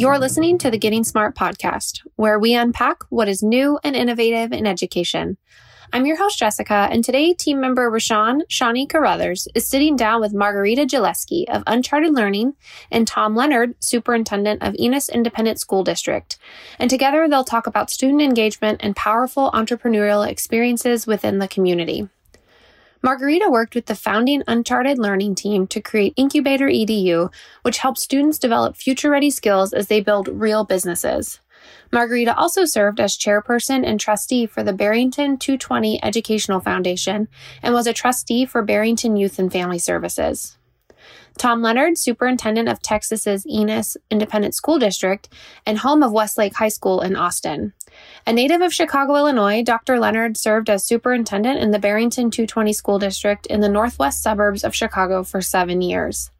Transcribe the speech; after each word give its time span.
You're 0.00 0.18
listening 0.18 0.56
to 0.60 0.70
the 0.70 0.78
Getting 0.78 1.04
Smart 1.04 1.36
podcast, 1.36 2.00
where 2.16 2.38
we 2.38 2.54
unpack 2.54 3.02
what 3.10 3.28
is 3.28 3.42
new 3.42 3.78
and 3.84 3.94
innovative 3.94 4.50
in 4.50 4.66
education. 4.66 5.36
I'm 5.92 6.06
your 6.06 6.16
host, 6.16 6.38
Jessica, 6.38 6.88
and 6.90 7.04
today 7.04 7.34
team 7.34 7.60
member 7.60 7.90
Rashawn 7.90 8.40
Shawnee 8.48 8.86
Caruthers 8.86 9.46
is 9.54 9.68
sitting 9.68 9.96
down 9.96 10.22
with 10.22 10.32
Margarita 10.32 10.86
Geleske 10.86 11.44
of 11.50 11.62
Uncharted 11.66 12.14
Learning 12.14 12.54
and 12.90 13.06
Tom 13.06 13.36
Leonard, 13.36 13.74
superintendent 13.80 14.62
of 14.62 14.72
Eanes 14.80 15.12
Independent 15.12 15.60
School 15.60 15.84
District. 15.84 16.38
And 16.78 16.88
together 16.88 17.28
they'll 17.28 17.44
talk 17.44 17.66
about 17.66 17.90
student 17.90 18.22
engagement 18.22 18.80
and 18.82 18.96
powerful 18.96 19.50
entrepreneurial 19.50 20.26
experiences 20.26 21.06
within 21.06 21.40
the 21.40 21.48
community. 21.48 22.08
Margarita 23.02 23.48
worked 23.48 23.74
with 23.74 23.86
the 23.86 23.94
founding 23.94 24.42
Uncharted 24.46 24.98
Learning 24.98 25.34
team 25.34 25.66
to 25.68 25.80
create 25.80 26.14
INCubatoredu, 26.16 27.32
which 27.62 27.78
helps 27.78 28.02
students 28.02 28.38
develop 28.38 28.76
future 28.76 29.08
ready 29.08 29.30
skills 29.30 29.72
as 29.72 29.86
they 29.86 30.02
build 30.02 30.28
real 30.28 30.64
businesses. 30.64 31.40
Margarita 31.90 32.36
also 32.36 32.66
served 32.66 33.00
as 33.00 33.16
chairperson 33.16 33.86
and 33.86 33.98
trustee 33.98 34.44
for 34.44 34.62
the 34.62 34.74
Barrington 34.74 35.38
220 35.38 36.02
Educational 36.04 36.60
Foundation 36.60 37.28
and 37.62 37.72
was 37.72 37.86
a 37.86 37.94
trustee 37.94 38.44
for 38.44 38.62
Barrington 38.62 39.16
Youth 39.16 39.38
and 39.38 39.50
Family 39.50 39.78
Services. 39.78 40.58
Tom 41.40 41.62
Leonard, 41.62 41.96
superintendent 41.96 42.68
of 42.68 42.82
Texas's 42.82 43.46
Eanes 43.46 43.96
Independent 44.10 44.54
School 44.54 44.78
District 44.78 45.26
and 45.64 45.78
home 45.78 46.02
of 46.02 46.12
Westlake 46.12 46.54
High 46.54 46.68
School 46.68 47.00
in 47.00 47.16
Austin. 47.16 47.72
A 48.26 48.32
native 48.34 48.60
of 48.60 48.74
Chicago, 48.74 49.16
Illinois, 49.16 49.62
Dr. 49.62 49.98
Leonard 49.98 50.36
served 50.36 50.68
as 50.68 50.84
superintendent 50.84 51.58
in 51.58 51.70
the 51.70 51.78
Barrington 51.78 52.30
220 52.30 52.74
School 52.74 52.98
District 52.98 53.46
in 53.46 53.60
the 53.60 53.70
northwest 53.70 54.22
suburbs 54.22 54.64
of 54.64 54.74
Chicago 54.74 55.24
for 55.24 55.40
seven 55.40 55.80
years. 55.80 56.30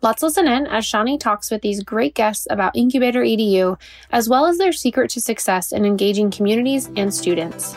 Let's 0.00 0.22
listen 0.22 0.48
in 0.48 0.66
as 0.66 0.86
Shawnee 0.86 1.18
talks 1.18 1.50
with 1.50 1.60
these 1.60 1.82
great 1.82 2.14
guests 2.14 2.46
about 2.48 2.74
INCubatoredu, 2.74 3.78
as 4.10 4.30
well 4.30 4.46
as 4.46 4.56
their 4.56 4.72
secret 4.72 5.10
to 5.10 5.20
success 5.20 5.72
in 5.72 5.84
engaging 5.84 6.30
communities 6.30 6.88
and 6.96 7.12
students. 7.12 7.76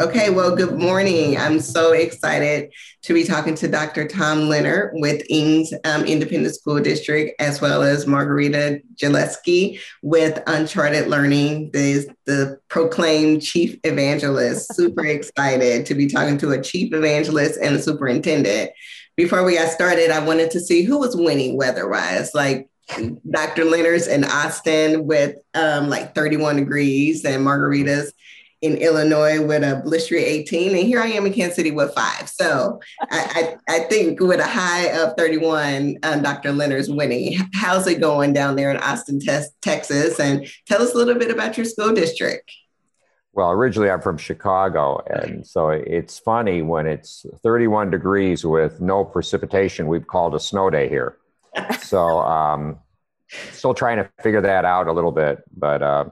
Okay, 0.00 0.30
well, 0.30 0.56
good 0.56 0.78
morning. 0.78 1.36
I'm 1.36 1.60
so 1.60 1.92
excited 1.92 2.72
to 3.02 3.12
be 3.12 3.22
talking 3.22 3.54
to 3.56 3.68
Dr. 3.68 4.08
Tom 4.08 4.48
Leonard 4.48 4.92
with 4.94 5.22
Eanes 5.28 5.74
um, 5.84 6.06
Independent 6.06 6.54
School 6.54 6.80
District, 6.80 7.38
as 7.38 7.60
well 7.60 7.82
as 7.82 8.06
Margarita 8.06 8.80
Geleske 8.94 9.78
with 10.00 10.42
Uncharted 10.46 11.08
Learning, 11.08 11.70
the, 11.72 12.08
the 12.24 12.58
proclaimed 12.68 13.42
chief 13.42 13.78
evangelist. 13.84 14.74
Super 14.74 15.04
excited 15.04 15.84
to 15.84 15.94
be 15.94 16.06
talking 16.06 16.38
to 16.38 16.52
a 16.52 16.62
chief 16.62 16.94
evangelist 16.94 17.60
and 17.62 17.76
a 17.76 17.82
superintendent. 17.82 18.70
Before 19.16 19.44
we 19.44 19.56
got 19.56 19.68
started, 19.68 20.10
I 20.10 20.24
wanted 20.24 20.50
to 20.52 20.60
see 20.60 20.82
who 20.82 20.98
was 20.98 21.14
winning 21.14 21.58
weather-wise. 21.58 22.30
Like 22.32 22.70
Dr. 23.30 23.66
Leonard's 23.66 24.06
in 24.06 24.24
Austin 24.24 25.06
with 25.06 25.36
um, 25.52 25.90
like 25.90 26.14
31 26.14 26.56
degrees 26.56 27.22
and 27.26 27.44
Margarita's 27.44 28.14
in 28.62 28.76
Illinois 28.76 29.40
with 29.40 29.62
a 29.62 29.82
blistery 29.86 30.22
18, 30.22 30.76
and 30.76 30.86
here 30.86 31.00
I 31.00 31.06
am 31.06 31.26
in 31.26 31.32
Kansas 31.32 31.56
City 31.56 31.70
with 31.70 31.94
five. 31.94 32.28
So 32.28 32.80
I, 33.10 33.56
I, 33.68 33.76
I 33.76 33.78
think 33.84 34.20
with 34.20 34.40
a 34.40 34.46
high 34.46 34.86
of 34.98 35.14
31, 35.16 35.98
um, 36.02 36.22
Dr. 36.22 36.52
Leonard's 36.52 36.90
winning. 36.90 37.38
How's 37.54 37.86
it 37.86 38.00
going 38.00 38.32
down 38.32 38.56
there 38.56 38.70
in 38.70 38.76
Austin, 38.76 39.18
Texas? 39.20 40.20
And 40.20 40.46
tell 40.66 40.82
us 40.82 40.94
a 40.94 40.96
little 40.96 41.14
bit 41.14 41.30
about 41.30 41.56
your 41.56 41.64
school 41.64 41.92
district. 41.92 42.52
Well, 43.32 43.50
originally 43.50 43.90
I'm 43.90 44.00
from 44.00 44.18
Chicago, 44.18 45.02
and 45.06 45.46
so 45.46 45.70
it's 45.70 46.18
funny 46.18 46.62
when 46.62 46.86
it's 46.86 47.24
31 47.42 47.90
degrees 47.90 48.44
with 48.44 48.80
no 48.80 49.04
precipitation. 49.04 49.86
We've 49.86 50.06
called 50.06 50.34
a 50.34 50.40
snow 50.40 50.68
day 50.68 50.88
here. 50.88 51.16
so 51.80 52.18
um, 52.20 52.78
still 53.52 53.72
trying 53.72 53.98
to 53.98 54.10
figure 54.22 54.40
that 54.40 54.64
out 54.64 54.88
a 54.88 54.92
little 54.92 55.12
bit, 55.12 55.44
but 55.56 55.80
uh, 55.80 56.04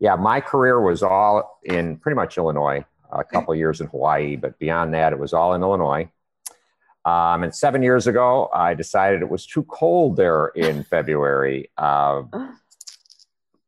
yeah, 0.00 0.16
my 0.16 0.40
career 0.40 0.80
was 0.80 1.02
all 1.02 1.60
in 1.62 1.98
pretty 1.98 2.16
much 2.16 2.38
Illinois. 2.38 2.84
A 3.12 3.24
couple 3.24 3.54
years 3.54 3.80
in 3.80 3.88
Hawaii, 3.88 4.36
but 4.36 4.58
beyond 4.58 4.94
that, 4.94 5.12
it 5.12 5.18
was 5.18 5.32
all 5.32 5.52
in 5.54 5.62
Illinois. 5.62 6.08
Um, 7.04 7.42
and 7.42 7.54
seven 7.54 7.82
years 7.82 8.06
ago, 8.06 8.48
I 8.54 8.74
decided 8.74 9.20
it 9.20 9.28
was 9.28 9.46
too 9.46 9.64
cold 9.64 10.16
there 10.16 10.46
in 10.48 10.84
February. 10.90 11.70
Uh, 11.76 12.22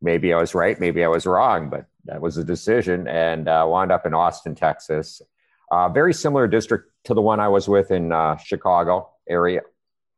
maybe 0.01 0.33
I 0.33 0.41
was 0.41 0.55
right, 0.55 0.79
maybe 0.79 1.05
I 1.05 1.09
was 1.09 1.27
wrong, 1.27 1.71
but 1.71 1.87
that 2.05 2.21
was 2.21 2.37
a 2.37 2.45
decision, 2.45 3.09
and 3.09 3.49
uh, 3.49 3.67
wound 3.69 3.91
up 3.93 4.07
in 4.07 4.15
Austin, 4.15 4.55
Texas. 4.55 5.23
Uh, 5.71 5.89
very 5.89 6.15
similar 6.15 6.47
district 6.47 6.91
to 7.05 7.15
the 7.15 7.23
one 7.23 7.41
I 7.41 7.49
was 7.49 7.69
with 7.69 7.91
in 7.91 8.13
uh, 8.13 8.37
Chicago 8.37 9.11
area, 9.29 9.63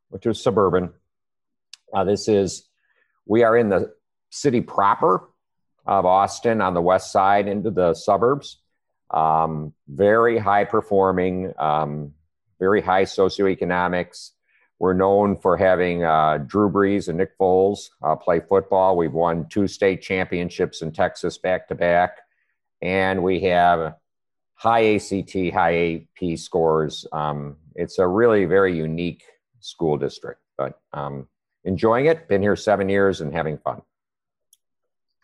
which 0.09 0.25
was 0.25 0.41
suburban. 0.41 0.93
Uh, 1.93 2.03
this 2.03 2.27
is 2.27 2.67
we 3.25 3.43
are 3.43 3.57
in 3.57 3.69
the 3.69 3.93
city 4.29 4.61
proper, 4.61 5.29
of 5.85 6.05
Austin 6.05 6.61
on 6.61 6.73
the 6.73 6.81
west 6.81 7.11
side 7.11 7.47
into 7.47 7.71
the 7.71 7.93
suburbs. 7.93 8.57
Um, 9.11 9.73
very 9.87 10.37
high 10.37 10.65
performing, 10.65 11.53
um, 11.59 12.13
very 12.59 12.81
high 12.81 13.03
socioeconomics. 13.03 14.31
We're 14.79 14.93
known 14.93 15.37
for 15.37 15.55
having 15.55 16.03
uh, 16.03 16.39
Drew 16.45 16.69
Brees 16.69 17.07
and 17.07 17.17
Nick 17.17 17.37
Foles 17.37 17.89
uh, 18.03 18.15
play 18.15 18.41
football. 18.41 18.97
We've 18.97 19.13
won 19.13 19.47
two 19.47 19.67
state 19.67 20.01
championships 20.01 20.81
in 20.81 20.91
Texas 20.91 21.37
back 21.37 21.67
to 21.69 21.75
back. 21.75 22.17
And 22.81 23.23
we 23.23 23.39
have 23.41 23.95
high 24.55 24.95
ACT, 24.95 25.53
high 25.53 26.07
AP 26.21 26.37
scores. 26.37 27.07
Um, 27.13 27.57
it's 27.75 27.99
a 27.99 28.07
really 28.07 28.45
very 28.45 28.75
unique 28.75 29.23
school 29.59 29.97
district, 29.97 30.41
but 30.57 30.79
um, 30.93 31.27
enjoying 31.63 32.07
it. 32.07 32.27
Been 32.27 32.41
here 32.41 32.55
seven 32.55 32.89
years 32.89 33.21
and 33.21 33.33
having 33.33 33.57
fun. 33.57 33.81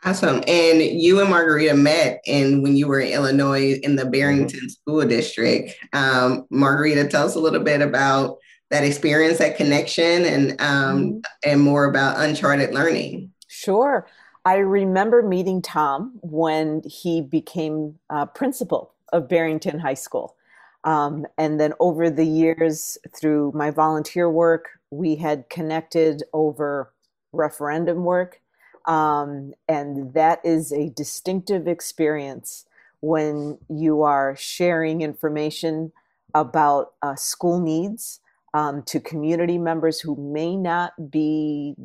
Awesome. 0.04 0.44
And 0.48 0.82
you 0.82 1.20
and 1.20 1.30
Margarita 1.30 1.76
met 1.76 2.22
in 2.26 2.64
when 2.64 2.76
you 2.76 2.88
were 2.88 3.00
in 3.00 3.14
Illinois 3.14 3.80
in 3.84 3.98
the 3.98 4.06
Barrington 4.06 4.62
mm-hmm. 4.62 4.68
School 4.68 5.06
District. 5.06 5.78
Um, 5.94 6.48
Margarita, 6.50 7.08
tell 7.08 7.28
us 7.28 7.36
a 7.36 7.40
little 7.40 7.64
bit 7.64 7.82
about 7.82 8.38
that 8.72 8.84
experience, 8.84 9.38
that 9.38 9.58
connection, 9.58 10.26
and 10.26 10.52
um, 10.62 11.04
mm-hmm. 11.04 11.20
and 11.44 11.62
more 11.62 11.86
about 11.86 12.18
Uncharted 12.18 12.74
Learning. 12.74 13.32
Sure. 13.48 14.08
I 14.44 14.56
remember 14.56 15.22
meeting 15.22 15.62
Tom 15.62 16.18
when 16.22 16.82
he 16.84 17.22
became 17.22 18.00
uh, 18.10 18.26
principal 18.26 18.94
of 19.14 19.30
Barrington 19.30 19.78
High 19.78 19.94
School. 19.94 20.36
Um, 20.84 21.28
and 21.38 21.60
then 21.60 21.74
over 21.80 22.10
the 22.10 22.26
years, 22.26 22.98
through 23.16 23.52
my 23.54 23.70
volunteer 23.70 24.32
work, 24.32 24.80
we 24.90 25.16
had 25.16 25.48
connected 25.50 26.24
over 26.34 26.92
referendum 27.34 28.04
work 28.04 28.42
um, 28.86 29.54
and 29.68 30.14
that 30.14 30.40
is 30.44 30.72
a 30.72 30.90
distinctive 30.90 31.68
experience 31.68 32.66
when 33.02 33.58
you 33.70 34.04
are 34.04 34.36
sharing 34.36 35.02
information 35.02 35.92
about 36.34 36.94
uh, 37.02 37.16
school 37.16 37.60
needs 37.60 38.20
um, 38.54 38.84
to 38.84 39.00
community 39.00 39.58
members 39.58 40.00
who 40.00 40.16
may 40.16 40.56
not 40.56 41.12
be 41.12 41.76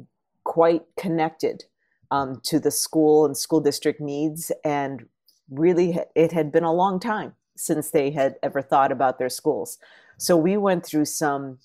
quite 0.45 0.83
connected 0.97 1.65
um, 2.11 2.41
to 2.45 2.61
the 2.61 2.71
school 2.71 3.25
and 3.25 3.37
school 3.37 3.61
district 3.61 4.01
needs. 4.01 4.53
And 4.65 5.07
really, 5.51 5.99
it 6.15 6.33
had 6.33 6.53
been 6.53 6.65
a 6.65 6.73
long 6.73 7.01
time 7.01 7.35
since 7.57 7.91
they 7.91 8.11
had 8.11 8.37
ever 8.43 8.63
thought 8.63 8.93
about 8.93 9.19
their 9.19 9.31
schools. 9.31 9.79
So 10.19 10.37
we 10.37 10.57
went 10.57 10.85
through 10.85 11.07
some 11.07 11.59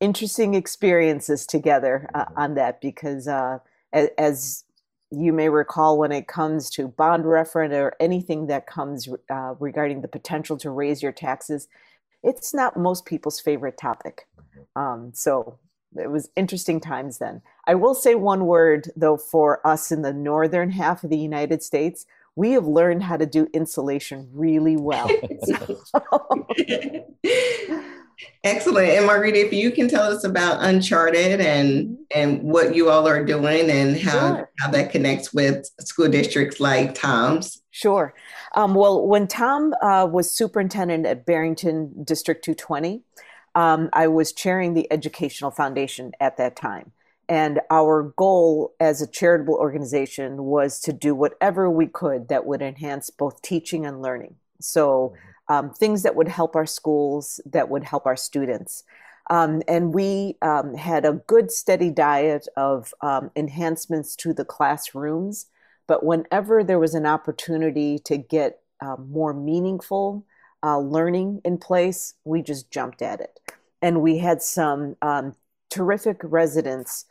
interesting 0.00 0.54
experiences 0.54 1.46
together 1.46 2.08
uh, 2.14 2.26
on 2.36 2.54
that 2.54 2.80
because 2.80 3.28
uh, 3.28 3.58
as 3.92 4.64
you 5.10 5.32
may 5.32 5.48
recall 5.48 5.98
when 5.98 6.12
it 6.12 6.28
comes 6.28 6.68
to 6.70 6.88
bond 6.88 7.24
referendum 7.24 7.80
or 7.80 7.96
anything 7.98 8.46
that 8.48 8.66
comes 8.66 9.08
uh, 9.30 9.54
regarding 9.58 10.02
the 10.02 10.08
potential 10.08 10.56
to 10.58 10.70
raise 10.70 11.02
your 11.02 11.12
taxes, 11.12 11.68
it's 12.22 12.52
not 12.52 12.76
most 12.76 13.06
people's 13.06 13.40
favorite 13.40 13.78
topic. 13.78 14.26
Um, 14.76 15.12
so 15.14 15.58
it 15.96 16.10
was 16.10 16.28
interesting 16.36 16.80
times 16.80 17.18
then. 17.18 17.40
I 17.66 17.74
will 17.74 17.94
say 17.94 18.14
one 18.14 18.46
word 18.46 18.90
though 18.96 19.16
for 19.16 19.66
us 19.66 19.90
in 19.90 20.02
the 20.02 20.12
northern 20.12 20.70
half 20.70 21.04
of 21.04 21.10
the 21.10 21.18
United 21.18 21.62
States, 21.62 22.06
we 22.36 22.52
have 22.52 22.66
learned 22.66 23.02
how 23.02 23.16
to 23.16 23.26
do 23.26 23.48
insulation 23.52 24.28
really 24.32 24.76
well. 24.76 25.08
Excellent. 28.44 28.88
And 28.88 29.06
Margarita, 29.06 29.46
if 29.46 29.52
you 29.52 29.70
can 29.70 29.88
tell 29.88 30.10
us 30.10 30.24
about 30.24 30.58
Uncharted 30.60 31.40
and 31.40 31.96
and 32.14 32.42
what 32.42 32.74
you 32.74 32.90
all 32.90 33.06
are 33.06 33.24
doing 33.24 33.70
and 33.70 33.96
how, 33.96 34.36
sure. 34.36 34.50
how 34.58 34.70
that 34.70 34.90
connects 34.90 35.32
with 35.32 35.66
school 35.80 36.08
districts 36.08 36.58
like 36.58 36.94
Tom's. 36.94 37.62
Sure. 37.70 38.14
Um, 38.54 38.74
well, 38.74 39.06
when 39.06 39.28
Tom 39.28 39.74
uh, 39.82 40.08
was 40.10 40.30
superintendent 40.30 41.06
at 41.06 41.26
Barrington 41.26 41.92
District 42.02 42.42
220, 42.42 43.02
um, 43.54 43.90
I 43.92 44.08
was 44.08 44.32
chairing 44.32 44.74
the 44.74 44.90
Educational 44.92 45.50
Foundation 45.50 46.12
at 46.18 46.36
that 46.38 46.56
time. 46.56 46.92
And 47.28 47.60
our 47.70 48.14
goal 48.16 48.74
as 48.80 49.02
a 49.02 49.06
charitable 49.06 49.54
organization 49.54 50.44
was 50.44 50.80
to 50.80 50.92
do 50.92 51.14
whatever 51.14 51.68
we 51.68 51.86
could 51.86 52.28
that 52.28 52.46
would 52.46 52.62
enhance 52.62 53.10
both 53.10 53.42
teaching 53.42 53.84
and 53.84 54.00
learning. 54.00 54.36
So 54.60 55.14
um, 55.48 55.70
things 55.70 56.02
that 56.02 56.14
would 56.14 56.28
help 56.28 56.54
our 56.56 56.66
schools, 56.66 57.40
that 57.46 57.68
would 57.68 57.84
help 57.84 58.06
our 58.06 58.16
students. 58.16 58.84
Um, 59.30 59.62
and 59.68 59.92
we 59.92 60.36
um, 60.42 60.74
had 60.74 61.04
a 61.04 61.20
good 61.26 61.50
steady 61.50 61.90
diet 61.90 62.46
of 62.56 62.94
um, 63.02 63.30
enhancements 63.36 64.16
to 64.16 64.32
the 64.32 64.44
classrooms. 64.44 65.46
But 65.86 66.04
whenever 66.04 66.64
there 66.64 66.78
was 66.78 66.94
an 66.94 67.06
opportunity 67.06 67.98
to 68.00 68.16
get 68.16 68.60
uh, 68.80 68.96
more 68.96 69.34
meaningful 69.34 70.24
uh, 70.62 70.78
learning 70.78 71.40
in 71.44 71.58
place, 71.58 72.14
we 72.24 72.42
just 72.42 72.70
jumped 72.70 73.02
at 73.02 73.20
it. 73.20 73.38
And 73.80 74.02
we 74.02 74.18
had 74.18 74.42
some 74.42 74.96
um, 75.02 75.34
terrific 75.70 76.20
residents 76.22 77.04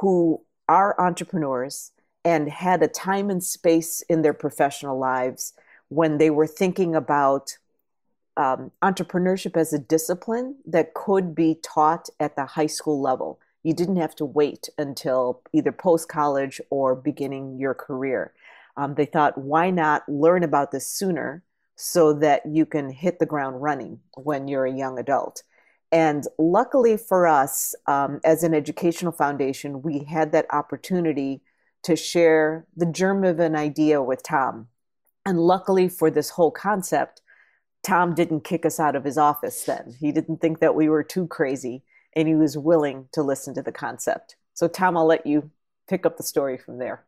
who 0.00 0.40
are 0.68 0.98
entrepreneurs 1.00 1.92
and 2.24 2.48
had 2.48 2.82
a 2.82 2.88
time 2.88 3.30
and 3.30 3.42
space 3.42 4.02
in 4.08 4.22
their 4.22 4.32
professional 4.32 4.98
lives 4.98 5.52
when 5.88 6.18
they 6.18 6.30
were 6.30 6.46
thinking 6.46 6.94
about 6.94 7.58
um, 8.36 8.70
entrepreneurship 8.82 9.56
as 9.56 9.72
a 9.72 9.78
discipline 9.78 10.56
that 10.66 10.94
could 10.94 11.34
be 11.34 11.58
taught 11.62 12.08
at 12.18 12.36
the 12.36 12.44
high 12.44 12.66
school 12.66 13.00
level. 13.00 13.38
You 13.62 13.74
didn't 13.74 13.96
have 13.96 14.14
to 14.16 14.24
wait 14.24 14.68
until 14.76 15.42
either 15.52 15.72
post 15.72 16.08
college 16.08 16.60
or 16.70 16.94
beginning 16.94 17.58
your 17.58 17.74
career. 17.74 18.32
Um, 18.76 18.94
they 18.94 19.06
thought, 19.06 19.38
why 19.38 19.70
not 19.70 20.08
learn 20.08 20.42
about 20.42 20.72
this 20.72 20.86
sooner 20.86 21.42
so 21.76 22.12
that 22.14 22.42
you 22.46 22.66
can 22.66 22.90
hit 22.90 23.18
the 23.18 23.26
ground 23.26 23.62
running 23.62 24.00
when 24.16 24.48
you're 24.48 24.66
a 24.66 24.72
young 24.72 24.98
adult? 24.98 25.42
And 25.92 26.26
luckily 26.38 26.96
for 26.96 27.26
us, 27.26 27.74
um, 27.86 28.20
as 28.24 28.42
an 28.42 28.52
educational 28.52 29.12
foundation, 29.12 29.82
we 29.82 30.00
had 30.00 30.32
that 30.32 30.46
opportunity 30.52 31.40
to 31.84 31.94
share 31.94 32.66
the 32.76 32.86
germ 32.86 33.22
of 33.22 33.38
an 33.38 33.54
idea 33.54 34.02
with 34.02 34.22
Tom. 34.22 34.68
And 35.24 35.38
luckily 35.38 35.88
for 35.88 36.10
this 36.10 36.30
whole 36.30 36.50
concept, 36.50 37.22
Tom 37.84 38.14
didn't 38.14 38.44
kick 38.44 38.64
us 38.64 38.80
out 38.80 38.96
of 38.96 39.04
his 39.04 39.18
office 39.18 39.62
then. 39.64 39.94
He 40.00 40.10
didn't 40.10 40.40
think 40.40 40.60
that 40.60 40.74
we 40.74 40.88
were 40.88 41.02
too 41.04 41.26
crazy 41.26 41.82
and 42.16 42.26
he 42.26 42.34
was 42.34 42.56
willing 42.56 43.08
to 43.12 43.22
listen 43.22 43.54
to 43.54 43.62
the 43.62 43.72
concept. 43.72 44.36
So, 44.54 44.68
Tom, 44.68 44.96
I'll 44.96 45.06
let 45.06 45.26
you 45.26 45.50
pick 45.88 46.06
up 46.06 46.16
the 46.16 46.22
story 46.22 46.56
from 46.56 46.78
there. 46.78 47.04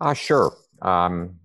Uh, 0.00 0.14
sure. 0.14 0.52
Um, 0.82 1.38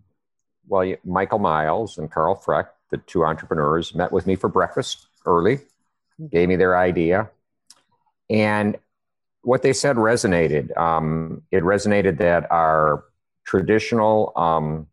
well, 0.68 0.96
Michael 1.06 1.40
Miles 1.40 1.98
and 1.98 2.12
Carl 2.12 2.42
Freck, 2.44 2.68
the 2.90 2.98
two 2.98 3.24
entrepreneurs, 3.24 3.96
met 3.96 4.12
with 4.12 4.28
me 4.28 4.36
for 4.36 4.50
breakfast 4.50 5.08
early, 5.25 5.60
gave 6.30 6.50
me 6.50 6.56
their 6.56 6.78
idea. 6.78 7.30
And 8.30 8.78
what 9.44 9.62
they 9.62 9.74
said 9.74 9.96
resonated. 9.96 10.75
Um, 10.78 11.42
it 11.52 11.63
resonated 11.63 12.18
that 12.18 12.52
our 12.52 13.06
traditional 13.46 14.34
um, 14.36 14.88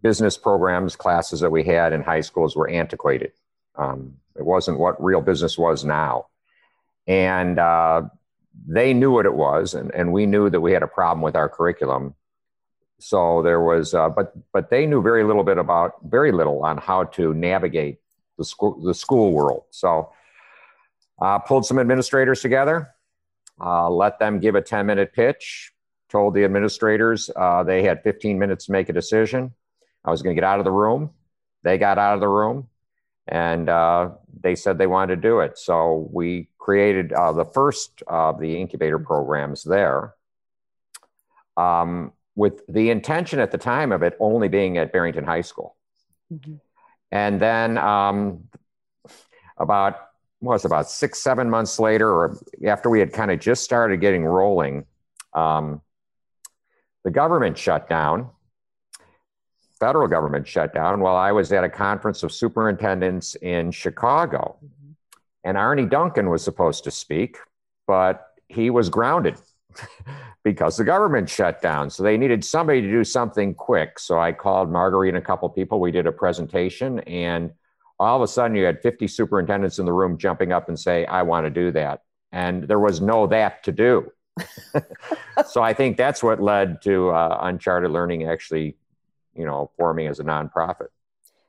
business 0.00 0.36
programs, 0.36 0.96
classes 0.96 1.40
that 1.40 1.50
we 1.50 1.64
had 1.64 1.92
in 1.92 2.02
high 2.02 2.20
schools 2.20 2.56
were 2.56 2.68
antiquated. 2.68 3.32
Um, 3.76 4.14
it 4.36 4.44
wasn't 4.44 4.78
what 4.78 5.02
real 5.02 5.20
business 5.20 5.58
was 5.58 5.84
now. 5.84 6.26
And 7.06 7.58
uh, 7.58 8.02
they 8.66 8.92
knew 8.94 9.10
what 9.10 9.26
it 9.26 9.34
was, 9.34 9.74
and, 9.74 9.92
and 9.94 10.12
we 10.12 10.26
knew 10.26 10.50
that 10.50 10.60
we 10.60 10.72
had 10.72 10.82
a 10.82 10.88
problem 10.88 11.22
with 11.22 11.36
our 11.36 11.48
curriculum. 11.48 12.14
So 13.00 13.42
there 13.42 13.60
was, 13.60 13.94
uh, 13.94 14.08
but 14.08 14.32
but 14.52 14.70
they 14.70 14.84
knew 14.84 15.00
very 15.00 15.24
little 15.24 15.44
bit 15.44 15.58
about 15.58 15.94
very 16.04 16.32
little 16.32 16.64
on 16.64 16.78
how 16.78 17.04
to 17.04 17.32
navigate 17.32 17.98
the 18.36 18.44
school 18.44 18.80
the 18.82 18.94
school 18.94 19.32
world. 19.32 19.64
So 19.70 20.12
uh, 21.20 21.38
pulled 21.38 21.64
some 21.64 21.78
administrators 21.78 22.40
together, 22.40 22.90
uh, 23.60 23.88
let 23.88 24.18
them 24.18 24.40
give 24.40 24.54
a 24.54 24.62
ten 24.62 24.86
minute 24.86 25.12
pitch. 25.12 25.72
Told 26.08 26.34
the 26.34 26.44
administrators 26.44 27.28
uh, 27.36 27.62
they 27.62 27.82
had 27.82 28.02
15 28.02 28.38
minutes 28.38 28.64
to 28.64 28.72
make 28.72 28.88
a 28.88 28.94
decision. 28.94 29.52
I 30.08 30.10
was 30.10 30.22
going 30.22 30.34
to 30.34 30.40
get 30.40 30.48
out 30.48 30.58
of 30.58 30.64
the 30.64 30.72
room. 30.72 31.10
They 31.62 31.76
got 31.76 31.98
out 31.98 32.14
of 32.14 32.20
the 32.20 32.28
room 32.28 32.68
and 33.26 33.68
uh, 33.68 34.10
they 34.40 34.54
said 34.54 34.78
they 34.78 34.86
wanted 34.86 35.16
to 35.16 35.20
do 35.20 35.40
it. 35.40 35.58
So 35.58 36.08
we 36.10 36.48
created 36.56 37.12
uh, 37.12 37.32
the 37.32 37.44
first 37.44 38.02
of 38.06 38.40
the 38.40 38.58
incubator 38.58 38.98
programs 38.98 39.64
there 39.64 40.14
um, 41.58 42.12
with 42.34 42.62
the 42.68 42.88
intention 42.90 43.38
at 43.38 43.50
the 43.50 43.58
time 43.58 43.92
of 43.92 44.02
it 44.02 44.16
only 44.18 44.48
being 44.48 44.78
at 44.78 44.92
Barrington 44.92 45.24
High 45.24 45.42
School. 45.42 45.76
Mm-hmm. 46.32 46.54
And 47.12 47.40
then 47.40 47.76
um, 47.76 48.44
about 49.58 49.96
was 50.40 50.64
about 50.64 50.88
six, 50.88 51.20
seven 51.20 51.50
months 51.50 51.80
later, 51.80 52.08
or 52.08 52.38
after 52.64 52.88
we 52.88 53.00
had 53.00 53.12
kind 53.12 53.30
of 53.30 53.40
just 53.40 53.64
started 53.64 54.00
getting 54.00 54.24
rolling, 54.24 54.86
um, 55.34 55.82
the 57.02 57.10
government 57.10 57.58
shut 57.58 57.88
down 57.88 58.30
federal 59.78 60.08
government 60.08 60.46
shutdown 60.46 61.00
while 61.00 61.16
I 61.16 61.32
was 61.32 61.52
at 61.52 61.64
a 61.64 61.68
conference 61.68 62.22
of 62.22 62.32
superintendents 62.32 63.34
in 63.36 63.70
Chicago. 63.70 64.56
Mm-hmm. 64.64 64.92
And 65.44 65.56
Arne 65.56 65.88
Duncan 65.88 66.30
was 66.30 66.42
supposed 66.42 66.84
to 66.84 66.90
speak, 66.90 67.38
but 67.86 68.26
he 68.48 68.70
was 68.70 68.88
grounded 68.88 69.38
because 70.44 70.76
the 70.76 70.84
government 70.84 71.28
shut 71.28 71.62
down. 71.62 71.90
So 71.90 72.02
they 72.02 72.16
needed 72.16 72.44
somebody 72.44 72.80
to 72.82 72.90
do 72.90 73.04
something 73.04 73.54
quick. 73.54 73.98
So 73.98 74.18
I 74.18 74.32
called 74.32 74.70
Marguerite 74.70 75.14
and 75.14 75.18
a 75.18 75.26
couple 75.26 75.48
people. 75.48 75.80
We 75.80 75.90
did 75.90 76.06
a 76.06 76.12
presentation, 76.12 77.00
and 77.00 77.52
all 77.98 78.16
of 78.16 78.22
a 78.22 78.28
sudden 78.28 78.56
you 78.56 78.64
had 78.64 78.80
50 78.80 79.08
superintendents 79.08 79.78
in 79.78 79.86
the 79.86 79.92
room 79.92 80.18
jumping 80.18 80.52
up 80.52 80.68
and 80.68 80.78
say, 80.78 81.04
I 81.06 81.22
want 81.22 81.46
to 81.46 81.50
do 81.50 81.70
that. 81.72 82.02
And 82.32 82.64
there 82.64 82.78
was 82.78 83.00
no 83.00 83.26
that 83.28 83.62
to 83.64 83.72
do. 83.72 84.12
so 85.48 85.62
I 85.62 85.72
think 85.72 85.96
that's 85.96 86.22
what 86.22 86.40
led 86.40 86.82
to 86.82 87.10
uh, 87.10 87.38
Uncharted 87.42 87.90
Learning 87.90 88.28
actually 88.28 88.76
you 89.34 89.44
know, 89.44 89.70
forming 89.76 90.06
as 90.06 90.20
a 90.20 90.24
nonprofit. 90.24 90.88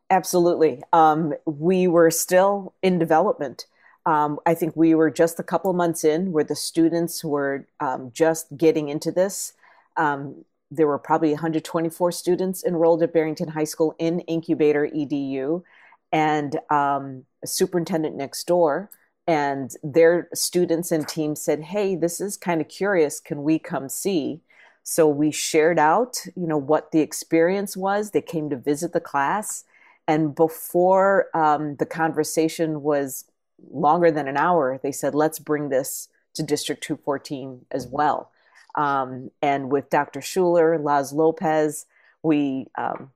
Absolutely. 0.10 0.82
Um, 0.92 1.34
we 1.46 1.88
were 1.88 2.12
still 2.12 2.74
in 2.82 2.98
development. 2.98 3.66
Um, 4.06 4.40
I 4.46 4.56
think 4.56 4.76
we 4.76 4.96
were 4.96 5.12
just 5.12 5.40
a 5.40 5.44
couple 5.44 5.72
months 5.74 6.04
in 6.04 6.32
where 6.32 6.44
the 6.44 6.56
students 6.56 7.24
were 7.24 7.68
um, 7.80 8.12
just 8.14 8.56
getting 8.58 8.90
into 8.90 9.12
this. 9.12 9.54
Um, 9.98 10.46
there 10.72 10.88
were 10.88 11.00
probably 11.00 11.32
124 11.32 12.12
students 12.12 12.64
enrolled 12.64 13.04
at 13.04 13.14
Barrington 13.14 13.50
High 13.50 13.66
School 13.66 13.96
in 14.00 14.24
INCubatoredu, 14.30 15.64
and 16.12 16.56
um, 16.72 17.26
a 17.44 17.48
superintendent 17.48 18.16
next 18.16 18.46
door 18.48 18.90
and 19.30 19.76
their 19.84 20.28
students 20.34 20.92
and 20.92 21.08
team 21.08 21.36
said, 21.36 21.62
"Hey, 21.62 21.96
this 21.96 22.20
is 22.20 22.36
kind 22.36 22.62
of 22.62 22.68
curious. 22.68 23.20
Can 23.20 23.44
we 23.44 23.60
come 23.60 23.88
see?" 23.88 24.42
So 24.90 25.08
we 25.08 25.30
shared 25.30 25.78
out, 25.78 26.26
you 26.36 26.48
know, 26.48 26.58
what 26.58 26.92
the 26.92 27.02
experience 27.02 27.78
was. 27.78 28.10
They 28.10 28.24
came 28.24 28.50
to 28.50 28.56
visit 28.56 28.92
the 28.92 29.00
class, 29.00 29.64
and 30.08 30.34
before 30.34 31.28
um, 31.38 31.76
the 31.76 31.86
conversation 31.86 32.82
was 32.82 33.26
longer 33.72 34.10
than 34.10 34.28
an 34.28 34.36
hour, 34.36 34.80
they 34.82 34.92
said, 34.92 35.14
"Let's 35.14 35.38
bring 35.38 35.70
this 35.70 36.08
to 36.34 36.42
District 36.42 36.82
214 36.82 37.68
as 37.70 37.86
well." 37.86 38.32
Um, 38.74 39.30
and 39.44 39.70
with 39.70 39.92
Dr. 39.92 40.22
Schuler, 40.22 40.80
Laz 40.80 41.14
Lopez, 41.14 41.86
we 42.24 42.66
um, 42.76 43.12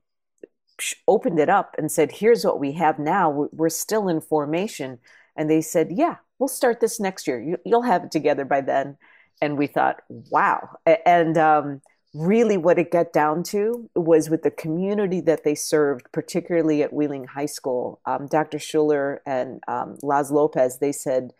opened 1.08 1.40
it 1.40 1.48
up 1.48 1.74
and 1.76 1.90
said, 1.90 2.12
"Here's 2.12 2.44
what 2.44 2.60
we 2.60 2.70
have 2.74 3.00
now. 3.00 3.48
We're 3.52 3.68
still 3.68 4.08
in 4.08 4.20
formation." 4.20 5.00
And 5.34 5.50
they 5.50 5.60
said, 5.60 5.90
"Yeah, 5.90 6.18
we'll 6.38 6.46
start 6.46 6.78
this 6.78 7.00
next 7.00 7.26
year. 7.26 7.58
You'll 7.64 7.82
have 7.82 8.04
it 8.04 8.12
together 8.12 8.44
by 8.44 8.60
then." 8.60 8.96
And 9.40 9.58
we 9.58 9.66
thought, 9.66 10.02
wow. 10.08 10.76
And 11.04 11.36
um, 11.36 11.82
really, 12.14 12.56
what 12.56 12.78
it 12.78 12.90
got 12.90 13.12
down 13.12 13.42
to 13.44 13.90
was 13.94 14.30
with 14.30 14.42
the 14.42 14.50
community 14.50 15.20
that 15.22 15.44
they 15.44 15.54
served, 15.54 16.06
particularly 16.12 16.82
at 16.82 16.92
Wheeling 16.92 17.24
High 17.24 17.46
School. 17.46 18.00
Um, 18.06 18.26
Dr. 18.26 18.58
Schuler 18.58 19.20
and 19.26 19.60
um, 19.68 19.98
Laz 20.02 20.30
Lopez, 20.30 20.78
they 20.78 20.92
said 20.92 21.32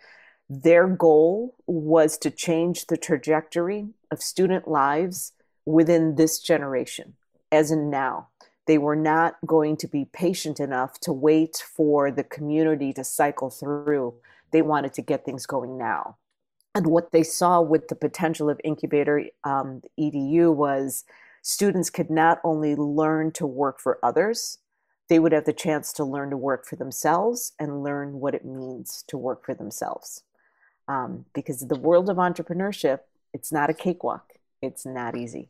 their 0.51 0.87
goal 0.87 1.55
was 1.67 2.19
to 2.19 2.31
change 2.31 2.87
the 2.87 2.97
trajectory 2.97 3.89
of 4.11 4.23
student 4.23 4.69
lives 4.69 5.33
within 5.65 6.17
this 6.17 6.39
generation, 6.39 7.15
as 7.51 7.71
in 7.71 7.89
now. 7.89 8.29
They 8.67 8.79
were 8.79 8.97
not 8.97 9.37
going 9.47 9.77
to 9.79 9.89
be 9.89 10.07
patient 10.07 10.59
enough 10.59 10.99
to 11.01 11.13
wait 11.13 11.57
for 11.57 12.11
the 12.11 12.25
community 12.25 12.95
to 12.95 13.05
cycle 13.05 13.51
through. 13.51 14.15
They 14.53 14.63
wanted 14.63 14.95
to 14.95 15.03
get 15.03 15.25
things 15.25 15.45
going 15.45 15.77
now 15.77 16.17
and 16.75 16.87
what 16.87 17.12
they 17.12 17.23
saw 17.23 17.61
with 17.61 17.88
the 17.88 17.95
potential 17.95 18.50
of 18.50 18.61
incubator 18.64 19.25
um, 19.45 19.83
edu 19.99 20.54
was 20.54 21.04
students 21.43 21.90
could 21.90 22.11
not 22.11 22.40
only 22.45 22.75
learn 22.75 23.31
to 23.33 23.47
work 23.47 23.81
for 23.81 23.99
others 24.02 24.59
they 25.09 25.19
would 25.19 25.33
have 25.33 25.45
the 25.45 25.52
chance 25.52 25.93
to 25.93 26.04
learn 26.04 26.31
to 26.31 26.37
work 26.37 26.64
for 26.64 26.76
themselves 26.76 27.52
and 27.59 27.83
learn 27.83 28.21
what 28.21 28.35
it 28.35 28.45
means 28.45 29.04
to 29.09 29.19
work 29.19 29.45
for 29.45 29.54
themselves. 29.54 30.23
Um, 30.88 31.26
because 31.35 31.61
the 31.61 31.78
world 31.78 32.11
of 32.11 32.16
entrepreneurship 32.16 33.00
it's 33.33 33.50
not 33.50 33.69
a 33.69 33.75
cakewalk. 33.75 34.35
It's 34.62 34.87
not 34.87 35.16
easy 35.16 35.49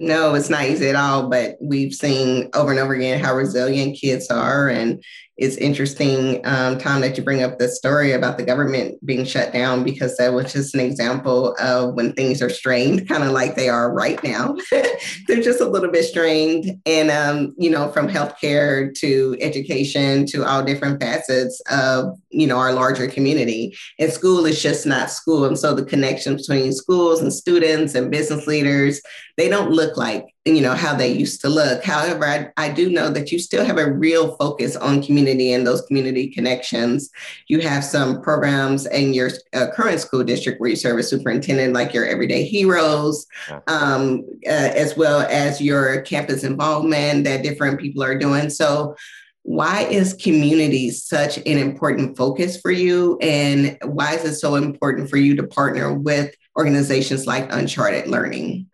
No, 0.00 0.34
it's 0.34 0.48
not 0.48 0.64
easy 0.64 0.88
at 0.88 0.96
all, 0.96 1.28
but 1.28 1.58
we've 1.60 1.92
seen 1.92 2.48
over 2.54 2.70
and 2.70 2.80
over 2.80 2.94
again 2.94 3.22
how 3.22 3.34
resilient 3.34 3.98
kids 4.00 4.30
are. 4.30 4.70
And 4.70 5.04
it's 5.40 5.56
interesting, 5.56 6.40
um, 6.44 6.76
Tom, 6.78 7.00
that 7.00 7.16
you 7.16 7.24
bring 7.24 7.42
up 7.42 7.58
the 7.58 7.68
story 7.68 8.12
about 8.12 8.36
the 8.36 8.44
government 8.44 9.04
being 9.06 9.24
shut 9.24 9.54
down 9.54 9.84
because 9.84 10.16
that 10.18 10.34
was 10.34 10.52
just 10.52 10.74
an 10.74 10.80
example 10.80 11.54
of 11.58 11.94
when 11.94 12.12
things 12.12 12.42
are 12.42 12.50
strained, 12.50 13.08
kind 13.08 13.24
of 13.24 13.32
like 13.32 13.56
they 13.56 13.70
are 13.70 13.92
right 13.92 14.22
now. 14.22 14.54
They're 15.26 15.42
just 15.42 15.62
a 15.62 15.68
little 15.68 15.90
bit 15.90 16.04
strained. 16.04 16.80
And, 16.84 17.10
um, 17.10 17.54
you 17.56 17.70
know, 17.70 17.90
from 17.90 18.06
healthcare 18.06 18.94
to 18.96 19.36
education 19.40 20.26
to 20.26 20.44
all 20.44 20.62
different 20.62 21.00
facets 21.00 21.60
of, 21.70 22.18
you 22.30 22.46
know, 22.46 22.58
our 22.58 22.74
larger 22.74 23.08
community. 23.08 23.74
And 23.98 24.12
school 24.12 24.44
is 24.44 24.62
just 24.62 24.86
not 24.86 25.10
school. 25.10 25.46
And 25.46 25.58
so 25.58 25.74
the 25.74 25.84
connection 25.84 26.36
between 26.36 26.72
schools 26.72 27.22
and 27.22 27.32
students 27.32 27.94
and 27.94 28.10
business 28.10 28.46
leaders, 28.46 29.00
they 29.40 29.48
don't 29.48 29.70
look 29.70 29.96
like 29.96 30.34
you 30.44 30.60
know 30.60 30.74
how 30.74 30.94
they 30.94 31.12
used 31.12 31.40
to 31.40 31.48
look. 31.48 31.82
However 31.84 32.26
I, 32.26 32.50
I 32.56 32.70
do 32.70 32.90
know 32.90 33.10
that 33.10 33.30
you 33.32 33.38
still 33.38 33.64
have 33.64 33.78
a 33.78 33.90
real 33.90 34.36
focus 34.36 34.76
on 34.76 35.02
community 35.02 35.52
and 35.52 35.66
those 35.66 35.82
community 35.82 36.28
connections. 36.28 37.10
You 37.48 37.60
have 37.60 37.84
some 37.84 38.20
programs 38.22 38.86
in 38.86 39.14
your 39.14 39.30
uh, 39.54 39.68
current 39.72 40.00
school 40.00 40.24
district 40.24 40.60
where 40.60 40.70
you 40.70 40.76
serve 40.76 40.98
as 40.98 41.08
superintendent 41.08 41.74
like 41.74 41.94
your 41.94 42.06
everyday 42.06 42.44
heroes 42.44 43.26
um, 43.66 44.24
uh, 44.46 44.72
as 44.84 44.96
well 44.96 45.20
as 45.20 45.60
your 45.60 46.02
campus 46.02 46.44
involvement 46.44 47.24
that 47.24 47.42
different 47.42 47.80
people 47.80 48.02
are 48.02 48.18
doing. 48.18 48.50
So 48.50 48.96
why 49.42 49.82
is 49.82 50.14
community 50.14 50.90
such 50.90 51.38
an 51.38 51.58
important 51.58 52.16
focus 52.16 52.60
for 52.60 52.70
you? 52.70 53.18
And 53.20 53.78
why 53.84 54.14
is 54.14 54.24
it 54.24 54.34
so 54.34 54.56
important 54.56 55.08
for 55.08 55.16
you 55.16 55.34
to 55.36 55.46
partner 55.46 55.94
with 55.94 56.34
organizations 56.58 57.26
like 57.26 57.52
uncharted 57.52 58.06
learning 58.06 58.69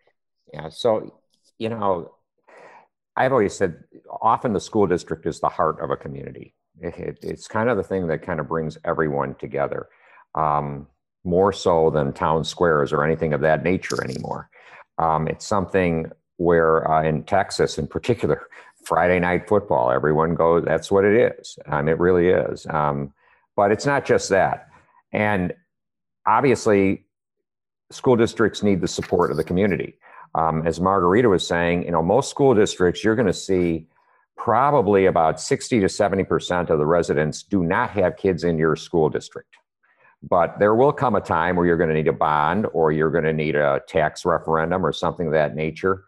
yeah 0.57 0.69
so 0.69 1.13
you 1.57 1.69
know, 1.69 2.11
I've 3.15 3.31
always 3.31 3.55
said 3.55 3.83
often 4.21 4.53
the 4.53 4.59
school 4.59 4.87
district 4.87 5.25
is 5.25 5.39
the 5.39 5.49
heart 5.49 5.79
of 5.81 5.89
a 5.89 5.97
community. 5.97 6.53
It, 6.79 6.97
it, 6.97 7.19
it's 7.21 7.47
kind 7.47 7.69
of 7.69 7.77
the 7.77 7.83
thing 7.83 8.07
that 8.07 8.21
kind 8.21 8.39
of 8.39 8.47
brings 8.47 8.77
everyone 8.85 9.35
together, 9.35 9.87
um, 10.35 10.87
more 11.23 11.51
so 11.51 11.89
than 11.89 12.13
town 12.13 12.43
squares 12.43 12.93
or 12.93 13.03
anything 13.03 13.33
of 13.33 13.41
that 13.41 13.63
nature 13.63 14.03
anymore. 14.03 14.49
Um, 14.99 15.27
it's 15.27 15.45
something 15.45 16.11
where 16.37 16.89
uh, 16.89 17.03
in 17.03 17.23
Texas, 17.23 17.79
in 17.79 17.87
particular, 17.87 18.47
Friday 18.85 19.19
night 19.19 19.49
football, 19.49 19.91
everyone 19.91 20.35
goes. 20.35 20.63
That's 20.63 20.91
what 20.91 21.03
it 21.03 21.33
is. 21.39 21.57
Um, 21.65 21.87
it 21.89 21.99
really 21.99 22.29
is. 22.29 22.65
Um, 22.69 23.13
but 23.55 23.71
it's 23.71 23.85
not 23.85 24.05
just 24.05 24.29
that. 24.29 24.69
And 25.11 25.53
obviously, 26.25 27.05
school 27.91 28.15
districts 28.15 28.61
need 28.61 28.81
the 28.81 28.87
support 28.87 29.31
of 29.31 29.37
the 29.37 29.43
community 29.43 29.97
um, 30.35 30.65
as 30.65 30.79
Margarita 30.79 31.29
was 31.29 31.45
saying, 31.45 31.83
you 31.83 31.91
know, 31.91 32.03
most 32.03 32.29
school 32.29 32.53
districts, 32.53 33.03
you're 33.03 33.15
going 33.15 33.27
to 33.27 33.33
see 33.33 33.87
probably 34.35 35.07
about 35.07 35.39
60 35.39 35.79
to 35.79 35.87
70% 35.87 36.69
of 36.69 36.77
the 36.77 36.85
residents 36.85 37.43
do 37.43 37.63
not 37.63 37.89
have 37.91 38.17
kids 38.17 38.43
in 38.43 38.57
your 38.57 38.75
school 38.75 39.09
district. 39.09 39.55
But 40.23 40.59
there 40.59 40.75
will 40.75 40.93
come 40.93 41.15
a 41.15 41.21
time 41.21 41.55
where 41.55 41.65
you're 41.65 41.77
going 41.77 41.89
to 41.89 41.95
need 41.95 42.07
a 42.07 42.13
bond 42.13 42.67
or 42.73 42.91
you're 42.91 43.11
going 43.11 43.23
to 43.23 43.33
need 43.33 43.55
a 43.55 43.81
tax 43.87 44.25
referendum 44.25 44.85
or 44.85 44.91
something 44.91 45.27
of 45.27 45.33
that 45.33 45.55
nature. 45.55 46.05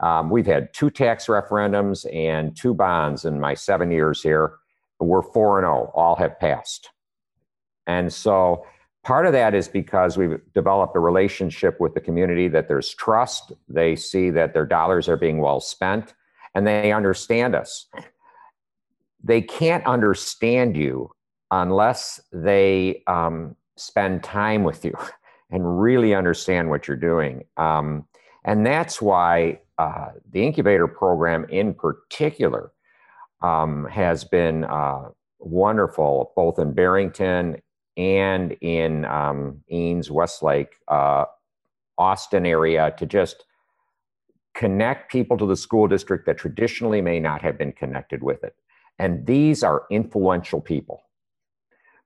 Um, 0.00 0.30
we've 0.30 0.46
had 0.46 0.72
two 0.72 0.90
tax 0.90 1.26
referendums 1.26 2.06
and 2.14 2.56
two 2.56 2.74
bonds 2.74 3.24
in 3.24 3.38
my 3.38 3.54
seven 3.54 3.90
years 3.90 4.22
here. 4.22 4.54
We're 4.98 5.22
4 5.22 5.58
and 5.58 5.64
0, 5.64 5.92
all 5.94 6.16
have 6.16 6.38
passed. 6.38 6.90
And 7.86 8.12
so 8.12 8.64
Part 9.02 9.24
of 9.24 9.32
that 9.32 9.54
is 9.54 9.66
because 9.66 10.18
we've 10.18 10.38
developed 10.54 10.94
a 10.94 11.00
relationship 11.00 11.80
with 11.80 11.94
the 11.94 12.00
community 12.00 12.48
that 12.48 12.68
there's 12.68 12.94
trust. 12.94 13.52
They 13.68 13.96
see 13.96 14.28
that 14.30 14.52
their 14.52 14.66
dollars 14.66 15.08
are 15.08 15.16
being 15.16 15.38
well 15.38 15.60
spent 15.60 16.14
and 16.54 16.66
they 16.66 16.92
understand 16.92 17.54
us. 17.54 17.86
They 19.22 19.40
can't 19.40 19.86
understand 19.86 20.76
you 20.76 21.10
unless 21.50 22.20
they 22.32 23.02
um, 23.06 23.56
spend 23.76 24.22
time 24.22 24.64
with 24.64 24.84
you 24.84 24.94
and 25.50 25.80
really 25.80 26.14
understand 26.14 26.68
what 26.68 26.86
you're 26.86 26.96
doing. 26.96 27.44
Um, 27.56 28.06
and 28.44 28.66
that's 28.66 29.00
why 29.00 29.60
uh, 29.78 30.10
the 30.30 30.44
incubator 30.44 30.86
program 30.86 31.46
in 31.48 31.74
particular 31.74 32.72
um, 33.42 33.86
has 33.86 34.24
been 34.24 34.64
uh, 34.64 35.08
wonderful, 35.38 36.32
both 36.36 36.58
in 36.58 36.74
Barrington 36.74 37.56
and 38.00 38.52
in 38.62 39.04
um, 39.04 39.60
Eanes, 39.70 40.10
Westlake, 40.10 40.76
uh, 40.88 41.26
Austin 41.98 42.46
area 42.46 42.94
to 42.96 43.04
just 43.04 43.44
connect 44.54 45.12
people 45.12 45.36
to 45.36 45.46
the 45.46 45.54
school 45.54 45.86
district 45.86 46.24
that 46.24 46.38
traditionally 46.38 47.02
may 47.02 47.20
not 47.20 47.42
have 47.42 47.58
been 47.58 47.72
connected 47.72 48.22
with 48.22 48.42
it. 48.42 48.54
And 48.98 49.26
these 49.26 49.62
are 49.62 49.84
influential 49.90 50.62
people. 50.62 51.02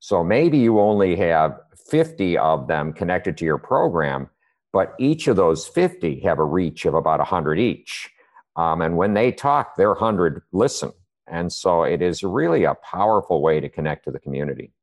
So 0.00 0.24
maybe 0.24 0.58
you 0.58 0.80
only 0.80 1.14
have 1.14 1.60
50 1.88 2.38
of 2.38 2.66
them 2.66 2.92
connected 2.92 3.36
to 3.38 3.44
your 3.44 3.58
program, 3.58 4.28
but 4.72 4.94
each 4.98 5.28
of 5.28 5.36
those 5.36 5.64
50 5.68 6.20
have 6.20 6.40
a 6.40 6.44
reach 6.44 6.86
of 6.86 6.94
about 6.94 7.20
100 7.20 7.60
each. 7.60 8.10
Um, 8.56 8.82
and 8.82 8.96
when 8.96 9.14
they 9.14 9.30
talk, 9.30 9.76
their 9.76 9.90
100 9.90 10.42
listen. 10.50 10.92
And 11.28 11.52
so 11.52 11.84
it 11.84 12.02
is 12.02 12.24
really 12.24 12.64
a 12.64 12.74
powerful 12.74 13.40
way 13.40 13.60
to 13.60 13.68
connect 13.68 14.04
to 14.06 14.10
the 14.10 14.18
community. 14.18 14.73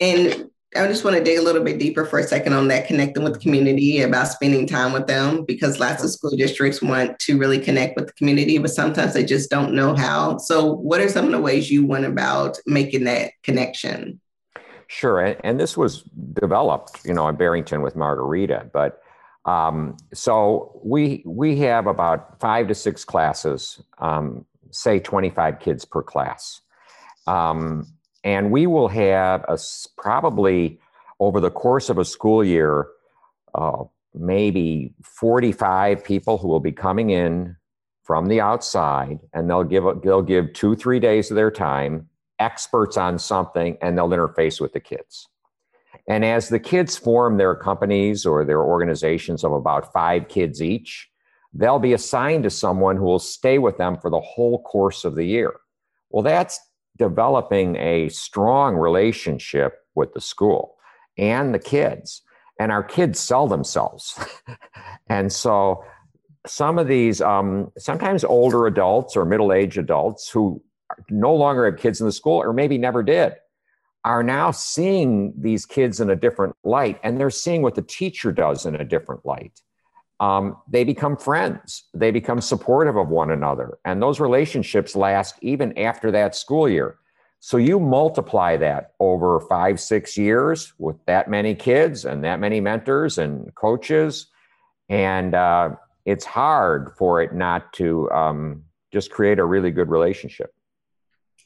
And 0.00 0.50
I 0.76 0.86
just 0.86 1.02
want 1.02 1.16
to 1.16 1.24
dig 1.24 1.38
a 1.38 1.42
little 1.42 1.64
bit 1.64 1.78
deeper 1.78 2.04
for 2.04 2.18
a 2.18 2.22
second 2.22 2.52
on 2.52 2.68
that 2.68 2.86
connecting 2.86 3.24
with 3.24 3.32
the 3.32 3.38
community 3.38 4.02
about 4.02 4.28
spending 4.28 4.66
time 4.66 4.92
with 4.92 5.06
them 5.06 5.44
because 5.44 5.80
lots 5.80 6.04
of 6.04 6.10
school 6.10 6.36
districts 6.36 6.82
want 6.82 7.18
to 7.20 7.38
really 7.38 7.58
connect 7.58 7.96
with 7.96 8.08
the 8.08 8.12
community, 8.12 8.58
but 8.58 8.70
sometimes 8.70 9.14
they 9.14 9.24
just 9.24 9.48
don't 9.48 9.72
know 9.72 9.94
how. 9.94 10.36
So, 10.36 10.70
what 10.72 11.00
are 11.00 11.08
some 11.08 11.24
of 11.24 11.32
the 11.32 11.40
ways 11.40 11.70
you 11.70 11.86
went 11.86 12.04
about 12.04 12.58
making 12.66 13.04
that 13.04 13.32
connection? 13.42 14.20
Sure, 14.88 15.20
and, 15.20 15.40
and 15.42 15.60
this 15.60 15.76
was 15.76 16.02
developed, 16.34 17.00
you 17.04 17.14
know, 17.14 17.28
in 17.28 17.36
Barrington 17.36 17.80
with 17.80 17.96
Margarita, 17.96 18.68
but 18.72 19.00
um, 19.46 19.96
so 20.12 20.78
we 20.84 21.22
we 21.24 21.56
have 21.60 21.86
about 21.86 22.38
five 22.40 22.68
to 22.68 22.74
six 22.74 23.04
classes, 23.04 23.80
um, 23.98 24.44
say 24.70 24.98
twenty 24.98 25.30
five 25.30 25.60
kids 25.60 25.86
per 25.86 26.02
class. 26.02 26.60
Um, 27.26 27.86
and 28.28 28.50
we 28.50 28.66
will 28.66 28.88
have 28.88 29.42
a, 29.48 29.58
probably 29.96 30.78
over 31.18 31.40
the 31.40 31.50
course 31.50 31.88
of 31.88 31.96
a 31.96 32.04
school 32.04 32.44
year, 32.44 32.86
uh, 33.54 33.84
maybe 34.14 34.92
45 35.02 36.04
people 36.04 36.36
who 36.36 36.48
will 36.48 36.60
be 36.60 36.70
coming 36.70 37.08
in 37.08 37.56
from 38.04 38.26
the 38.26 38.38
outside 38.38 39.20
and 39.32 39.48
they'll 39.48 39.64
give 39.64 39.84
they'll 40.02 40.20
give 40.20 40.52
two 40.52 40.76
three 40.76 41.00
days 41.00 41.30
of 41.30 41.36
their 41.36 41.50
time 41.50 42.06
experts 42.38 42.98
on 42.98 43.18
something 43.18 43.78
and 43.80 43.96
they'll 43.96 44.10
interface 44.10 44.60
with 44.60 44.74
the 44.74 44.80
kids. 44.80 45.26
And 46.06 46.22
as 46.22 46.50
the 46.50 46.60
kids 46.60 46.98
form 46.98 47.38
their 47.38 47.54
companies 47.54 48.26
or 48.26 48.44
their 48.44 48.62
organizations 48.62 49.42
of 49.42 49.52
about 49.52 49.90
five 49.90 50.28
kids 50.28 50.60
each 50.60 51.08
they'll 51.54 51.78
be 51.78 51.94
assigned 51.94 52.42
to 52.44 52.50
someone 52.50 52.98
who 52.98 53.04
will 53.04 53.18
stay 53.18 53.56
with 53.56 53.78
them 53.78 53.96
for 53.96 54.10
the 54.10 54.20
whole 54.20 54.62
course 54.64 55.06
of 55.06 55.14
the 55.14 55.24
year. 55.24 55.54
Well 56.10 56.22
that's 56.22 56.60
developing 56.98 57.76
a 57.76 58.08
strong 58.08 58.76
relationship 58.76 59.84
with 59.94 60.12
the 60.14 60.20
school 60.20 60.76
and 61.16 61.54
the 61.54 61.58
kids. 61.58 62.22
And 62.60 62.72
our 62.72 62.82
kids 62.82 63.20
sell 63.20 63.46
themselves. 63.46 64.18
and 65.08 65.32
so 65.32 65.84
some 66.46 66.78
of 66.78 66.88
these, 66.88 67.20
um, 67.20 67.70
sometimes 67.78 68.24
older 68.24 68.66
adults 68.66 69.16
or 69.16 69.24
middle 69.24 69.52
aged 69.52 69.78
adults 69.78 70.28
who 70.28 70.62
no 71.10 71.34
longer 71.34 71.66
have 71.66 71.78
kids 71.78 72.00
in 72.00 72.06
the 72.06 72.12
school 72.12 72.38
or 72.38 72.52
maybe 72.52 72.78
never 72.78 73.02
did 73.02 73.34
are 74.04 74.22
now 74.22 74.50
seeing 74.50 75.34
these 75.36 75.66
kids 75.66 76.00
in 76.00 76.10
a 76.10 76.16
different 76.16 76.56
light 76.64 76.98
and 77.02 77.20
they're 77.20 77.30
seeing 77.30 77.62
what 77.62 77.74
the 77.74 77.82
teacher 77.82 78.32
does 78.32 78.64
in 78.64 78.74
a 78.74 78.84
different 78.84 79.24
light 79.26 79.60
um, 80.20 80.56
they 80.68 80.84
become 80.84 81.16
friends. 81.16 81.84
They 81.94 82.10
become 82.10 82.40
supportive 82.40 82.96
of 82.96 83.08
one 83.08 83.30
another. 83.30 83.78
And 83.84 84.02
those 84.02 84.20
relationships 84.20 84.96
last 84.96 85.36
even 85.42 85.76
after 85.78 86.10
that 86.10 86.34
school 86.34 86.68
year. 86.68 86.98
So 87.40 87.56
you 87.56 87.78
multiply 87.78 88.56
that 88.56 88.92
over 88.98 89.40
five, 89.40 89.78
six 89.78 90.16
years 90.16 90.72
with 90.78 90.96
that 91.06 91.30
many 91.30 91.54
kids 91.54 92.04
and 92.04 92.24
that 92.24 92.40
many 92.40 92.60
mentors 92.60 93.18
and 93.18 93.54
coaches. 93.54 94.26
And 94.88 95.34
uh, 95.34 95.76
it's 96.04 96.24
hard 96.24 96.92
for 96.96 97.22
it 97.22 97.32
not 97.34 97.72
to 97.74 98.10
um, 98.10 98.64
just 98.92 99.12
create 99.12 99.38
a 99.38 99.44
really 99.44 99.70
good 99.70 99.88
relationship. 99.88 100.52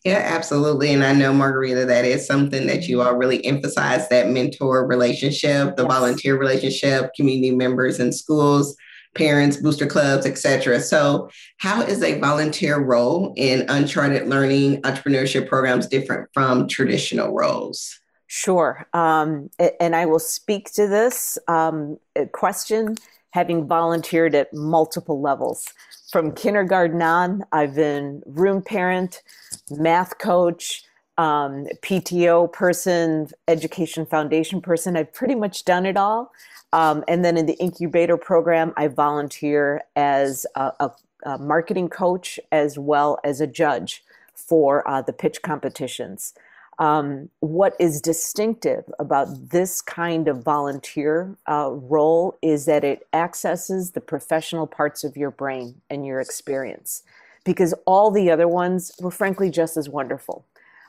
Yeah, 0.04 0.22
absolutely. 0.24 0.92
And 0.92 1.04
I 1.04 1.12
know, 1.12 1.32
Margarita, 1.32 1.84
that 1.86 2.04
is 2.04 2.26
something 2.26 2.66
that 2.66 2.88
you 2.88 3.02
all 3.02 3.14
really 3.14 3.44
emphasize 3.44 4.08
that 4.08 4.30
mentor 4.30 4.84
relationship, 4.84 5.76
the 5.76 5.84
yes. 5.84 5.92
volunteer 5.92 6.36
relationship, 6.36 7.14
community 7.14 7.52
members 7.52 8.00
in 8.00 8.12
schools, 8.12 8.76
parents, 9.14 9.58
booster 9.58 9.86
clubs, 9.86 10.26
etc. 10.26 10.80
So, 10.80 11.30
how 11.58 11.82
is 11.82 12.02
a 12.02 12.18
volunteer 12.18 12.80
role 12.80 13.32
in 13.36 13.64
uncharted 13.68 14.26
learning 14.26 14.82
entrepreneurship 14.82 15.48
programs 15.48 15.86
different 15.86 16.28
from 16.34 16.66
traditional 16.66 17.32
roles? 17.32 18.00
Sure. 18.26 18.88
Um, 18.94 19.50
and 19.78 19.94
I 19.94 20.06
will 20.06 20.18
speak 20.18 20.72
to 20.72 20.88
this 20.88 21.38
um, 21.48 21.98
question 22.32 22.96
having 23.32 23.66
volunteered 23.66 24.34
at 24.34 24.52
multiple 24.54 25.20
levels. 25.20 25.72
From 26.10 26.32
kindergarten 26.32 27.02
on, 27.02 27.44
I've 27.52 27.74
been 27.74 28.22
room 28.26 28.62
parent, 28.62 29.22
math 29.70 30.18
coach, 30.18 30.84
um, 31.18 31.66
PTO 31.82 32.52
person, 32.52 33.28
education 33.48 34.06
foundation 34.06 34.60
person. 34.60 34.96
I've 34.96 35.12
pretty 35.12 35.34
much 35.34 35.64
done 35.64 35.86
it 35.86 35.96
all. 35.96 36.32
Um, 36.72 37.04
and 37.08 37.24
then 37.24 37.36
in 37.36 37.46
the 37.46 37.54
incubator 37.54 38.16
program, 38.16 38.72
I 38.76 38.88
volunteer 38.88 39.82
as 39.96 40.46
a, 40.54 40.72
a, 40.80 40.90
a 41.24 41.38
marketing 41.38 41.88
coach 41.88 42.40
as 42.50 42.78
well 42.78 43.18
as 43.24 43.40
a 43.40 43.46
judge 43.46 44.02
for 44.34 44.86
uh, 44.88 45.02
the 45.02 45.12
pitch 45.12 45.42
competitions. 45.42 46.34
Um, 46.82 47.28
what 47.38 47.76
is 47.78 48.00
distinctive 48.00 48.82
about 48.98 49.50
this 49.50 49.80
kind 49.80 50.26
of 50.26 50.42
volunteer 50.42 51.36
uh, 51.48 51.70
role 51.70 52.36
is 52.42 52.64
that 52.64 52.82
it 52.82 53.06
accesses 53.12 53.92
the 53.92 54.00
professional 54.00 54.66
parts 54.66 55.04
of 55.04 55.16
your 55.16 55.30
brain 55.30 55.80
and 55.90 56.04
your 56.04 56.20
experience, 56.20 57.04
because 57.44 57.72
all 57.86 58.10
the 58.10 58.32
other 58.32 58.48
ones 58.48 58.90
were 59.00 59.12
frankly 59.12 59.48
just 59.48 59.76
as 59.76 59.88
wonderful. 59.88 60.44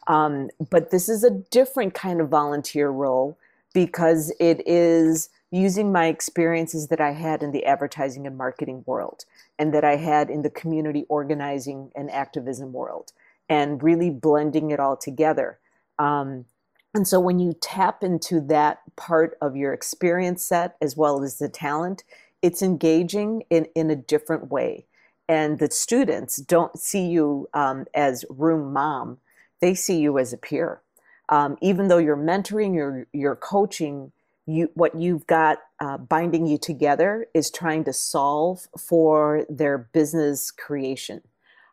Um, 0.07 0.49
but 0.71 0.89
this 0.89 1.07
is 1.09 1.23
a 1.23 1.29
different 1.29 1.93
kind 1.93 2.21
of 2.21 2.27
volunteer 2.27 2.89
role 2.89 3.37
because 3.71 4.33
it 4.39 4.63
is 4.65 5.29
using 5.51 5.91
my 5.91 6.07
experiences 6.07 6.87
that 6.87 7.01
I 7.01 7.11
had 7.11 7.43
in 7.43 7.51
the 7.51 7.65
advertising 7.67 8.25
and 8.25 8.35
marketing 8.35 8.83
world 8.87 9.25
and 9.59 9.71
that 9.75 9.83
I 9.83 9.97
had 9.97 10.31
in 10.31 10.41
the 10.41 10.49
community 10.49 11.05
organizing 11.07 11.91
and 11.95 12.09
activism 12.09 12.73
world 12.73 13.11
and 13.47 13.83
really 13.83 14.09
blending 14.09 14.71
it 14.71 14.79
all 14.79 14.97
together 14.97 15.59
um, 15.99 16.45
and 16.93 17.07
so 17.07 17.19
when 17.19 17.39
you 17.39 17.53
tap 17.53 18.03
into 18.03 18.39
that 18.41 18.81
part 18.95 19.37
of 19.41 19.55
your 19.55 19.73
experience 19.73 20.43
set 20.43 20.75
as 20.81 20.95
well 20.95 21.23
as 21.23 21.39
the 21.39 21.49
talent, 21.49 22.03
it's 22.41 22.61
engaging 22.61 23.43
in, 23.49 23.65
in 23.73 23.89
a 23.89 23.95
different 23.95 24.51
way. 24.51 24.85
And 25.27 25.57
the 25.57 25.71
students 25.71 26.35
don't 26.37 26.77
see 26.77 27.07
you 27.07 27.49
um, 27.53 27.85
as 27.95 28.25
room 28.29 28.73
mom, 28.73 29.17
they 29.59 29.73
see 29.73 29.99
you 29.99 30.19
as 30.19 30.33
a 30.33 30.37
peer. 30.37 30.81
Um, 31.29 31.57
even 31.61 31.87
though 31.87 31.97
you're 31.97 32.17
mentoring, 32.17 32.75
you're, 32.75 33.07
you're 33.13 33.37
coaching, 33.37 34.11
you, 34.45 34.69
what 34.73 34.93
you've 34.95 35.25
got 35.25 35.59
uh, 35.79 35.97
binding 35.97 36.45
you 36.45 36.57
together 36.57 37.25
is 37.33 37.49
trying 37.49 37.85
to 37.85 37.93
solve 37.93 38.67
for 38.77 39.45
their 39.49 39.77
business 39.77 40.51
creation. 40.51 41.21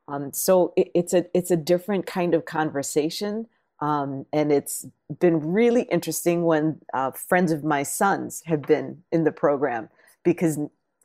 Um, 0.06 0.32
so 0.32 0.72
it, 0.76 0.90
it's 0.94 1.12
a 1.12 1.26
it's 1.34 1.50
a 1.50 1.56
different 1.56 2.06
kind 2.06 2.34
of 2.34 2.44
conversation 2.44 3.46
um, 3.80 4.26
and 4.32 4.52
it's 4.52 4.86
been 5.20 5.52
really 5.52 5.82
interesting 5.82 6.44
when 6.44 6.80
uh, 6.92 7.10
friends 7.12 7.50
of 7.50 7.64
my 7.64 7.82
sons 7.82 8.42
have 8.46 8.62
been 8.62 9.02
in 9.10 9.24
the 9.24 9.32
program 9.32 9.88
because 10.22 10.58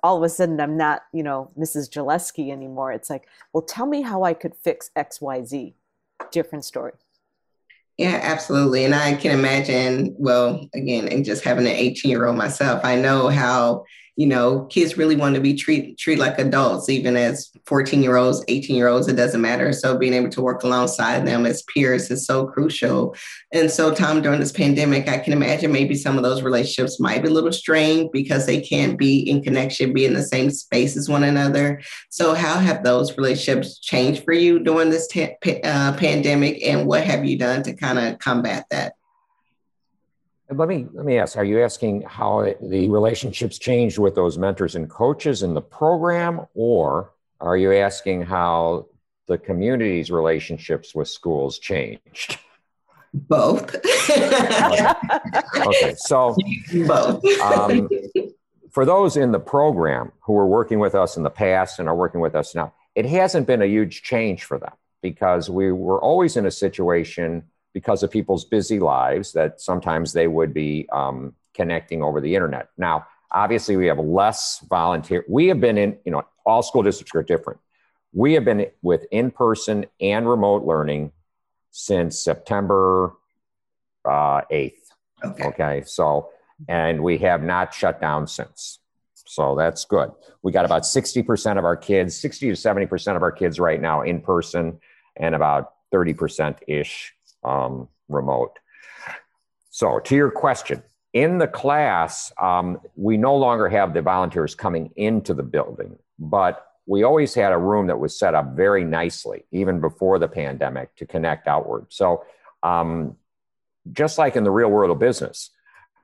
all 0.03 0.17
of 0.17 0.23
a 0.23 0.29
sudden 0.29 0.59
I'm 0.59 0.77
not, 0.77 1.03
you 1.13 1.23
know, 1.23 1.51
Mrs. 1.57 1.89
Geleske 1.89 2.51
anymore. 2.51 2.91
It's 2.91 3.09
like, 3.09 3.27
well, 3.53 3.63
tell 3.63 3.85
me 3.85 4.01
how 4.01 4.23
I 4.23 4.33
could 4.33 4.55
fix 4.55 4.91
X, 4.95 5.21
Y, 5.21 5.43
Z. 5.45 5.75
Different 6.31 6.65
story. 6.65 6.93
Yeah, 7.97 8.19
absolutely. 8.21 8.83
And 8.83 8.93
I 8.93 9.15
can 9.15 9.31
imagine, 9.31 10.13
well, 10.17 10.67
again, 10.73 11.07
and 11.07 11.23
just 11.23 11.45
having 11.45 11.65
an 11.65 11.71
18 11.71 12.11
year 12.11 12.25
old 12.25 12.35
myself, 12.35 12.83
I 12.83 12.97
know 12.97 13.29
how 13.29 13.85
you 14.15 14.27
know, 14.27 14.61
kids 14.65 14.97
really 14.97 15.17
want 15.17 15.35
to 15.35 15.41
be 15.41 15.53
treated 15.53 15.97
treat 15.97 16.17
like 16.17 16.39
adults, 16.39 16.87
even 16.87 17.17
as 17.17 17.51
14 17.65 18.01
year 18.01 18.15
olds, 18.15 18.43
18 18.47 18.75
year 18.75 18.87
olds, 18.87 19.07
it 19.07 19.17
doesn't 19.17 19.41
matter. 19.41 19.73
So 19.73 19.97
being 19.97 20.13
able 20.13 20.29
to 20.29 20.41
work 20.41 20.63
alongside 20.63 21.27
them 21.27 21.45
as 21.45 21.63
peers 21.63 22.09
is 22.09 22.25
so 22.25 22.47
crucial. 22.47 23.15
And 23.51 23.69
so, 23.69 23.93
Tom, 23.93 24.21
during 24.21 24.39
this 24.39 24.53
pandemic, 24.53 25.09
I 25.09 25.17
can 25.17 25.33
imagine 25.33 25.71
maybe 25.71 25.95
some 25.95 26.15
of 26.17 26.23
those 26.23 26.43
relationships 26.43 26.99
might 26.99 27.23
be 27.23 27.27
a 27.27 27.31
little 27.31 27.51
strained 27.51 28.11
because 28.13 28.45
they 28.45 28.61
can't 28.61 28.97
be 28.97 29.19
in 29.19 29.43
connection, 29.43 29.93
be 29.93 30.05
in 30.05 30.13
the 30.13 30.23
same 30.23 30.49
space 30.49 30.95
as 30.95 31.09
one 31.09 31.23
another. 31.23 31.81
So, 32.09 32.33
how 32.33 32.59
have 32.59 32.83
those 32.83 33.17
relationships 33.17 33.79
changed 33.79 34.23
for 34.23 34.33
you 34.33 34.59
during 34.59 34.91
this 34.91 35.07
t- 35.07 35.35
uh, 35.63 35.93
pandemic, 35.93 36.63
and 36.63 36.87
what 36.87 37.03
have 37.03 37.25
you 37.25 37.37
done 37.37 37.63
to 37.63 37.73
kind 37.73 37.99
of 37.99 38.19
combat 38.19 38.65
that? 38.71 38.93
Let 40.49 40.69
me 40.69 40.87
let 40.93 41.05
me 41.05 41.17
ask: 41.17 41.37
Are 41.37 41.43
you 41.43 41.63
asking 41.63 42.03
how 42.03 42.41
it, 42.41 42.59
the 42.61 42.87
relationships 42.89 43.57
changed 43.57 43.97
with 43.97 44.13
those 44.13 44.37
mentors 44.37 44.75
and 44.75 44.89
coaches 44.89 45.41
in 45.41 45.53
the 45.53 45.61
program, 45.61 46.45
or 46.53 47.11
are 47.41 47.57
you 47.57 47.73
asking 47.73 48.21
how 48.21 48.87
the 49.27 49.37
community's 49.37 50.11
relationships 50.11 50.93
with 50.93 51.07
schools 51.07 51.57
changed? 51.57 52.37
Both. 53.13 53.75
okay. 53.75 54.93
okay. 55.57 55.95
so 55.97 56.35
both. 56.85 57.25
Um, 57.41 57.89
for 58.71 58.85
those 58.85 59.15
in 59.15 59.31
the 59.31 59.39
program 59.39 60.11
who 60.19 60.33
were 60.33 60.45
working 60.45 60.79
with 60.79 60.95
us 60.95 61.15
in 61.15 61.23
the 61.23 61.29
past 61.29 61.79
and 61.79 61.87
are 61.87 61.95
working 61.95 62.19
with 62.19 62.35
us 62.35 62.53
now, 62.53 62.73
it 62.93 63.05
hasn't 63.05 63.47
been 63.47 63.61
a 63.61 63.65
huge 63.65 64.03
change 64.03 64.43
for 64.43 64.59
them 64.59 64.73
because 65.01 65.49
we 65.49 65.71
were 65.71 66.01
always 66.01 66.35
in 66.35 66.45
a 66.45 66.51
situation 66.51 67.43
because 67.75 68.03
of 68.03 68.09
people's 68.09 68.45
busy 68.45 68.79
lives 68.79 69.33
that 69.33 69.59
sometimes 69.59 70.13
they 70.13 70.27
would 70.27 70.53
be 70.53 70.87
um, 70.93 71.33
connecting 71.53 72.01
over 72.01 72.21
the 72.21 72.33
internet. 72.33 72.69
Now, 72.77 73.05
obviously, 73.29 73.75
we 73.75 73.87
have 73.87 73.99
less 73.99 74.63
volunteer. 74.69 75.25
We 75.27 75.47
have 75.47 75.59
been 75.59 75.77
in, 75.77 75.97
you 76.05 76.13
know, 76.13 76.23
all 76.45 76.63
school 76.63 76.83
districts 76.83 77.13
are 77.13 77.21
different. 77.21 77.59
We 78.13 78.31
have 78.35 78.45
been 78.45 78.67
with 78.81 79.05
in 79.11 79.29
person 79.29 79.87
and 79.99 80.27
remote 80.27 80.63
learning 80.63 81.11
since 81.71 82.17
September 82.17 83.11
uh, 84.05 84.41
8th. 84.49 84.71
Okay. 85.25 85.43
okay. 85.43 85.83
So, 85.85 86.29
and 86.69 87.03
we 87.03 87.17
have 87.17 87.43
not 87.43 87.73
shut 87.73 87.99
down 87.99 88.25
since. 88.25 88.79
So 89.27 89.53
that's 89.57 89.83
good. 89.83 90.11
We 90.43 90.53
got 90.53 90.63
about 90.63 90.83
60% 90.83 91.57
of 91.57 91.65
our 91.65 91.75
kids, 91.75 92.15
60 92.17 92.51
to 92.51 92.53
70% 92.53 93.17
of 93.17 93.21
our 93.21 93.33
kids 93.33 93.59
right 93.59 93.81
now 93.81 94.03
in 94.03 94.21
person, 94.21 94.79
and 95.17 95.35
about 95.35 95.73
30% 95.93 96.59
ish 96.67 97.15
um, 97.45 97.87
remote. 98.09 98.57
So, 99.69 99.99
to 99.99 100.15
your 100.15 100.31
question, 100.31 100.83
in 101.13 101.37
the 101.37 101.47
class, 101.47 102.31
um, 102.41 102.79
we 102.95 103.17
no 103.17 103.35
longer 103.35 103.69
have 103.69 103.93
the 103.93 104.01
volunteers 104.01 104.55
coming 104.55 104.91
into 104.95 105.33
the 105.33 105.43
building, 105.43 105.97
but 106.19 106.65
we 106.85 107.03
always 107.03 107.33
had 107.33 107.51
a 107.51 107.57
room 107.57 107.87
that 107.87 107.99
was 107.99 108.17
set 108.17 108.35
up 108.35 108.55
very 108.55 108.83
nicely, 108.83 109.45
even 109.51 109.79
before 109.79 110.19
the 110.19 110.27
pandemic, 110.27 110.95
to 110.97 111.05
connect 111.05 111.47
outward. 111.47 111.87
So, 111.89 112.25
um, 112.63 113.15
just 113.91 114.17
like 114.17 114.35
in 114.35 114.43
the 114.43 114.51
real 114.51 114.69
world 114.69 114.91
of 114.91 114.99
business, 114.99 115.51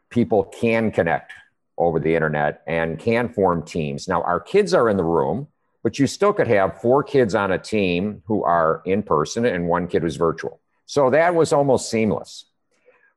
people 0.09 0.43
can 0.43 0.91
connect 0.91 1.33
over 1.77 1.99
the 1.99 2.15
internet 2.15 2.61
and 2.67 2.99
can 2.99 3.29
form 3.29 3.63
teams. 3.65 4.07
Now, 4.07 4.21
our 4.21 4.39
kids 4.39 4.73
are 4.73 4.89
in 4.89 4.97
the 4.97 5.03
room, 5.03 5.47
but 5.83 5.97
you 5.97 6.05
still 6.05 6.33
could 6.33 6.47
have 6.47 6.79
four 6.79 7.03
kids 7.03 7.33
on 7.33 7.51
a 7.51 7.57
team 7.57 8.21
who 8.25 8.43
are 8.43 8.81
in 8.85 9.01
person 9.01 9.45
and 9.45 9.67
one 9.67 9.87
kid 9.87 10.03
who's 10.03 10.15
virtual. 10.15 10.59
So 10.85 11.09
that 11.09 11.35
was 11.35 11.53
almost 11.53 11.89
seamless. 11.89 12.45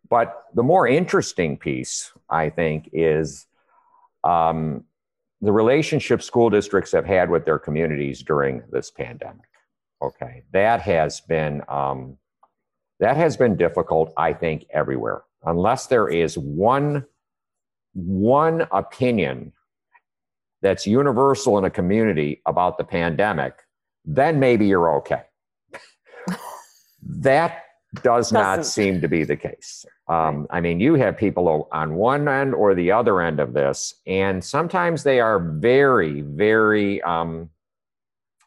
But 0.09 0.45
the 0.55 0.63
more 0.63 0.87
interesting 0.87 1.57
piece, 1.57 2.13
I 2.29 2.51
think, 2.51 2.91
is 2.93 3.47
um, 4.23 4.85
the 5.41 5.53
relationship 5.53 6.23
school 6.23 6.51
districts 6.51 6.93
have 6.93 7.05
had 7.05 7.31
with 7.31 7.45
their 7.45 7.59
communities 7.59 8.23
during 8.23 8.63
this 8.71 8.91
pandemic. 8.91 9.49
Okay, 10.03 10.43
that 10.53 10.81
has 10.83 11.21
been 11.21 11.63
um, 11.69 12.19
that 13.01 13.17
has 13.17 13.37
been 13.37 13.57
difficult. 13.57 14.13
I 14.17 14.33
think 14.33 14.67
everywhere, 14.71 15.23
unless 15.45 15.87
there 15.87 16.09
is 16.09 16.37
one 16.39 17.07
one 17.95 18.67
opinion 18.73 19.53
that's 20.63 20.87
universal 20.87 21.59
in 21.59 21.65
a 21.65 21.71
community 21.71 22.41
about 22.47 22.79
the 22.79 22.85
pandemic, 22.85 23.55
then 24.05 24.39
maybe 24.39 24.67
you're 24.67 24.97
okay. 24.99 25.23
That 27.07 27.63
does 28.03 28.33
not 28.33 28.67
seem 28.67 29.01
to 29.01 29.09
be 29.09 29.25
the 29.25 29.37
case. 29.37 29.85
Um, 30.09 30.47
I 30.51 30.61
mean, 30.61 30.81
you 30.81 30.95
have 30.95 31.17
people 31.17 31.69
on 31.73 31.95
one 31.95 32.29
end 32.29 32.55
or 32.55 32.75
the 32.75 32.93
other 32.93 33.21
end 33.21 33.41
of 33.41 33.53
this, 33.53 33.95
and 34.07 34.43
sometimes 34.43 35.03
they 35.03 35.21
are 35.21 35.39
very, 35.39 36.23
very 36.23 37.01
um, 37.03 37.51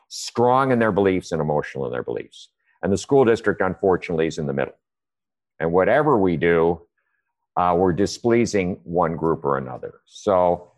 strong 0.10 0.72
in 0.72 0.80
their 0.80 0.92
beliefs 0.92 1.32
and 1.32 1.42
emotional 1.42 1.86
in 1.86 1.92
their 1.92 2.04
beliefs. 2.04 2.50
And 2.84 2.92
the 2.92 2.98
school 2.98 3.26
district, 3.26 3.62
unfortunately, 3.62 4.28
is 4.28 4.38
in 4.38 4.46
the 4.46 4.54
middle. 4.54 4.76
And 5.60 5.72
whatever 5.72 6.18
we 6.18 6.38
do, 6.38 6.82
uh, 7.56 7.76
we're 7.76 7.94
displeasing 7.94 8.80
one 8.84 9.16
group 9.16 9.44
or 9.44 9.58
another. 9.58 9.96
So, 10.06 10.72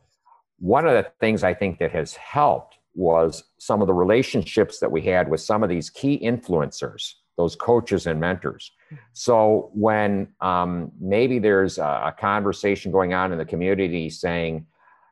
one 0.60 0.86
of 0.86 0.94
the 0.94 1.10
things 1.20 1.44
I 1.44 1.54
think 1.54 1.80
that 1.80 1.92
has 1.92 2.16
helped 2.16 2.78
was 2.94 3.44
some 3.60 3.82
of 3.82 3.88
the 3.88 3.94
relationships 3.94 4.80
that 4.80 4.92
we 4.92 5.02
had 5.02 5.30
with 5.30 5.42
some 5.42 5.64
of 5.64 5.70
these 5.70 5.90
key 5.90 6.20
influencers 6.20 7.14
those 7.40 7.56
coaches 7.56 8.06
and 8.06 8.20
mentors. 8.20 8.74
So 9.14 9.72
when 9.74 10.28
um, 10.42 10.92
maybe 11.00 11.40
there's 11.40 11.78
a, 11.78 12.02
a, 12.08 12.16
conversation 12.20 12.92
going 12.92 13.14
on 13.14 13.32
in 13.32 13.38
the 13.38 13.46
community 13.46 14.10
saying 14.10 14.66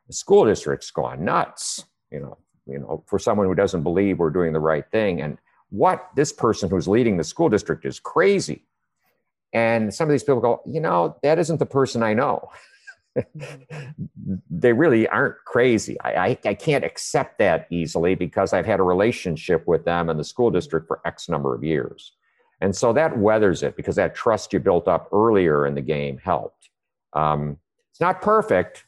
the 0.08 0.12
school 0.12 0.44
district's 0.44 0.90
gone 0.90 1.24
nuts, 1.24 1.86
you 2.12 2.20
know, 2.20 2.36
you 2.66 2.78
know, 2.80 3.02
for 3.06 3.18
someone 3.18 3.46
who 3.46 3.54
doesn't 3.54 3.82
believe 3.82 4.18
we're 4.18 4.28
doing 4.28 4.52
the 4.52 4.60
right 4.60 4.84
thing, 4.92 5.22
and 5.22 5.38
what 5.70 6.10
this 6.16 6.30
person 6.30 6.68
who's 6.68 6.86
leading 6.86 7.16
the 7.16 7.24
school 7.24 7.48
district 7.48 7.86
is 7.86 7.98
crazy. 7.98 8.66
And 9.54 9.94
some 9.94 10.06
of 10.06 10.12
these 10.12 10.22
people 10.22 10.42
go, 10.42 10.60
you 10.66 10.80
know, 10.80 11.16
that 11.22 11.38
isn't 11.38 11.56
the 11.56 11.64
person 11.64 12.02
I 12.02 12.12
know. 12.12 12.50
they 14.50 14.74
really 14.74 15.08
aren't 15.08 15.36
crazy. 15.46 15.98
I, 16.02 16.12
I, 16.12 16.38
I, 16.44 16.54
can't 16.54 16.84
accept 16.84 17.38
that 17.38 17.66
easily 17.70 18.14
because 18.14 18.52
I've 18.52 18.66
had 18.66 18.80
a 18.80 18.84
relationship 18.84 19.66
with 19.66 19.86
them 19.86 20.10
and 20.10 20.20
the 20.20 20.24
school 20.24 20.50
district 20.50 20.86
for 20.86 21.00
X 21.06 21.28
number 21.28 21.54
of 21.54 21.64
years. 21.64 22.12
And 22.60 22.74
so 22.74 22.92
that 22.92 23.18
weathers 23.18 23.62
it 23.62 23.76
because 23.76 23.96
that 23.96 24.14
trust 24.14 24.52
you 24.52 24.58
built 24.58 24.88
up 24.88 25.08
earlier 25.12 25.66
in 25.66 25.74
the 25.74 25.80
game 25.80 26.18
helped. 26.18 26.70
Um, 27.12 27.58
it's 27.90 28.00
not 28.00 28.20
perfect, 28.20 28.84